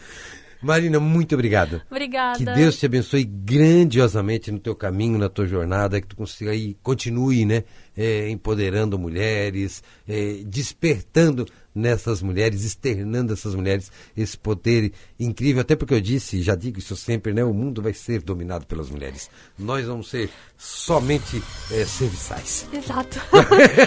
Marina, 0.62 0.99
muito 0.99 1.36
obrigado. 1.36 1.82
Obrigada. 1.89 2.38
Que 2.38 2.45
Deus 2.45 2.78
te 2.78 2.86
abençoe 2.86 3.24
grandiosamente 3.24 4.51
no 4.51 4.60
teu 4.60 4.76
caminho, 4.76 5.18
na 5.18 5.30
tua 5.30 5.45
jornada, 5.45 6.01
que 6.01 6.08
tu 6.08 6.16
consiga 6.16 6.51
aí, 6.51 6.76
continue, 6.82 7.45
né, 7.45 7.64
eh, 7.95 8.30
empoderando 8.30 8.97
mulheres, 8.97 9.84
eh, 10.08 10.41
despertando 10.45 11.45
nessas 11.74 12.22
mulheres, 12.22 12.64
externando 12.64 13.34
essas 13.34 13.53
mulheres 13.53 13.91
esse 14.16 14.38
poder 14.38 14.93
incrível, 15.20 15.61
até 15.61 15.76
porque 15.76 15.93
eu 15.93 16.01
disse, 16.01 16.41
já 16.41 16.55
digo 16.55 16.80
isso 16.80 16.95
sempre, 16.95 17.34
né, 17.34 17.43
o 17.43 17.53
mundo 17.53 17.82
vai 17.82 17.93
ser 17.93 18.22
dominado 18.22 18.66
pelas 18.66 18.89
mulheres. 18.89 19.30
Nós 19.57 19.86
vamos 19.86 20.09
ser 20.09 20.30
somente 20.57 21.41
eh, 21.72 21.86
serviçais. 21.86 22.66
Exato. 22.72 23.20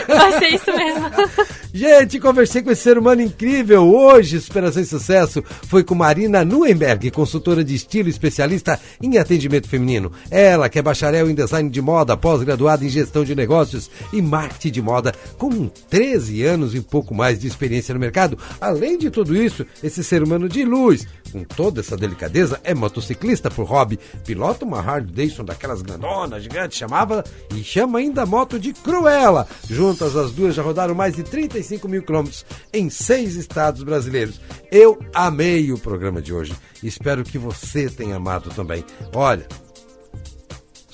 Vai 0.07 0.39
ser 0.39 0.49
isso 0.49 0.67
mesmo. 0.67 1.09
Gente, 1.73 2.21
conversei 2.21 2.63
com 2.63 2.71
esse 2.71 2.83
ser 2.83 2.99
humano 2.99 3.23
incrível. 3.23 3.89
Hoje, 3.89 4.41
Superação 4.41 4.83
e 4.83 4.87
Sucesso 4.87 5.43
foi 5.43 5.83
com 5.83 5.95
Marina 5.95 6.45
Nuenberg, 6.45 7.11
consultora 7.11 7.65
de 7.65 7.75
estilo 7.75 8.09
especialista 8.09 8.79
em 9.03 9.17
atendimento 9.19 9.69
feminino. 9.69 10.13
Ela 10.31 10.69
que 10.69 10.79
é 10.79 10.83
bacharel 10.83 11.31
em 11.31 11.35
design 11.35 11.69
de 11.71 11.81
moda, 11.81 12.17
pós-graduada 12.17 12.85
em 12.85 12.89
gestão 12.89 13.25
de 13.25 13.35
negócios 13.35 13.91
e 14.13 14.21
marketing 14.21 14.71
de 14.71 14.83
moda, 14.83 15.15
com 15.37 15.69
13 15.69 16.43
anos 16.45 16.75
e 16.75 16.81
pouco 16.81 17.15
mais 17.15 17.39
de 17.39 17.47
experiência 17.47 17.95
no 17.95 18.01
mercado. 18.01 18.39
Além 18.61 18.99
de 18.99 19.11
tudo 19.11 19.37
isso, 19.37 19.67
esse 19.83 20.05
ser 20.05 20.23
humano 20.23 20.49
de 20.49 20.65
luz, 20.65 21.07
com 21.29 21.45
toda 21.45 21.81
essa 21.81 21.97
delicadeza, 21.97 22.61
é 22.65 22.75
motociclista 22.75 23.51
por 23.51 23.65
hobby, 23.65 23.99
pilota 24.25 24.65
uma 24.65 24.81
Harley 24.81 25.13
Davidson 25.13 25.45
daquelas 25.45 25.83
grandonas, 25.83 26.43
gigantes, 26.43 26.79
chamava 26.79 27.25
e 27.55 27.63
chama 27.63 27.99
ainda 27.99 28.23
a 28.23 28.27
moto 28.27 28.59
de 28.59 28.73
Cruella. 28.73 29.47
Juntas 29.69 30.17
as 30.17 30.33
duas 30.33 30.55
já 30.55 30.63
rodaram 30.63 30.95
mais 30.95 31.15
de 31.15 31.23
35 31.23 31.89
mil 31.89 32.03
quilômetros 32.03 32.45
em 32.73 32.91
seis 32.91 33.37
estados 33.37 33.83
brasileiros. 33.83 34.41
Eu 34.71 34.99
amei 35.15 35.73
o 35.73 35.79
programa 35.79 36.21
de 36.21 36.33
hoje. 36.33 36.55
Espero 36.83 37.25
que 37.25 37.39
você 37.39 37.89
tenha 37.89 38.17
amado 38.17 38.51
também. 38.51 38.85
Olha, 39.15 39.47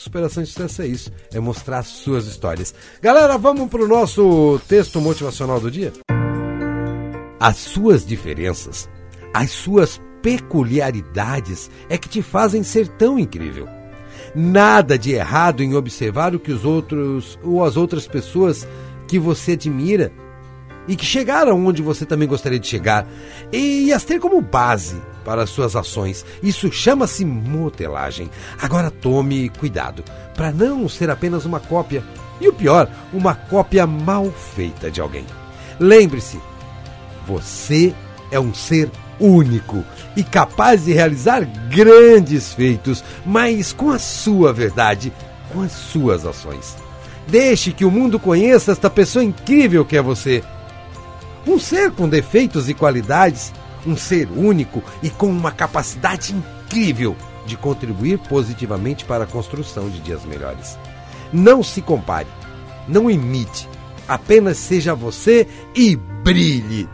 Superação 0.05 0.43
de 0.43 0.51
sucesso 0.51 0.83
é 0.83 0.87
isso, 0.87 1.11
é 1.33 1.41
mostrar 1.41 1.79
as 1.79 1.87
suas 1.87 2.27
histórias. 2.27 2.75
Galera, 3.01 3.39
vamos 3.39 3.71
para 3.71 3.83
o 3.83 3.89
nosso 3.89 4.61
texto 4.69 5.01
motivacional 5.01 5.59
do 5.59 5.71
dia? 5.71 5.95
As 7.41 7.57
suas 7.57 8.05
diferenças, 8.05 8.87
as 9.33 9.51
suas 9.51 9.99
peculiaridades 10.25 11.71
é 11.87 11.99
que 11.99 12.09
te 12.09 12.23
fazem 12.23 12.63
ser 12.63 12.89
tão 12.89 13.19
incrível. 13.19 13.69
Nada 14.35 14.99
de 14.99 15.13
errado 15.13 15.63
em 15.63 15.75
observar 15.75 16.35
o 16.35 16.41
que 16.41 16.51
os 16.51 16.65
outros 16.65 17.39
ou 17.43 17.63
as 17.63 17.77
outras 17.77 18.09
pessoas 18.09 18.67
que 19.07 19.19
você 19.19 19.53
admira 19.53 20.11
e 20.89 20.97
que 20.97 21.05
chegaram 21.05 21.67
onde 21.67 21.83
você 21.83 22.07
também 22.07 22.27
gostaria 22.27 22.59
de 22.59 22.67
chegar 22.67 23.07
e 23.53 23.93
as 23.93 24.03
ter 24.03 24.19
como 24.19 24.41
base 24.41 24.97
para 25.27 25.43
as 25.43 25.51
suas 25.51 25.77
ações. 25.77 26.25
Isso 26.43 26.73
chama-se 26.73 27.23
modelagem. 27.23 28.31
Agora 28.63 28.91
tome 28.91 29.51
cuidado 29.51 30.03
para 30.35 30.51
não 30.51 30.89
ser 30.89 31.11
apenas 31.11 31.45
uma 31.45 31.61
cópia 31.61 32.03
e 32.41 32.49
o 32.49 32.53
pior, 32.53 32.91
uma 33.13 33.35
cópia 33.35 33.87
mal 33.87 34.33
feita 34.33 34.91
de 34.91 35.03
alguém. 35.03 35.27
Lembre-se, 35.79 36.41
você 37.27 37.95
é 38.31 38.41
um 38.41 38.55
ser 38.55 38.91
único 39.19 39.85
e 40.17 40.23
capaz 40.23 40.85
de 40.85 40.93
realizar 40.93 41.45
grandes 41.69 42.53
feitos, 42.53 43.05
mas 43.25 43.73
com 43.73 43.91
a 43.91 43.99
sua 43.99 44.53
verdade, 44.53 45.13
com 45.53 45.63
as 45.63 45.73
suas 45.73 46.25
ações. 46.27 46.77
Deixe 47.27 47.73
que 47.73 47.85
o 47.85 47.91
mundo 47.91 48.19
conheça 48.19 48.73
esta 48.73 48.91
pessoa 48.91 49.25
incrível 49.25 49.85
que 49.85 49.97
é 49.97 50.03
você. 50.03 50.43
Um 51.47 51.59
ser 51.59 51.91
com 51.91 52.09
defeitos 52.09 52.69
e 52.69 52.75
qualidades, 52.75 53.53
um 53.87 53.97
ser 53.97 54.29
único 54.31 54.83
e 55.03 55.11
com 55.11 55.27
uma 55.27 55.53
capacidade 55.53 56.35
incrível 56.35 57.17
de 57.47 57.57
contribuir 57.57 58.19
positivamente 58.19 59.05
para 59.05 59.25
a 59.25 59.27
construção 59.27 59.89
de 59.89 60.01
dias 60.01 60.25
melhores. 60.25 60.79
Não 61.33 61.63
se 61.63 61.83
compare, 61.83 62.29
não 62.89 63.11
imite, 63.11 63.69
apenas 64.09 64.57
seja 64.59 64.95
você 64.95 65.47
e 65.75 65.97
brilhe. 65.97 66.89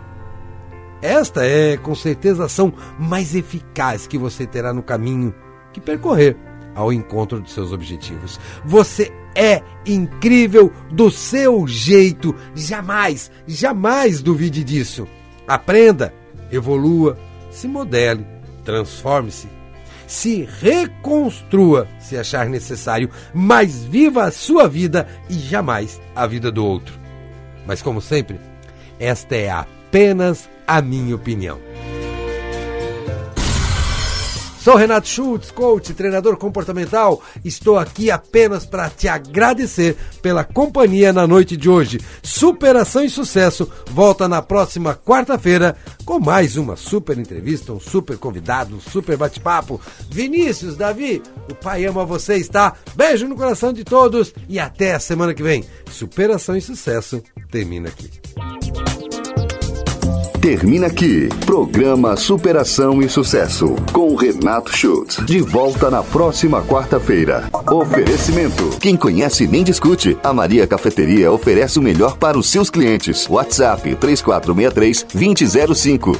Esta 1.03 1.45
é, 1.45 1.77
com 1.77 1.95
certeza, 1.95 2.43
a 2.43 2.47
ação 2.47 2.73
mais 2.99 3.35
eficaz 3.35 4.07
que 4.07 4.19
você 4.19 4.47
terá 4.47 4.73
no 4.73 4.83
caminho 4.83 5.35
que 5.73 5.81
percorrer 5.81 6.37
ao 6.75 6.93
encontro 6.93 7.41
de 7.41 7.51
seus 7.51 7.73
objetivos. 7.73 8.39
Você 8.65 9.13
é 9.35 9.63
incrível 9.87 10.73
do 10.91 11.11
seu 11.11 11.67
jeito. 11.67 12.35
Jamais, 12.55 13.31
jamais 13.47 14.23
duvide 14.23 14.63
disso. 14.63 15.07
Aprenda, 15.47 16.15
evolua, 16.51 17.19
se 17.51 17.67
modele, 17.67 18.27
transforme-se. 18.65 19.49
Se 20.07 20.49
reconstrua 20.61 21.87
se 22.01 22.17
achar 22.17 22.49
necessário, 22.49 23.11
mas 23.33 23.85
viva 23.85 24.25
a 24.25 24.33
sua 24.33 24.69
vida 24.69 25.07
e 25.29 25.35
jamais 25.35 26.01
a 26.17 26.27
vida 26.27 26.51
do 26.51 26.65
outro. 26.65 26.99
Mas, 27.65 27.81
como 27.81 28.01
sempre, 28.01 28.41
esta 28.99 29.37
é 29.37 29.49
apenas 29.51 30.51
a 30.71 30.81
minha 30.81 31.17
opinião. 31.17 31.59
Sou 34.61 34.77
Renato 34.77 35.09
Schultz, 35.09 35.51
coach, 35.51 35.95
treinador 35.95 36.37
comportamental. 36.37 37.23
Estou 37.45 37.77
aqui 37.77 38.11
apenas 38.11 38.65
para 38.65 38.89
te 38.89 39.09
agradecer 39.09 39.97
pela 40.23 40.45
companhia 40.45 41.13
na 41.13 41.27
noite 41.27 41.57
de 41.57 41.69
hoje. 41.69 41.99
Superação 42.23 43.03
e 43.03 43.11
sucesso 43.11 43.69
volta 43.91 44.29
na 44.29 44.43
próxima 44.43 44.95
quarta-feira 44.95 45.77
com 46.05 46.21
mais 46.21 46.57
uma 46.57 46.77
super 46.77 47.19
entrevista, 47.19 47.73
um 47.73 47.81
super 47.81 48.17
convidado, 48.17 48.77
um 48.77 48.81
super 48.81 49.17
bate-papo. 49.17 49.81
Vinícius, 50.09 50.77
Davi, 50.77 51.21
o 51.51 51.55
pai 51.55 51.87
ama 51.87 52.05
vocês, 52.05 52.49
tá? 52.49 52.75
Beijo 52.95 53.27
no 53.27 53.35
coração 53.35 53.73
de 53.73 53.83
todos 53.83 54.33
e 54.49 54.61
até 54.61 54.95
a 54.95 55.01
semana 55.01 55.35
que 55.35 55.43
vem. 55.43 55.65
Superação 55.91 56.55
e 56.55 56.61
sucesso 56.61 57.21
termina 57.51 57.89
aqui. 57.89 58.11
Termina 60.41 60.87
aqui. 60.87 61.29
Programa 61.45 62.17
Superação 62.17 63.03
e 63.03 63.11
Sucesso. 63.11 63.77
Com 63.93 64.15
Renato 64.15 64.75
Schultz. 64.75 65.23
De 65.27 65.43
volta 65.43 65.91
na 65.91 66.03
próxima 66.03 66.63
quarta-feira. 66.63 67.45
Oferecimento. 67.71 68.71
Quem 68.81 68.97
conhece 68.97 69.47
nem 69.47 69.63
discute. 69.63 70.17
A 70.25 70.33
Maria 70.33 70.67
Cafeteria 70.67 71.31
oferece 71.31 71.79
o 71.79 71.83
melhor 71.83 72.17
para 72.17 72.39
os 72.39 72.49
seus 72.49 72.71
clientes. 72.71 73.29
WhatsApp 73.29 73.95
3463 73.97 75.07
2005. 75.13 76.19